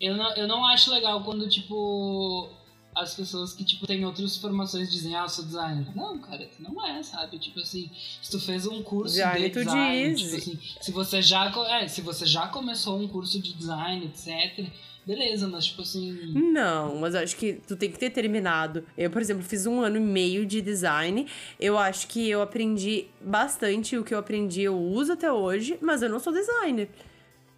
eu 0.00 0.16
não, 0.16 0.32
eu 0.36 0.46
não 0.46 0.64
acho 0.66 0.92
legal 0.92 1.24
quando 1.24 1.48
tipo 1.48 2.48
as 2.94 3.14
pessoas 3.14 3.52
que, 3.52 3.64
tipo, 3.64 3.86
têm 3.86 4.04
outras 4.04 4.36
formações 4.36 4.90
dizem, 4.90 5.16
ah, 5.16 5.22
eu 5.22 5.28
sou 5.28 5.44
designer. 5.44 5.86
Não, 5.94 6.18
cara, 6.18 6.48
não 6.58 6.86
é, 6.86 7.02
sabe? 7.02 7.38
Tipo 7.38 7.60
assim, 7.60 7.90
se 8.22 8.30
tu 8.30 8.40
fez 8.40 8.66
um 8.66 8.82
curso 8.82 9.14
design, 9.14 9.48
de 9.48 9.64
design, 9.64 10.14
tipo 10.14 10.36
assim, 10.36 10.58
se 10.80 10.92
você 10.92 11.20
já, 11.20 11.52
é, 11.70 11.88
se 11.88 12.00
você 12.00 12.24
já 12.24 12.46
começou 12.46 12.98
um 12.98 13.08
curso 13.08 13.40
de 13.40 13.52
design, 13.52 14.06
etc., 14.06 14.68
beleza, 15.04 15.48
mas 15.48 15.66
tipo 15.66 15.82
assim... 15.82 16.32
Não, 16.32 16.96
mas 16.96 17.14
eu 17.14 17.20
acho 17.20 17.36
que 17.36 17.54
tu 17.66 17.76
tem 17.76 17.90
que 17.90 17.98
ter 17.98 18.10
terminado. 18.10 18.86
Eu, 18.96 19.10
por 19.10 19.20
exemplo, 19.20 19.42
fiz 19.42 19.66
um 19.66 19.80
ano 19.80 19.96
e 19.96 20.00
meio 20.00 20.46
de 20.46 20.62
design. 20.62 21.26
Eu 21.60 21.76
acho 21.76 22.06
que 22.06 22.28
eu 22.30 22.40
aprendi 22.40 23.06
bastante. 23.20 23.98
O 23.98 24.04
que 24.04 24.14
eu 24.14 24.18
aprendi 24.18 24.62
eu 24.62 24.78
uso 24.78 25.12
até 25.12 25.30
hoje, 25.30 25.76
mas 25.82 26.00
eu 26.00 26.08
não 26.08 26.18
sou 26.18 26.32
designer 26.32 26.88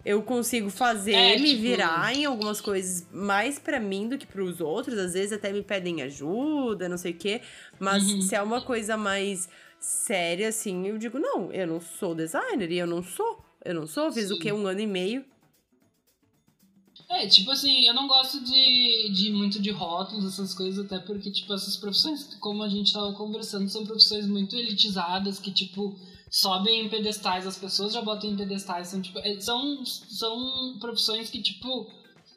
eu 0.09 0.23
consigo 0.23 0.69
fazer, 0.69 1.13
É, 1.13 1.37
me 1.37 1.49
tipo- 1.49 1.61
virar 1.63 2.13
em 2.15 2.23
algumas 2.25 2.61
coisas 2.61 3.05
mais 3.11 3.59
pra 3.59 3.79
mim 3.79 4.07
do 4.07 4.17
que 4.17 4.25
pros 4.25 4.61
outros. 4.61 4.97
Às 4.97 5.13
vezes 5.13 5.33
até 5.33 5.51
me 5.51 5.61
pedem 5.61 6.01
ajuda, 6.01 6.87
não 6.87 6.97
sei 6.97 7.11
o 7.11 7.17
quê. 7.17 7.41
Mas 7.79 8.03
Uhum. 8.09 8.21
se 8.21 8.33
é 8.35 8.41
uma 8.41 8.61
coisa 8.61 8.95
mais 8.95 9.49
séria, 9.79 10.47
assim, 10.47 10.87
eu 10.87 10.97
digo, 10.97 11.19
não, 11.19 11.51
eu 11.51 11.67
não 11.67 11.79
sou 11.81 12.15
designer 12.15 12.71
e 12.71 12.77
eu 12.77 12.87
não 12.87 13.03
sou. 13.03 13.43
Eu 13.65 13.73
não 13.75 13.85
sou, 13.85 14.11
fiz 14.11 14.31
o 14.31 14.35
Sim. 14.35 14.39
quê? 14.41 14.51
Um 14.53 14.65
ano 14.65 14.79
e 14.79 14.87
meio. 14.87 15.25
É, 17.09 17.25
tipo 17.27 17.51
assim, 17.51 17.85
eu 17.85 17.93
não 17.93 18.07
gosto 18.07 18.43
de, 18.43 19.09
de 19.13 19.31
muito 19.31 19.61
de 19.61 19.71
rótulos, 19.71 20.25
essas 20.33 20.53
coisas, 20.53 20.83
até 20.85 20.99
porque, 20.99 21.31
tipo, 21.31 21.53
essas 21.53 21.77
profissões, 21.77 22.33
como 22.39 22.63
a 22.63 22.67
gente 22.69 22.91
tava 22.91 23.13
conversando, 23.13 23.69
são 23.69 23.85
profissões 23.85 24.25
muito 24.27 24.55
elitizadas, 24.57 25.39
que, 25.39 25.51
tipo, 25.51 25.97
sobem 26.29 26.85
em 26.85 26.89
pedestais, 26.89 27.45
as 27.47 27.57
pessoas 27.57 27.93
já 27.93 28.01
botam 28.01 28.29
em 28.29 28.35
pedestais, 28.35 28.87
são, 28.89 29.01
tipo, 29.01 29.19
é, 29.19 29.39
são, 29.39 29.85
são 29.85 30.77
profissões 30.79 31.29
que, 31.29 31.41
tipo, 31.41 31.89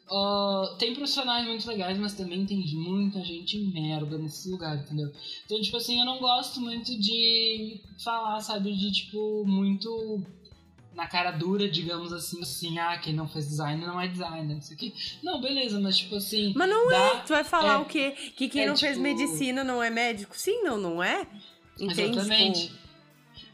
ah, 0.09 0.75
tem 0.79 0.93
profissionais 0.93 1.45
muito 1.47 1.67
legais, 1.67 1.97
mas 1.97 2.13
também 2.13 2.45
tem 2.45 2.57
muita 2.75 3.21
gente 3.23 3.57
merda 3.57 4.17
nesse 4.17 4.49
lugar, 4.49 4.77
entendeu? 4.77 5.11
Então, 5.45 5.61
tipo 5.61 5.77
assim, 5.77 5.99
eu 5.99 6.05
não 6.05 6.19
gosto 6.19 6.59
muito 6.59 6.97
de 6.99 7.79
falar, 8.03 8.39
sabe, 8.41 8.75
de, 8.75 8.91
tipo, 8.91 9.43
muito 9.45 10.21
na 10.93 11.07
cara 11.07 11.31
dura, 11.31 11.69
digamos 11.69 12.11
assim, 12.11 12.41
assim, 12.41 12.77
ah, 12.77 12.97
quem 12.97 13.13
não 13.13 13.25
fez 13.27 13.47
design 13.47 13.85
não 13.85 13.99
é 13.99 14.09
designer, 14.09 14.57
isso 14.57 14.73
aqui. 14.73 14.93
Não, 15.23 15.39
beleza, 15.39 15.79
mas 15.79 15.97
tipo 15.97 16.15
assim. 16.17 16.51
Mas 16.53 16.69
não 16.69 16.89
dá- 16.89 16.97
é. 16.97 17.19
Tu 17.21 17.29
vai 17.29 17.43
falar 17.45 17.75
é, 17.75 17.77
o 17.77 17.85
quê? 17.85 18.11
Que 18.35 18.49
quem 18.49 18.63
é, 18.63 18.67
não 18.67 18.75
fez 18.75 18.97
tipo- 18.97 19.03
medicina 19.03 19.63
não 19.63 19.81
é 19.81 19.89
médico? 19.89 20.37
Sim, 20.37 20.61
não, 20.63 20.77
não 20.77 21.01
é? 21.01 21.25
Entende? 21.79 22.17
Exatamente. 22.17 22.67
Tipo, 22.67 22.80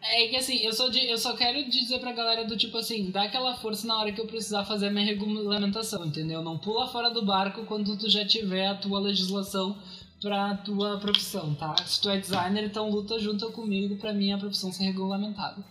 É 0.01 0.27
que 0.27 0.35
assim, 0.35 0.57
eu, 0.63 0.71
sou 0.71 0.89
de, 0.89 1.05
eu 1.05 1.17
só 1.17 1.35
quero 1.35 1.69
dizer 1.69 1.99
pra 1.99 2.11
galera 2.11 2.45
do 2.45 2.55
tipo 2.55 2.77
assim, 2.77 3.09
dá 3.09 3.23
aquela 3.23 3.55
força 3.55 3.85
na 3.87 3.99
hora 3.99 4.11
que 4.11 4.21
eu 4.21 4.27
precisar 4.27 4.63
fazer 4.63 4.87
a 4.87 4.91
minha 4.91 5.05
regulamentação, 5.05 6.05
entendeu? 6.05 6.41
Não 6.41 6.57
pula 6.57 6.87
fora 6.87 7.09
do 7.09 7.25
barco 7.25 7.65
quando 7.65 7.97
tu 7.97 8.09
já 8.09 8.25
tiver 8.25 8.67
a 8.67 8.75
tua 8.75 8.99
legislação 8.99 9.77
pra 10.21 10.55
tua 10.55 10.97
profissão, 10.99 11.53
tá? 11.55 11.75
Se 11.85 12.01
tu 12.01 12.09
é 12.09 12.17
designer, 12.19 12.63
então 12.63 12.89
luta 12.89 13.19
junto 13.19 13.51
comigo 13.51 13.97
pra 13.97 14.13
minha 14.13 14.37
profissão 14.37 14.71
ser 14.71 14.85
regulamentada. 14.85 15.63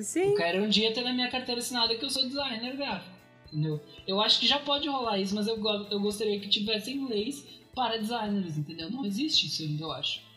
sim. 0.00 0.30
Eu 0.30 0.36
quero 0.36 0.64
um 0.64 0.68
dia 0.68 0.92
ter 0.92 1.02
na 1.02 1.12
minha 1.12 1.30
carteira 1.30 1.60
assinada 1.60 1.94
que 1.94 2.04
eu 2.04 2.10
sou 2.10 2.24
designer 2.24 2.76
gráfico, 2.76 3.14
entendeu? 3.46 3.80
Eu 4.06 4.20
acho 4.20 4.38
que 4.40 4.46
já 4.46 4.58
pode 4.58 4.88
rolar 4.88 5.18
isso, 5.18 5.34
mas 5.34 5.46
eu, 5.46 5.56
eu 5.90 6.00
gostaria 6.00 6.38
que 6.40 6.48
tivessem 6.48 7.06
leis 7.08 7.44
para 7.74 7.96
designers, 7.96 8.58
entendeu? 8.58 8.90
Não 8.90 9.04
existe 9.04 9.46
isso 9.46 9.62
ainda, 9.62 9.84
eu 9.84 9.92
acho. 9.92 10.27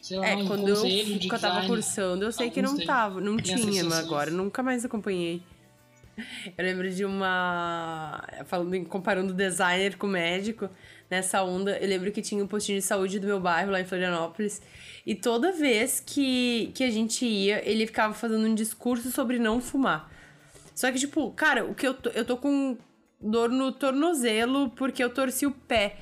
Sei 0.00 0.18
lá, 0.18 0.26
É, 0.26 0.44
quando 0.46 0.68
eu, 0.68 0.82
de 0.82 1.18
que 1.18 1.26
eu 1.26 1.38
tava 1.38 1.60
design. 1.60 1.68
cursando, 1.68 2.24
eu 2.24 2.32
sei 2.32 2.50
que 2.50 2.62
não 2.62 2.76
tava, 2.78 3.20
não 3.20 3.36
tinha, 3.36 3.84
agora 3.96 4.30
nunca 4.30 4.62
mais 4.62 4.84
acompanhei. 4.84 5.42
Eu 6.56 6.64
lembro 6.64 6.90
de 6.90 7.04
uma. 7.04 8.22
Falando 8.46 8.84
comparando 8.86 9.32
designer 9.32 9.96
com 9.96 10.06
médico, 10.06 10.68
nessa 11.10 11.42
onda, 11.42 11.78
eu 11.78 11.88
lembro 11.88 12.12
que 12.12 12.20
tinha 12.20 12.42
um 12.42 12.46
postinho 12.46 12.78
de 12.78 12.84
saúde 12.84 13.18
do 13.18 13.26
meu 13.26 13.40
bairro 13.40 13.70
lá 13.70 13.80
em 13.80 13.84
Florianópolis. 13.84 14.60
E 15.06 15.14
toda 15.14 15.52
vez 15.52 16.02
que, 16.04 16.72
que 16.74 16.84
a 16.84 16.90
gente 16.90 17.24
ia, 17.24 17.66
ele 17.68 17.86
ficava 17.86 18.12
fazendo 18.12 18.46
um 18.46 18.54
discurso 18.54 19.10
sobre 19.10 19.38
não 19.38 19.60
fumar. 19.60 20.10
Só 20.74 20.90
que, 20.92 20.98
tipo, 20.98 21.30
cara, 21.32 21.64
o 21.64 21.74
que 21.74 21.86
eu 21.86 21.94
tô, 21.94 22.10
eu 22.10 22.24
tô 22.24 22.36
com 22.36 22.76
dor 23.20 23.48
no 23.50 23.72
tornozelo 23.72 24.70
porque 24.70 25.02
eu 25.02 25.10
torci 25.10 25.46
o 25.46 25.50
pé. 25.52 25.96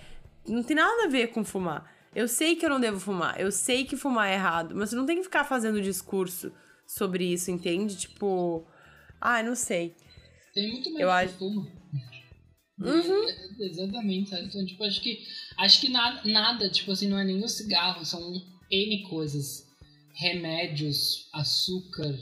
Não 0.46 0.62
tem 0.62 0.76
nada 0.76 1.04
a 1.04 1.08
ver 1.08 1.28
com 1.28 1.44
fumar. 1.44 1.84
Eu 2.18 2.26
sei 2.26 2.56
que 2.56 2.64
eu 2.66 2.70
não 2.70 2.80
devo 2.80 2.98
fumar, 2.98 3.40
eu 3.40 3.52
sei 3.52 3.84
que 3.84 3.96
fumar 3.96 4.28
é 4.28 4.34
errado, 4.34 4.74
mas 4.74 4.90
você 4.90 4.96
não 4.96 5.06
tem 5.06 5.18
que 5.18 5.22
ficar 5.22 5.44
fazendo 5.44 5.80
discurso 5.80 6.50
sobre 6.86 7.24
isso, 7.32 7.48
entende? 7.50 7.96
Tipo, 7.96 8.66
ah, 9.20 9.40
não 9.42 9.54
sei. 9.54 9.94
Tem 10.52 10.68
muito 10.72 10.90
mais 10.92 11.00
Eu 11.02 11.08
que 11.08 11.14
acho- 11.14 11.38
fuma. 11.38 11.62
Uhum. 12.80 13.28
É, 13.28 13.64
exatamente, 13.66 14.30
sabe? 14.30 14.46
Então, 14.46 14.64
tipo, 14.66 14.82
acho 14.84 15.00
que. 15.00 15.18
Acho 15.56 15.80
que 15.80 15.88
nada, 15.90 16.20
nada, 16.28 16.68
tipo 16.70 16.90
assim, 16.92 17.08
não 17.08 17.18
é 17.18 17.24
nem 17.24 17.42
o 17.42 17.48
cigarro, 17.48 18.04
são 18.04 18.20
N 18.70 19.02
coisas. 19.08 19.66
Remédios, 20.14 21.28
açúcar, 21.32 22.12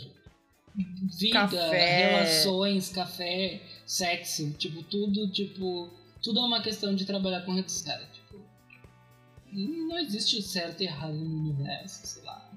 vida, 1.19 1.33
Café. 1.33 2.11
relações, 2.11 2.91
café, 2.91 3.63
sexo, 3.87 4.51
tipo, 4.59 4.83
tudo, 4.83 5.31
tipo. 5.33 5.91
Tudo 6.23 6.41
é 6.41 6.43
uma 6.43 6.63
questão 6.63 6.95
de 6.95 7.05
trabalhar 7.07 7.43
com 7.43 7.55
redes, 7.55 7.81
cara. 7.83 8.07
Não 9.57 9.99
existe 9.99 10.43
certo 10.43 10.83
e 10.83 10.87
errado 10.87 11.15
no 11.15 11.41
universo, 11.41 12.07
sei 12.07 12.23
lá. 12.25 12.53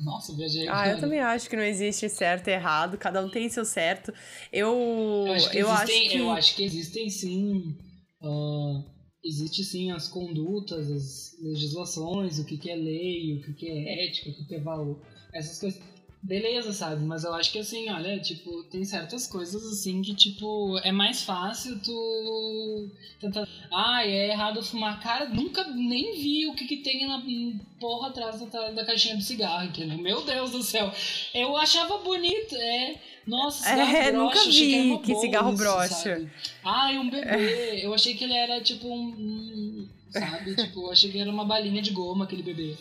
Nossa, 0.00 0.34
viajei. 0.34 0.66
Ah, 0.68 0.88
eu 0.88 0.98
também 0.98 1.20
acho 1.20 1.48
que 1.48 1.54
não 1.54 1.62
existe 1.62 2.08
certo 2.08 2.48
e 2.48 2.52
errado, 2.52 2.98
cada 2.98 3.24
um 3.24 3.30
tem 3.30 3.48
seu 3.48 3.64
certo. 3.64 4.12
Eu, 4.52 5.24
Eu 5.28 5.32
acho 5.32 5.50
que, 5.50 5.58
eu 5.58 5.70
acho 5.70 5.92
existem, 5.92 6.08
que... 6.08 6.18
eu 6.18 6.30
acho 6.30 6.56
que 6.56 6.64
existem 6.64 7.10
sim. 7.10 7.78
ah, 8.20 8.82
existe 9.24 9.62
sim 9.62 9.92
as 9.92 10.08
condutas, 10.08 10.90
as 10.90 11.36
legislações, 11.40 12.40
o 12.40 12.44
que, 12.44 12.58
que 12.58 12.68
é 12.70 12.74
lei, 12.74 13.36
o 13.36 13.42
que, 13.44 13.52
que 13.52 13.68
é 13.68 14.08
ética, 14.08 14.30
o 14.30 14.34
que, 14.34 14.44
que 14.46 14.54
é 14.56 14.60
valor. 14.60 15.00
Essas 15.32 15.60
coisas. 15.60 15.80
Beleza, 16.20 16.72
sabe? 16.72 17.04
Mas 17.04 17.22
eu 17.22 17.32
acho 17.32 17.52
que 17.52 17.60
assim, 17.60 17.88
olha, 17.90 18.18
tipo, 18.18 18.64
tem 18.64 18.84
certas 18.84 19.26
coisas 19.26 19.64
assim 19.64 20.02
que, 20.02 20.14
tipo, 20.14 20.76
é 20.78 20.90
mais 20.90 21.22
fácil 21.22 21.78
tu 21.80 22.90
tentar. 23.20 23.46
Ah, 23.72 24.04
é 24.04 24.30
errado 24.30 24.62
fumar. 24.62 25.00
Cara, 25.00 25.28
nunca 25.28 25.64
nem 25.68 26.14
vi 26.20 26.46
o 26.48 26.54
que, 26.54 26.66
que 26.66 26.78
tem 26.78 27.06
na 27.06 27.22
porra 27.78 28.08
atrás 28.08 28.40
da, 28.40 28.70
da 28.70 28.84
caixinha 28.84 29.16
de 29.16 29.24
cigarro, 29.24 29.66
entendeu? 29.66 29.96
Meu 29.98 30.22
Deus 30.24 30.50
do 30.50 30.62
céu. 30.62 30.92
Eu 31.32 31.56
achava 31.56 31.98
bonito, 31.98 32.56
é. 32.56 32.96
Nossa, 33.24 33.62
cigarro 33.62 33.96
É, 33.96 34.10
broxa, 34.10 34.24
nunca 34.24 34.40
que 34.40 34.50
vi 34.50 34.98
que 34.98 35.12
boa 35.12 35.20
cigarro 35.20 35.52
isso, 35.52 35.94
sabe? 35.94 36.30
Ah, 36.64 36.92
e 36.92 36.98
um 36.98 37.08
bebê. 37.08 37.80
Eu 37.84 37.94
achei 37.94 38.14
que 38.14 38.24
ele 38.24 38.34
era 38.34 38.60
tipo 38.60 38.88
um. 38.88 39.08
um, 39.08 39.88
sabe? 40.10 40.56
Tipo, 40.56 40.80
eu 40.82 40.90
achei 40.90 41.12
que 41.12 41.18
era 41.18 41.30
uma 41.30 41.44
balinha 41.44 41.80
de 41.80 41.90
goma 41.92 42.24
aquele 42.24 42.42
bebê. 42.42 42.76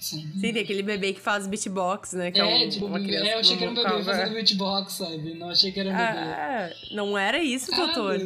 Sim. 0.00 0.30
Tem 0.40 0.58
aquele 0.58 0.82
bebê 0.82 1.12
que 1.12 1.20
faz 1.20 1.46
beatbox, 1.46 2.12
né? 2.14 2.30
Que 2.30 2.40
é, 2.40 2.62
É, 2.62 2.66
um- 2.66 2.68
tipo, 2.68 2.86
uma 2.86 3.00
criança 3.00 3.26
é, 3.26 3.34
eu 3.34 3.38
achei 3.40 3.56
que 3.56 3.62
era 3.64 3.72
um 3.72 3.74
bebê 3.74 3.88
cover. 3.90 4.04
fazendo 4.04 4.34
beatbox, 4.34 4.92
sabe? 4.94 5.34
Não 5.34 5.50
achei 5.50 5.72
que 5.72 5.80
era 5.80 5.88
um 5.90 5.92
bebê. 5.92 6.04
Ah, 6.08 6.70
não 6.92 7.18
era 7.18 7.42
isso, 7.42 7.72
Ah, 7.74 7.76
doutor. 7.76 8.18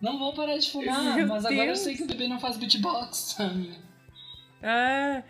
Não 0.00 0.18
vou 0.18 0.32
parar 0.32 0.56
de 0.56 0.70
fumar, 0.70 1.14
Meu 1.16 1.26
mas 1.26 1.44
agora 1.44 1.60
eu 1.62 1.66
Deus. 1.66 1.80
sei 1.80 1.94
que 1.96 2.02
o 2.04 2.06
bebê 2.06 2.26
não 2.28 2.40
faz 2.40 2.56
beatbox, 2.56 3.34
sabe? 3.36 3.70
É. 4.62 5.22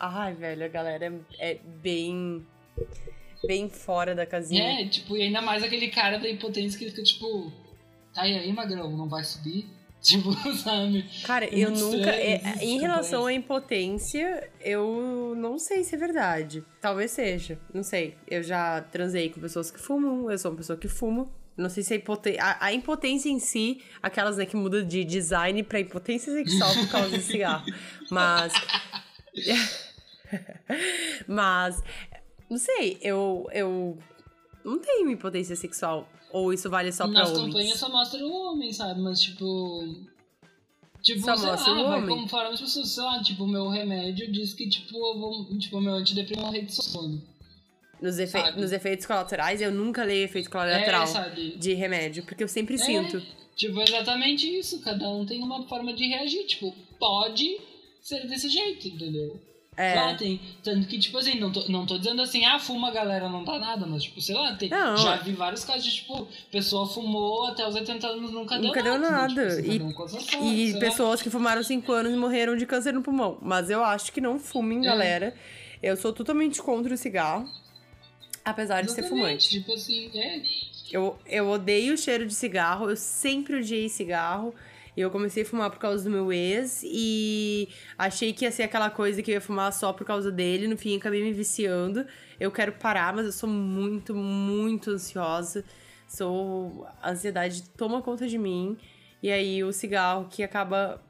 Ai, 0.00 0.34
velho, 0.34 0.64
a 0.64 0.68
galera 0.68 1.22
é, 1.38 1.52
é 1.52 1.58
bem. 1.82 2.44
bem 3.46 3.68
fora 3.68 4.14
da 4.14 4.26
casinha. 4.26 4.80
É, 4.82 4.88
tipo, 4.88 5.16
e 5.16 5.22
ainda 5.22 5.40
mais 5.40 5.62
aquele 5.62 5.88
cara 5.88 6.18
da 6.18 6.28
impotência 6.28 6.78
que 6.78 6.86
fica 6.90 7.02
tipo. 7.02 7.52
Tá 8.14 8.26
e 8.26 8.36
aí, 8.36 8.52
magrão, 8.52 8.90
não 8.96 9.08
vai 9.08 9.22
subir? 9.24 9.66
Tipo, 10.12 10.32
sabe? 10.56 11.04
Cara, 11.24 11.44
É 11.44 11.50
eu 11.58 11.70
nunca. 11.70 12.10
é- 12.10 12.36
isso, 12.56 12.64
em 12.64 12.80
relação 12.80 13.20
acontece. 13.20 13.28
à 13.28 13.38
impotência, 13.38 14.50
eu 14.60 15.34
não 15.36 15.58
sei 15.58 15.84
se 15.84 15.94
é 15.94 15.98
verdade. 15.98 16.64
Talvez 16.80 17.12
seja. 17.12 17.56
Não 17.72 17.84
sei. 17.84 18.16
Eu 18.28 18.42
já 18.42 18.80
transei 18.80 19.30
com 19.30 19.40
pessoas 19.40 19.70
que 19.70 19.78
fumam, 19.78 20.28
eu 20.28 20.36
sou 20.38 20.50
uma 20.50 20.56
pessoa 20.56 20.76
que 20.76 20.88
fumo. 20.88 21.30
Não 21.56 21.68
sei 21.70 21.82
se 21.84 21.92
a 21.92 21.96
impotência. 21.96 22.42
A, 22.42 22.66
a 22.66 22.72
impotência 22.72 23.28
em 23.28 23.38
si, 23.38 23.80
aquelas 24.02 24.38
né, 24.38 24.46
que 24.46 24.56
muda 24.56 24.82
de 24.82 25.04
design 25.04 25.62
pra 25.62 25.78
impotência 25.78 26.32
sexual 26.32 26.74
por 26.74 26.88
causa 26.90 27.10
do 27.16 27.22
cigarro. 27.22 27.64
Mas. 28.10 28.52
Mas. 31.28 31.82
Não 32.50 32.58
sei, 32.58 32.98
eu. 33.02 33.46
eu 33.52 33.98
não 34.64 34.78
tenho 34.78 35.10
impotência 35.10 35.56
sexual. 35.56 36.08
Ou 36.32 36.52
isso 36.52 36.68
vale 36.70 36.90
só 36.92 37.04
pra 37.04 37.20
Nas 37.20 37.30
homens? 37.30 37.46
campanhas 37.46 37.78
só 37.78 37.88
mostra 37.90 38.24
o 38.26 38.32
homem, 38.32 38.72
sabe? 38.72 39.00
Mas 39.00 39.20
tipo. 39.20 39.94
Tipo, 41.02 41.20
Só 41.20 41.36
sei 41.36 41.50
mostra 41.50 41.72
lá, 41.72 41.80
o 41.80 41.84
homem. 41.98 42.08
conforme 42.16 42.54
as 42.54 42.60
pessoas, 42.60 42.88
sei 42.90 43.02
lá, 43.02 43.20
tipo, 43.22 43.42
o 43.42 43.48
meu 43.48 43.68
remédio 43.68 44.30
diz 44.30 44.54
que, 44.54 44.68
tipo, 44.68 44.96
eu 44.96 45.18
vou, 45.18 45.58
tipo, 45.58 45.78
o 45.78 45.80
meu 45.80 45.94
antidepressivo 45.94 46.46
é 46.46 46.50
rede 46.50 46.66
de 46.66 46.74
sono. 46.74 47.20
Nos, 48.00 48.18
efe- 48.20 48.38
Sabe? 48.40 48.60
nos 48.60 48.70
efeitos 48.70 49.04
colaterais, 49.04 49.60
eu 49.60 49.72
nunca 49.72 50.04
leio 50.04 50.24
efeito 50.24 50.48
colateral 50.48 51.04
É, 51.04 51.30
de 51.56 51.74
remédio, 51.74 52.22
porque 52.24 52.44
eu 52.44 52.48
sempre 52.48 52.78
sinto. 52.78 53.20
Tipo, 53.56 53.80
exatamente 53.80 54.46
isso. 54.58 54.80
Cada 54.80 55.08
um 55.08 55.26
tem 55.26 55.42
uma 55.42 55.66
forma 55.68 55.92
de 55.92 56.06
reagir. 56.06 56.46
Tipo, 56.46 56.72
pode 57.00 57.60
ser 58.00 58.26
desse 58.28 58.48
jeito, 58.48 58.86
entendeu? 58.88 59.40
É. 59.74 59.94
Lá 59.94 60.14
tem. 60.14 60.38
Tanto 60.62 60.86
que, 60.86 60.98
tipo 60.98 61.16
assim, 61.16 61.40
não 61.40 61.50
tô, 61.50 61.66
não 61.68 61.86
tô 61.86 61.96
dizendo 61.96 62.20
assim, 62.20 62.44
ah, 62.44 62.58
fuma 62.58 62.90
galera, 62.90 63.26
não 63.28 63.42
dá 63.42 63.58
nada, 63.58 63.86
mas, 63.86 64.02
tipo, 64.02 64.20
sei 64.20 64.34
lá, 64.34 64.54
tem. 64.54 64.68
Não, 64.68 64.96
já 64.98 65.16
vi 65.16 65.32
vários 65.32 65.64
casos 65.64 65.82
de, 65.84 65.90
tipo, 65.92 66.28
pessoa 66.50 66.86
fumou 66.86 67.46
até 67.46 67.66
os 67.66 67.74
80 67.74 68.06
anos 68.06 68.30
nunca 68.30 68.56
deu 68.58 68.68
Nunca 68.68 68.82
nada. 68.82 68.98
deu 69.00 69.10
nada. 69.10 69.62
Tipo, 69.62 70.02
assim, 70.04 70.42
E- 70.42 70.64
E 70.64 70.70
sei 70.72 70.74
lá. 70.74 70.80
pessoas 70.80 71.22
que 71.22 71.30
fumaram 71.30 71.62
5 71.62 71.90
anos 71.90 72.12
e 72.12 72.16
morreram 72.16 72.54
de 72.54 72.66
câncer 72.66 72.92
no 72.92 73.00
pulmão. 73.02 73.38
Mas 73.40 73.70
eu 73.70 73.82
acho 73.82 74.12
que 74.12 74.20
não 74.20 74.38
fumem, 74.38 74.80
É. 74.80 74.82
galera. 74.82 75.34
Eu 75.82 75.96
sou 75.96 76.12
totalmente 76.12 76.60
contra 76.60 76.92
o 76.92 76.96
cigarro. 76.96 77.48
Apesar 78.44 78.82
de 78.82 78.90
ser 78.92 79.04
fumante. 79.04 79.48
Tipo 79.48 79.72
assim, 79.72 80.10
é. 80.14 80.42
Eu, 80.90 81.16
eu 81.26 81.48
odeio 81.48 81.94
o 81.94 81.96
cheiro 81.96 82.26
de 82.26 82.34
cigarro, 82.34 82.90
eu 82.90 82.96
sempre 82.96 83.56
odiei 83.56 83.88
cigarro. 83.88 84.54
Eu 84.96 85.10
comecei 85.10 85.42
a 85.42 85.46
fumar 85.46 85.70
por 85.70 85.78
causa 85.78 86.04
do 86.04 86.10
meu 86.10 86.32
ex 86.32 86.82
e 86.84 87.68
achei 87.96 88.32
que 88.32 88.44
ia 88.44 88.52
ser 88.52 88.64
aquela 88.64 88.90
coisa 88.90 89.22
que 89.22 89.30
eu 89.30 89.34
ia 89.34 89.40
fumar 89.40 89.72
só 89.72 89.92
por 89.92 90.06
causa 90.06 90.30
dele. 90.30 90.68
No 90.68 90.76
fim, 90.76 90.96
acabei 90.96 91.22
me 91.22 91.32
viciando. 91.32 92.06
Eu 92.38 92.50
quero 92.50 92.72
parar, 92.72 93.14
mas 93.14 93.24
eu 93.24 93.32
sou 93.32 93.48
muito, 93.48 94.14
muito 94.14 94.90
ansiosa. 94.90 95.64
Sou. 96.06 96.86
A 97.00 97.10
ansiedade 97.10 97.62
toma 97.70 98.02
conta 98.02 98.28
de 98.28 98.36
mim. 98.36 98.76
E 99.22 99.30
aí 99.30 99.64
o 99.64 99.72
cigarro 99.72 100.28
que 100.28 100.42
acaba 100.42 101.00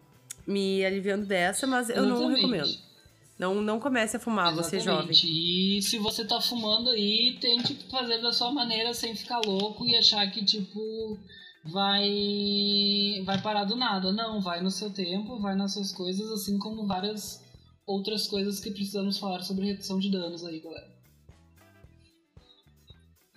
me 0.46 0.84
aliviando 0.84 1.26
dessa, 1.26 1.66
mas 1.66 1.88
eu 1.90 2.02
não 2.02 2.16
Exatamente. 2.16 2.36
recomendo. 2.36 2.92
Não, 3.38 3.60
não 3.60 3.80
comece 3.80 4.16
a 4.16 4.20
fumar, 4.20 4.54
você 4.54 4.78
jovem. 4.78 5.10
Exatamente. 5.10 5.26
E 5.26 5.82
se 5.82 5.98
você 5.98 6.24
tá 6.24 6.40
fumando 6.40 6.90
aí, 6.90 7.36
tente 7.40 7.74
fazer 7.90 8.18
da 8.18 8.32
sua 8.32 8.52
maneira 8.52 8.94
sem 8.94 9.16
ficar 9.16 9.40
louco 9.44 9.84
e 9.84 9.96
achar 9.96 10.30
que, 10.30 10.44
tipo, 10.44 11.18
vai 11.64 13.22
vai 13.24 13.40
parar 13.40 13.64
do 13.64 13.76
nada. 13.76 14.12
Não, 14.12 14.40
vai 14.40 14.60
no 14.60 14.70
seu 14.70 14.90
tempo, 14.90 15.38
vai 15.40 15.54
nas 15.54 15.74
suas 15.74 15.92
coisas, 15.92 16.30
assim 16.30 16.58
como 16.58 16.86
várias 16.86 17.42
outras 17.86 18.26
coisas 18.26 18.60
que 18.60 18.70
precisamos 18.70 19.18
falar 19.18 19.42
sobre 19.42 19.66
redução 19.66 19.98
de 19.98 20.10
danos 20.10 20.44
aí, 20.44 20.60
galera. 20.60 20.92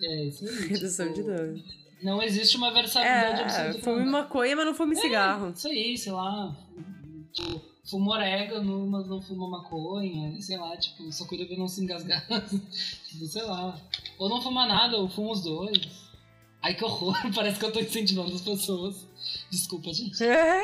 É 0.00 0.24
isso 0.24 0.44
aí. 0.44 0.68
Redução 0.68 1.12
tipo, 1.12 1.20
de 1.30 1.36
dano. 1.36 1.62
Não 2.02 2.22
existe 2.22 2.56
uma 2.56 2.70
versatilidade 2.72 3.40
É, 3.40 3.44
absoluta. 3.44 3.84
fume 3.84 4.04
maconha, 4.04 4.54
mas 4.56 4.66
não 4.66 4.74
fume 4.74 4.96
cigarro. 4.96 5.50
Isso 5.50 5.68
aí, 5.68 5.96
sei 5.96 6.12
lá. 6.12 6.54
Tipo, 7.32 7.60
fuma 7.88 8.12
orégano, 8.12 8.86
mas 8.86 9.06
não 9.08 9.22
fuma 9.22 9.48
maconha. 9.48 10.38
Sei 10.40 10.58
lá, 10.58 10.76
tipo, 10.76 11.10
só 11.10 11.24
cuida 11.24 11.46
pra 11.46 11.56
não 11.56 11.66
se 11.66 11.82
engasgar. 11.82 12.26
tipo, 13.08 13.24
sei 13.26 13.42
lá. 13.42 13.80
Ou 14.18 14.28
não 14.28 14.42
fuma 14.42 14.66
nada, 14.66 14.98
ou 14.98 15.08
fuma 15.08 15.32
os 15.32 15.42
dois. 15.42 16.05
Ai, 16.66 16.74
que 16.74 16.84
horror. 16.84 17.14
Parece 17.32 17.60
que 17.60 17.64
eu 17.64 17.72
tô 17.72 17.78
incentivando 17.78 18.34
as 18.34 18.40
pessoas. 18.40 19.06
Desculpa, 19.50 19.92
gente. 19.92 20.20
É. 20.24 20.60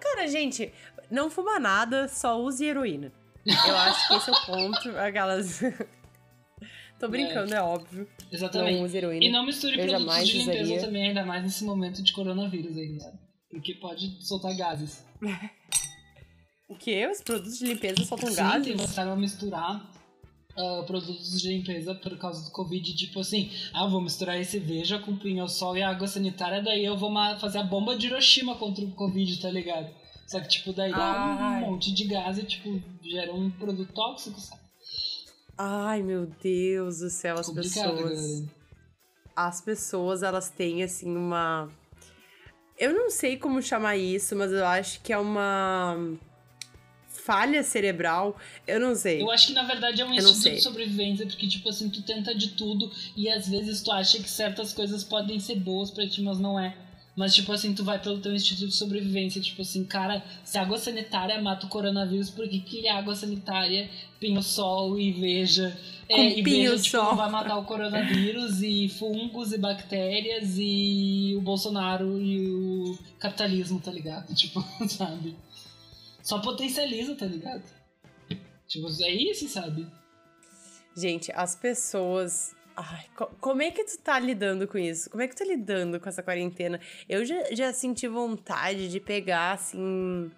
Cara, 0.00 0.26
gente, 0.28 0.70
não 1.10 1.30
fuma 1.30 1.58
nada, 1.58 2.08
só 2.08 2.38
use 2.38 2.62
heroína. 2.62 3.10
Eu 3.46 3.76
acho 3.76 4.06
que 4.08 4.14
esse 4.14 4.28
é 4.28 4.32
o 4.34 4.46
ponto. 4.46 4.98
Aquelas. 4.98 5.60
Tô 7.00 7.08
brincando, 7.08 7.54
é, 7.54 7.60
óbvio. 7.60 8.06
Não 8.20 8.28
Exatamente. 8.32 8.82
use 8.82 8.96
heroína. 8.96 9.24
E 9.24 9.30
não 9.32 9.46
misture 9.46 9.78
Eu 9.78 9.86
produtos 9.86 10.28
de 10.28 10.38
limpeza 10.38 10.62
usaria. 10.62 10.80
também, 10.80 11.08
ainda 11.08 11.24
mais 11.24 11.42
nesse 11.42 11.64
momento 11.64 12.02
de 12.02 12.12
coronavírus 12.12 12.76
aí, 12.76 13.00
sabe? 13.00 13.18
Porque 13.50 13.74
pode 13.74 14.22
soltar 14.26 14.54
gases. 14.54 15.04
O 16.68 16.74
quê? 16.74 17.06
Os 17.06 17.22
produtos 17.22 17.60
de 17.60 17.64
limpeza 17.64 18.04
soltam 18.04 18.28
Sim, 18.28 18.34
gases? 18.34 18.74
começaram 18.74 19.12
a 19.12 19.16
misturar 19.16 19.88
ah, 20.56 20.82
produtos 20.86 21.40
de 21.40 21.48
limpeza 21.48 21.94
por 21.94 22.16
causa 22.18 22.44
do 22.44 22.50
Covid. 22.50 22.94
Tipo 22.96 23.20
assim, 23.20 23.50
ah, 23.72 23.86
vou 23.86 24.00
misturar 24.00 24.40
esse 24.40 24.58
veja 24.58 24.98
com 24.98 25.16
pinho-sol 25.16 25.76
e 25.76 25.82
água 25.82 26.06
sanitária, 26.06 26.62
daí 26.62 26.84
eu 26.84 26.96
vou 26.96 27.12
fazer 27.38 27.58
a 27.58 27.62
bomba 27.62 27.96
de 27.96 28.06
Hiroshima 28.06 28.56
contra 28.56 28.84
o 28.84 28.92
Covid, 28.92 29.40
tá 29.40 29.50
ligado? 29.50 29.90
Só 30.26 30.40
que, 30.40 30.48
tipo, 30.48 30.72
daí 30.72 30.90
dá 30.90 31.38
Ai. 31.38 31.62
um 31.62 31.70
monte 31.70 31.92
de 31.94 32.04
gás 32.04 32.36
e, 32.38 32.42
tipo, 32.42 32.82
gera 33.02 33.32
um 33.32 33.48
produto 33.50 33.92
tóxico, 33.92 34.40
sabe? 34.40 34.60
Ai, 35.56 36.02
meu 36.02 36.26
Deus 36.42 36.98
do 36.98 37.08
céu, 37.08 37.38
as 37.38 37.46
Complicado, 37.46 37.92
pessoas. 37.92 38.20
galera. 38.20 38.52
As 39.36 39.60
pessoas, 39.60 40.22
elas 40.22 40.50
têm, 40.50 40.82
assim, 40.82 41.14
uma. 41.16 41.70
Eu 42.78 42.92
não 42.92 43.10
sei 43.10 43.36
como 43.36 43.62
chamar 43.62 43.96
isso, 43.96 44.34
mas 44.34 44.50
eu 44.50 44.66
acho 44.66 45.00
que 45.00 45.12
é 45.12 45.18
uma. 45.18 45.96
Falha 47.26 47.64
cerebral. 47.64 48.36
Eu 48.68 48.78
não 48.78 48.94
sei. 48.94 49.20
Eu 49.20 49.32
acho 49.32 49.48
que 49.48 49.52
na 49.52 49.64
verdade 49.64 50.00
é 50.00 50.04
um 50.06 50.14
instinto 50.14 50.54
de 50.54 50.62
sobrevivência, 50.62 51.26
porque, 51.26 51.48
tipo 51.48 51.68
assim, 51.68 51.90
tu 51.90 52.00
tenta 52.02 52.32
de 52.32 52.50
tudo 52.50 52.88
e 53.16 53.28
às 53.28 53.48
vezes 53.48 53.82
tu 53.82 53.90
acha 53.90 54.18
que 54.18 54.30
certas 54.30 54.72
coisas 54.72 55.02
podem 55.02 55.40
ser 55.40 55.56
boas 55.56 55.90
pra 55.90 56.08
ti, 56.08 56.22
mas 56.22 56.38
não 56.38 56.58
é. 56.58 56.76
Mas, 57.16 57.34
tipo 57.34 57.50
assim, 57.50 57.74
tu 57.74 57.82
vai 57.82 57.98
pelo 57.98 58.18
teu 58.18 58.32
instinto 58.32 58.66
de 58.66 58.74
sobrevivência. 58.74 59.40
Tipo 59.40 59.62
assim, 59.62 59.82
cara, 59.84 60.22
se 60.44 60.56
água 60.56 60.78
sanitária 60.78 61.40
mata 61.42 61.66
o 61.66 61.68
coronavírus, 61.68 62.30
por 62.30 62.46
que, 62.46 62.60
que 62.60 62.86
água 62.86 63.16
sanitária, 63.16 63.90
pinho-sol 64.20 64.96
e 65.00 65.10
veja. 65.10 65.76
Com 66.08 66.14
É, 66.14 66.38
e 66.38 66.42
veja, 66.42 66.78
tipo, 66.78 67.16
vai 67.16 67.30
matar 67.30 67.58
o 67.58 67.64
coronavírus 67.64 68.62
e 68.62 68.88
fungos 68.88 69.52
e 69.52 69.58
bactérias 69.58 70.56
e 70.58 71.34
o 71.36 71.40
Bolsonaro 71.40 72.20
e 72.20 72.48
o 72.48 72.98
capitalismo, 73.18 73.80
tá 73.80 73.90
ligado? 73.90 74.32
Tipo, 74.36 74.62
sabe? 74.86 75.34
Só 76.26 76.40
potencializa, 76.40 77.14
tá 77.14 77.24
ligado? 77.24 77.62
Tipo, 78.66 78.88
é 79.00 79.10
isso, 79.12 79.48
sabe? 79.48 79.86
Gente, 80.96 81.30
as 81.32 81.54
pessoas. 81.54 82.52
Ai, 82.76 83.06
co- 83.16 83.30
como 83.40 83.62
é 83.62 83.70
que 83.70 83.84
tu 83.84 83.96
tá 83.98 84.18
lidando 84.18 84.66
com 84.66 84.76
isso? 84.76 85.08
Como 85.08 85.22
é 85.22 85.28
que 85.28 85.36
tu 85.36 85.38
tá 85.38 85.44
lidando 85.44 86.00
com 86.00 86.08
essa 86.08 86.24
quarentena? 86.24 86.80
Eu 87.08 87.24
já, 87.24 87.54
já 87.54 87.72
senti 87.72 88.08
vontade 88.08 88.88
de 88.88 88.98
pegar, 88.98 89.52
assim. 89.52 90.28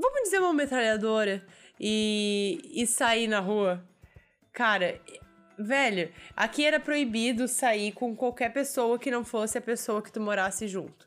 Vamos 0.00 0.22
dizer 0.22 0.38
uma 0.38 0.54
metralhadora 0.54 1.46
e, 1.78 2.58
e 2.72 2.86
sair 2.86 3.28
na 3.28 3.40
rua. 3.40 3.84
Cara, 4.50 4.98
velho, 5.58 6.10
aqui 6.34 6.64
era 6.64 6.80
proibido 6.80 7.46
sair 7.46 7.92
com 7.92 8.16
qualquer 8.16 8.50
pessoa 8.50 8.98
que 8.98 9.10
não 9.10 9.24
fosse 9.26 9.58
a 9.58 9.60
pessoa 9.60 10.00
que 10.00 10.10
tu 10.10 10.22
morasse 10.22 10.66
junto. 10.68 11.06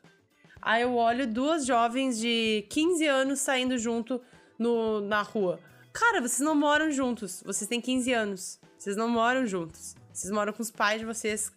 Aí 0.62 0.82
eu 0.82 0.96
olho 0.96 1.28
duas 1.28 1.66
jovens 1.66 2.20
de 2.20 2.66
15 2.70 3.06
anos 3.06 3.40
saindo 3.40 3.78
junto 3.78 4.22
no, 4.58 5.02
na 5.02 5.22
rua. 5.22 5.60
Cara, 5.94 6.22
vocês 6.22 6.40
não 6.40 6.56
moram 6.56 6.92
juntos. 6.92 7.42
Vocês 7.46 7.68
têm 7.68 7.82
15 7.82 8.14
anos. 8.14 8.60
Vocês 8.78 8.96
não 8.96 9.10
moram 9.10 9.46
juntos. 9.46 9.96
Vocês 10.14 10.32
moram 10.32 10.54
com 10.54 10.62
os 10.62 10.72
pais 10.72 11.00
de 11.00 11.06
vocês. 11.06 11.52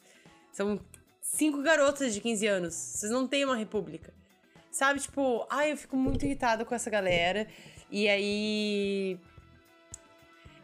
São 0.53 0.80
cinco 1.20 1.62
garotas 1.62 2.14
de 2.14 2.20
15 2.20 2.46
anos. 2.46 2.74
Vocês 2.74 3.12
não 3.12 3.26
têm 3.26 3.44
uma 3.44 3.57
república. 3.57 4.12
Sabe, 4.70 5.01
tipo, 5.01 5.46
ai, 5.51 5.72
eu 5.72 5.76
fico 5.76 5.96
muito 5.96 6.24
irritada 6.24 6.64
com 6.64 6.74
essa 6.74 6.90
galera. 6.90 7.46
E 7.90 8.09
aí. 8.09 9.18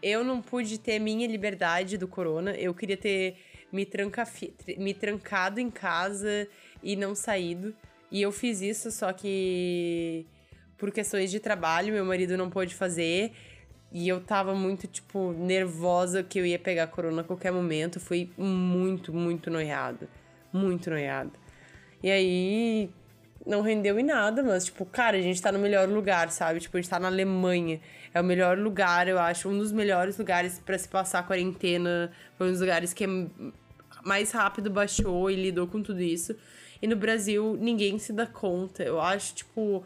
Eu 0.03 0.23
não 0.23 0.41
pude 0.41 0.79
ter 0.79 0.99
minha 0.99 1.27
liberdade 1.27 1.99
do 1.99 2.07
corona. 2.07 2.53
Eu 2.53 2.73
queria 2.75 2.97
ter 2.97 3.37
me, 3.73 3.85
tranca, 3.85 4.27
me 4.79 4.95
trancado 4.95 5.59
em 5.59 5.71
casa 5.71 6.49
e 6.83 6.95
não 6.97 7.15
saído. 7.15 7.75
E 8.11 8.23
eu 8.23 8.31
fiz 8.33 8.61
isso, 8.61 8.91
só 8.91 9.13
que 9.13 10.27
por 10.79 10.91
questões 10.91 11.31
de 11.31 11.41
trabalho, 11.41 11.93
meu 11.93 12.05
marido 12.05 12.37
não 12.37 12.51
pôde 12.51 12.75
fazer. 12.75 13.33
E 13.93 14.09
eu 14.09 14.21
tava 14.21 14.55
muito, 14.55 14.87
tipo, 14.87 15.33
nervosa 15.33 16.23
que 16.23 16.39
eu 16.39 16.47
ia 16.47 16.59
pegar 16.59 16.87
corona 16.89 17.23
a 17.23 17.25
qualquer 17.25 17.53
momento. 17.53 17.99
Fui 17.99 18.31
muito, 18.37 19.13
muito 19.13 19.51
noiada. 19.51 20.09
Muito 20.53 20.91
noiada. 20.91 21.33
E 22.03 22.11
aí 22.11 22.91
não 23.47 23.63
rendeu 23.63 23.99
em 23.99 24.03
nada, 24.03 24.43
mas, 24.43 24.67
tipo, 24.67 24.85
cara, 24.85 25.17
a 25.17 25.21
gente 25.21 25.41
tá 25.41 25.53
no 25.53 25.59
melhor 25.59 25.89
lugar, 25.89 26.31
sabe? 26.31 26.61
Tipo, 26.61 26.77
a 26.77 26.81
gente 26.81 26.91
tá 26.91 26.99
na 26.99 27.09
Alemanha. 27.09 27.81
É 28.13 28.21
o 28.21 28.25
melhor 28.25 28.59
lugar, 28.59 29.09
eu 29.09 29.19
acho, 29.19 29.49
um 29.49 29.57
dos 29.57 29.73
melhores 29.73 30.19
lugares 30.19 30.59
para 30.59 30.77
se 30.77 30.89
passar 30.89 31.21
a 31.21 31.23
quarentena. 31.23 32.11
Foi 32.37 32.49
um 32.49 32.51
dos 32.51 32.61
lugares 32.61 32.93
que 32.93 33.07
mais 34.05 34.31
rápido 34.33 34.71
baixou 34.71 35.31
e 35.31 35.37
lidou 35.37 35.67
com 35.67 35.83
tudo 35.83 36.01
isso. 36.01 36.37
E 36.81 36.87
no 36.87 36.97
Brasil, 36.97 37.57
ninguém 37.61 37.99
se 37.99 38.13
dá 38.13 38.27
conta. 38.27 38.83
Eu 38.83 39.01
acho, 39.01 39.35
tipo. 39.35 39.85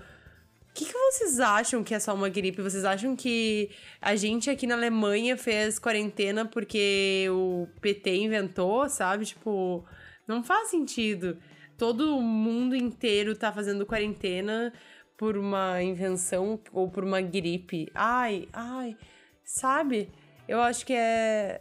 O 0.70 0.72
que, 0.72 0.84
que 0.84 0.92
vocês 0.92 1.40
acham 1.40 1.82
que 1.82 1.94
é 1.94 1.98
só 1.98 2.14
uma 2.14 2.28
gripe? 2.28 2.62
Vocês 2.62 2.84
acham 2.84 3.16
que 3.16 3.70
a 4.00 4.14
gente 4.14 4.48
aqui 4.48 4.68
na 4.68 4.76
Alemanha 4.76 5.36
fez 5.36 5.80
quarentena 5.80 6.46
porque 6.46 7.26
o 7.28 7.66
PT 7.80 8.16
inventou, 8.16 8.88
sabe? 8.88 9.26
Tipo, 9.26 9.84
não 10.28 10.44
faz 10.44 10.68
sentido. 10.68 11.36
Todo 11.76 12.20
mundo 12.20 12.76
inteiro 12.76 13.34
tá 13.34 13.52
fazendo 13.52 13.84
quarentena 13.84 14.72
por 15.20 15.36
uma 15.36 15.82
invenção 15.82 16.58
ou 16.72 16.88
por 16.88 17.04
uma 17.04 17.20
gripe. 17.20 17.90
Ai, 17.94 18.48
ai, 18.52 18.96
sabe? 19.44 20.08
Eu 20.48 20.62
acho 20.62 20.86
que 20.86 20.94
é. 20.94 21.60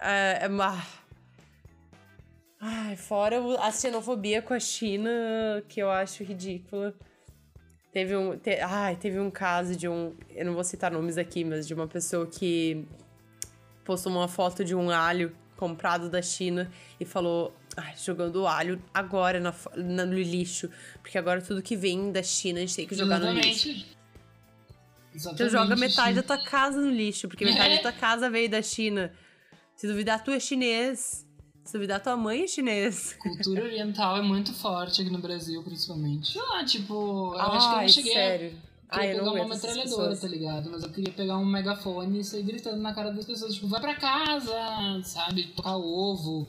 É, 0.00 0.38
é 0.42 0.48
uma. 0.48 0.72
Ai, 2.60 2.96
fora 2.96 3.38
a 3.60 3.70
xenofobia 3.70 4.42
com 4.42 4.52
a 4.52 4.58
China, 4.58 5.10
que 5.68 5.80
eu 5.80 5.90
acho 5.90 6.24
ridícula. 6.24 6.94
Teve 7.92 8.16
um, 8.16 8.36
te, 8.36 8.60
ai, 8.60 8.96
teve 8.96 9.20
um 9.20 9.30
caso 9.30 9.76
de 9.76 9.88
um. 9.88 10.14
Eu 10.30 10.46
não 10.46 10.54
vou 10.54 10.64
citar 10.64 10.90
nomes 10.90 11.16
aqui, 11.16 11.44
mas 11.44 11.66
de 11.66 11.74
uma 11.74 11.86
pessoa 11.86 12.26
que 12.26 12.84
postou 13.84 14.12
uma 14.12 14.28
foto 14.28 14.64
de 14.64 14.74
um 14.74 14.90
alho 14.90 15.34
comprado 15.56 16.10
da 16.10 16.20
China 16.20 16.70
e 16.98 17.04
falou. 17.04 17.54
Ai, 17.76 17.94
jogando 17.96 18.44
alho 18.44 18.82
agora 18.92 19.38
na, 19.38 19.54
na, 19.76 20.04
no 20.04 20.14
lixo. 20.14 20.68
Porque 21.00 21.16
agora 21.16 21.40
tudo 21.40 21.62
que 21.62 21.76
vem 21.76 22.10
da 22.10 22.24
China 22.24 22.58
a 22.58 22.62
gente 22.62 22.74
tem 22.74 22.86
que 22.88 22.94
jogar 22.96 23.18
Exatamente. 23.18 23.68
no 23.68 23.74
lixo. 23.74 23.96
Exatamente. 25.14 25.44
Tu 25.44 25.50
joga 25.50 25.76
metade 25.76 26.16
da 26.16 26.22
tua 26.24 26.44
casa 26.44 26.80
no 26.80 26.90
lixo, 26.90 27.28
porque 27.28 27.44
metade 27.44 27.76
da 27.76 27.82
tua 27.82 27.92
casa 27.98 28.28
veio 28.28 28.50
da 28.50 28.60
China. 28.60 29.12
Se 29.76 29.86
duvidar, 29.86 30.24
tu 30.24 30.32
é 30.32 30.40
chinês. 30.40 31.27
Duvidar, 31.72 32.02
tua 32.02 32.16
mãe 32.16 32.44
é 32.44 32.46
chinês. 32.46 33.14
Cultura 33.20 33.64
oriental 33.64 34.16
é 34.16 34.22
muito 34.22 34.52
forte 34.52 35.02
aqui 35.02 35.10
no 35.10 35.18
Brasil, 35.18 35.62
principalmente. 35.62 36.32
Sei 36.32 36.42
lá, 36.42 36.64
tipo, 36.64 37.34
eu 37.34 37.40
Ai, 37.40 37.56
acho 37.56 37.68
que 37.68 37.74
eu 37.74 37.80
não 37.80 37.88
cheguei 37.88 38.12
sério? 38.12 38.52
a 38.88 38.98
queria 38.98 39.14
pegar 39.16 39.32
uma 39.32 39.48
metralhadora, 39.48 40.16
tá 40.16 40.28
ligado? 40.28 40.70
Mas 40.70 40.82
eu 40.82 40.90
queria 40.90 41.12
pegar 41.12 41.38
um 41.38 41.44
megafone 41.44 42.20
e 42.20 42.24
sair 42.24 42.42
gritando 42.42 42.78
na 42.78 42.94
cara 42.94 43.10
das 43.10 43.26
pessoas, 43.26 43.54
tipo, 43.54 43.68
vai 43.68 43.80
pra 43.80 43.94
casa, 43.94 45.02
sabe? 45.04 45.48
Tocar 45.48 45.76
ovo. 45.76 46.48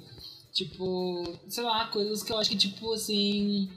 Tipo, 0.53 1.37
sei 1.47 1.63
lá, 1.63 1.87
coisas 1.87 2.23
que 2.23 2.31
eu 2.31 2.37
acho 2.37 2.49
que, 2.49 2.57
tipo, 2.57 2.93
assim 2.93 3.69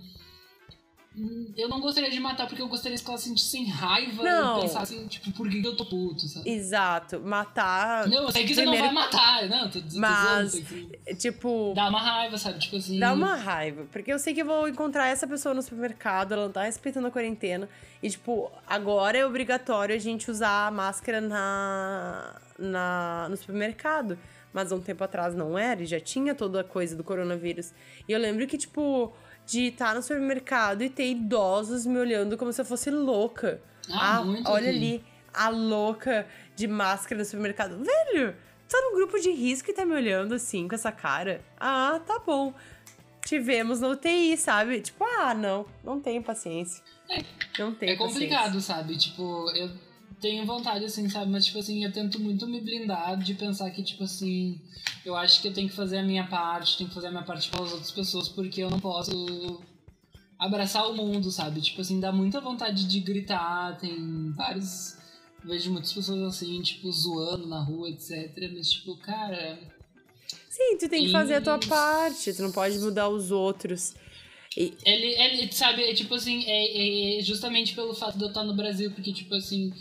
eu 1.58 1.68
não 1.68 1.78
gostaria 1.78 2.10
de 2.10 2.18
matar 2.18 2.46
porque 2.46 2.62
eu 2.62 2.68
gostaria 2.68 2.96
que 2.96 3.06
elas 3.06 3.20
sentissem 3.20 3.66
raiva 3.66 4.22
não. 4.22 4.58
e 4.58 4.60
pensassem, 4.62 5.06
tipo, 5.06 5.30
por 5.32 5.48
que 5.48 5.62
eu 5.62 5.76
tô 5.76 5.84
puto, 5.84 6.26
sabe? 6.26 6.48
Exato. 6.48 7.20
Matar. 7.20 8.08
Não, 8.08 8.22
eu 8.22 8.32
sei 8.32 8.46
que 8.46 8.54
primeiro... 8.54 8.78
você 8.78 8.82
não 8.86 8.94
vai 8.94 9.04
matar, 9.04 9.48
não, 9.48 9.70
tô, 9.70 9.80
tô 9.80 9.98
Mas, 9.98 10.54
que... 10.54 11.14
tipo. 11.16 11.72
Dá 11.74 11.88
uma 11.88 12.00
raiva, 12.00 12.38
sabe? 12.38 12.58
Tipo 12.58 12.76
assim. 12.76 12.98
Dá 12.98 13.12
uma 13.12 13.36
raiva. 13.36 13.86
Porque 13.92 14.10
eu 14.10 14.18
sei 14.18 14.32
que 14.32 14.40
eu 14.40 14.46
vou 14.46 14.66
encontrar 14.66 15.08
essa 15.08 15.26
pessoa 15.26 15.54
no 15.54 15.60
supermercado, 15.60 16.32
ela 16.32 16.44
não 16.44 16.52
tá 16.52 16.62
respeitando 16.62 17.06
a 17.06 17.10
quarentena. 17.10 17.68
E, 18.02 18.08
tipo, 18.08 18.50
agora 18.66 19.18
é 19.18 19.26
obrigatório 19.26 19.94
a 19.94 19.98
gente 19.98 20.30
usar 20.30 20.68
a 20.68 20.70
máscara 20.70 21.20
na, 21.20 22.40
na, 22.58 23.26
no 23.28 23.36
supermercado. 23.36 24.18
Mas 24.50 24.70
um 24.70 24.80
tempo 24.80 25.02
atrás 25.02 25.34
não 25.34 25.58
era, 25.58 25.82
e 25.82 25.86
já 25.86 25.98
tinha 25.98 26.34
toda 26.34 26.60
a 26.60 26.64
coisa 26.64 26.94
do 26.94 27.02
coronavírus. 27.02 27.72
E 28.06 28.12
eu 28.12 28.18
lembro 28.18 28.46
que, 28.46 28.58
tipo 28.58 29.12
de 29.46 29.68
estar 29.68 29.94
no 29.94 30.02
supermercado 30.02 30.82
e 30.82 30.90
ter 30.90 31.10
idosos 31.10 31.86
me 31.86 31.98
olhando 31.98 32.36
como 32.36 32.52
se 32.52 32.60
eu 32.60 32.64
fosse 32.64 32.90
louca. 32.90 33.60
Ah, 33.90 34.18
ah 34.18 34.24
muito 34.24 34.50
olha 34.50 34.68
ali, 34.68 35.04
a 35.32 35.48
louca 35.48 36.26
de 36.54 36.66
máscara 36.66 37.18
no 37.18 37.24
supermercado. 37.24 37.82
Velho, 37.82 38.34
tá 38.68 38.80
no 38.80 38.96
grupo 38.96 39.18
de 39.18 39.30
risco 39.30 39.70
e 39.70 39.74
tá 39.74 39.84
me 39.84 39.94
olhando 39.94 40.34
assim, 40.34 40.66
com 40.68 40.74
essa 40.74 40.92
cara. 40.92 41.42
Ah, 41.58 42.00
tá 42.06 42.18
bom. 42.18 42.54
Tivemos 43.24 43.80
no 43.80 43.90
UTI, 43.90 44.36
sabe? 44.36 44.80
Tipo, 44.80 45.04
ah, 45.04 45.32
não, 45.32 45.66
não 45.84 46.00
tenho 46.00 46.22
paciência. 46.22 46.82
É, 47.08 47.22
não 47.58 47.72
tenho 47.74 47.92
É 47.92 47.96
complicado, 47.96 48.54
paciência. 48.54 48.74
sabe? 48.74 48.96
Tipo, 48.96 49.50
eu 49.54 49.70
tenho 50.22 50.46
vontade, 50.46 50.84
assim, 50.84 51.08
sabe? 51.10 51.30
Mas, 51.30 51.44
tipo 51.46 51.58
assim, 51.58 51.84
eu 51.84 51.92
tento 51.92 52.20
muito 52.20 52.46
me 52.46 52.60
blindar 52.60 53.18
de 53.18 53.34
pensar 53.34 53.68
que, 53.72 53.82
tipo 53.82 54.04
assim, 54.04 54.58
eu 55.04 55.16
acho 55.16 55.42
que 55.42 55.48
eu 55.48 55.52
tenho 55.52 55.68
que 55.68 55.74
fazer 55.74 55.98
a 55.98 56.02
minha 56.02 56.24
parte, 56.28 56.78
tenho 56.78 56.88
que 56.88 56.94
fazer 56.94 57.08
a 57.08 57.10
minha 57.10 57.24
parte 57.24 57.50
com 57.50 57.62
as 57.62 57.72
outras 57.72 57.90
pessoas, 57.90 58.28
porque 58.28 58.62
eu 58.62 58.70
não 58.70 58.78
posso 58.78 59.60
abraçar 60.38 60.88
o 60.88 60.96
mundo, 60.96 61.28
sabe? 61.30 61.60
Tipo 61.60 61.80
assim, 61.80 61.98
dá 61.98 62.12
muita 62.12 62.40
vontade 62.40 62.86
de 62.86 63.00
gritar, 63.00 63.76
tem 63.78 64.32
vários. 64.32 64.96
Vejo 65.44 65.72
muitas 65.72 65.92
pessoas 65.92 66.22
assim, 66.22 66.62
tipo, 66.62 66.90
zoando 66.92 67.48
na 67.48 67.60
rua, 67.60 67.90
etc. 67.90 68.48
Mas, 68.54 68.70
tipo, 68.70 68.96
cara. 68.98 69.58
Sim, 70.48 70.78
tu 70.78 70.88
tem 70.88 71.06
que 71.06 71.10
fazer 71.10 71.34
a 71.34 71.40
tua 71.40 71.58
parte, 71.58 72.32
tu 72.32 72.42
não 72.42 72.52
pode 72.52 72.78
mudar 72.78 73.08
os 73.08 73.32
outros. 73.32 73.94
E... 74.56 74.74
Ele, 74.84 75.06
ele, 75.20 75.52
sabe, 75.52 75.82
é 75.82 75.94
tipo 75.94 76.14
assim, 76.14 76.44
é, 76.46 77.18
é 77.18 77.22
justamente 77.22 77.74
pelo 77.74 77.94
fato 77.94 78.18
de 78.18 78.24
eu 78.24 78.28
estar 78.28 78.44
no 78.44 78.54
Brasil, 78.54 78.90
porque, 78.92 79.12
tipo 79.12 79.34
assim, 79.34 79.72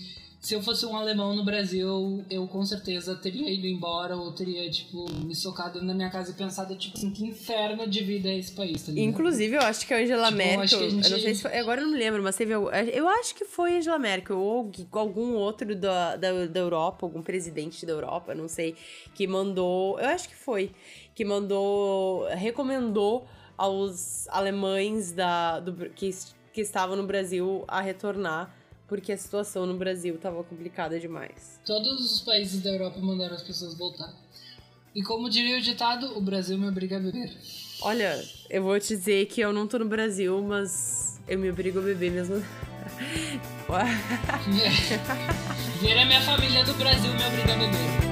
se 0.42 0.56
eu 0.56 0.62
fosse 0.64 0.88
um 0.88 0.96
alemão 0.96 1.36
no 1.36 1.46
Brasil, 1.46 2.26
eu 2.28 2.48
com 2.48 2.66
certeza 2.66 3.16
teria 3.16 3.48
ido 3.48 3.68
embora 3.68 4.18
ou 4.18 4.34
teria, 4.34 4.68
tipo, 4.72 5.06
me 5.24 5.36
socado 5.36 5.84
na 5.84 5.94
minha 5.94 6.10
casa 6.10 6.32
e 6.32 6.34
pensado, 6.34 6.76
tipo 6.76 6.98
assim, 6.98 7.12
que 7.12 7.24
inferno 7.24 7.88
de 7.88 8.04
vida 8.04 8.28
é 8.28 8.40
esse 8.40 8.52
país, 8.52 8.82
tá 8.82 8.92
Inclusive, 8.92 9.56
eu 9.56 9.62
acho 9.62 9.86
que 9.86 9.94
a 9.94 9.98
Angela 9.98 10.26
tipo, 10.26 10.38
Merkel. 10.38 10.82
Eu, 10.82 10.90
gente... 10.90 11.06
eu, 11.06 11.12
não 11.12 11.20
sei 11.20 11.36
se 11.36 11.44
foi, 11.44 11.56
agora 11.60 11.82
eu 11.82 11.86
não 11.86 11.94
me 11.94 12.00
lembro, 12.00 12.24
mas 12.24 12.36
teve. 12.36 12.54
Eu 12.54 13.08
acho 13.08 13.36
que 13.36 13.46
foi 13.46 13.78
Angela 13.78 14.00
Merkel 14.00 14.40
ou 14.40 14.72
algum 14.94 15.36
outro 15.36 15.76
da, 15.76 16.16
da, 16.16 16.48
da 16.48 16.60
Europa, 16.60 17.06
algum 17.06 17.22
presidente 17.22 17.86
da 17.86 17.94
Europa, 17.94 18.34
não 18.34 18.48
sei, 18.48 18.76
que 19.14 19.28
mandou. 19.28 20.00
Eu 20.00 20.10
acho 20.10 20.28
que 20.28 20.36
foi. 20.36 20.72
Que 21.14 21.24
mandou. 21.24 22.28
recomendou 22.30 23.28
aos 23.56 24.28
alemães 24.30 25.12
da, 25.12 25.60
do, 25.60 25.92
que, 25.92 26.10
que 26.52 26.62
estavam 26.62 26.96
no 26.96 27.06
Brasil 27.06 27.64
a 27.68 27.80
retornar 27.80 28.61
porque 28.92 29.14
a 29.14 29.18
situação 29.18 29.66
no 29.66 29.78
Brasil 29.78 30.16
estava 30.16 30.44
complicada 30.44 31.00
demais. 31.00 31.58
Todos 31.66 32.12
os 32.12 32.20
países 32.20 32.62
da 32.62 32.72
Europa 32.72 33.00
mandaram 33.00 33.34
as 33.34 33.42
pessoas 33.42 33.78
voltar. 33.78 34.14
E 34.94 35.02
como 35.02 35.30
diria 35.30 35.58
o 35.60 35.62
ditado, 35.62 36.18
o 36.18 36.22
Brasil 36.22 36.58
me 36.58 36.68
obriga 36.68 36.98
a 36.98 37.00
beber. 37.00 37.32
Olha, 37.84 38.22
eu 38.50 38.62
vou 38.62 38.78
te 38.82 38.90
dizer 38.90 39.28
que 39.28 39.40
eu 39.40 39.54
não 39.54 39.66
tô 39.66 39.80
no 39.80 39.86
Brasil, 39.86 40.44
mas 40.44 41.22
eu 41.26 41.40
me 41.40 41.50
obrigo 41.50 41.80
a 41.80 41.84
beber 41.84 42.12
mesmo. 42.12 42.36
Ver 45.82 45.98
a 45.98 46.06
minha 46.06 46.22
família 46.24 46.66
do 46.66 46.74
Brasil 46.74 47.14
me 47.14 47.26
obriga 47.26 47.54
a 47.54 47.58
beber. 47.58 48.11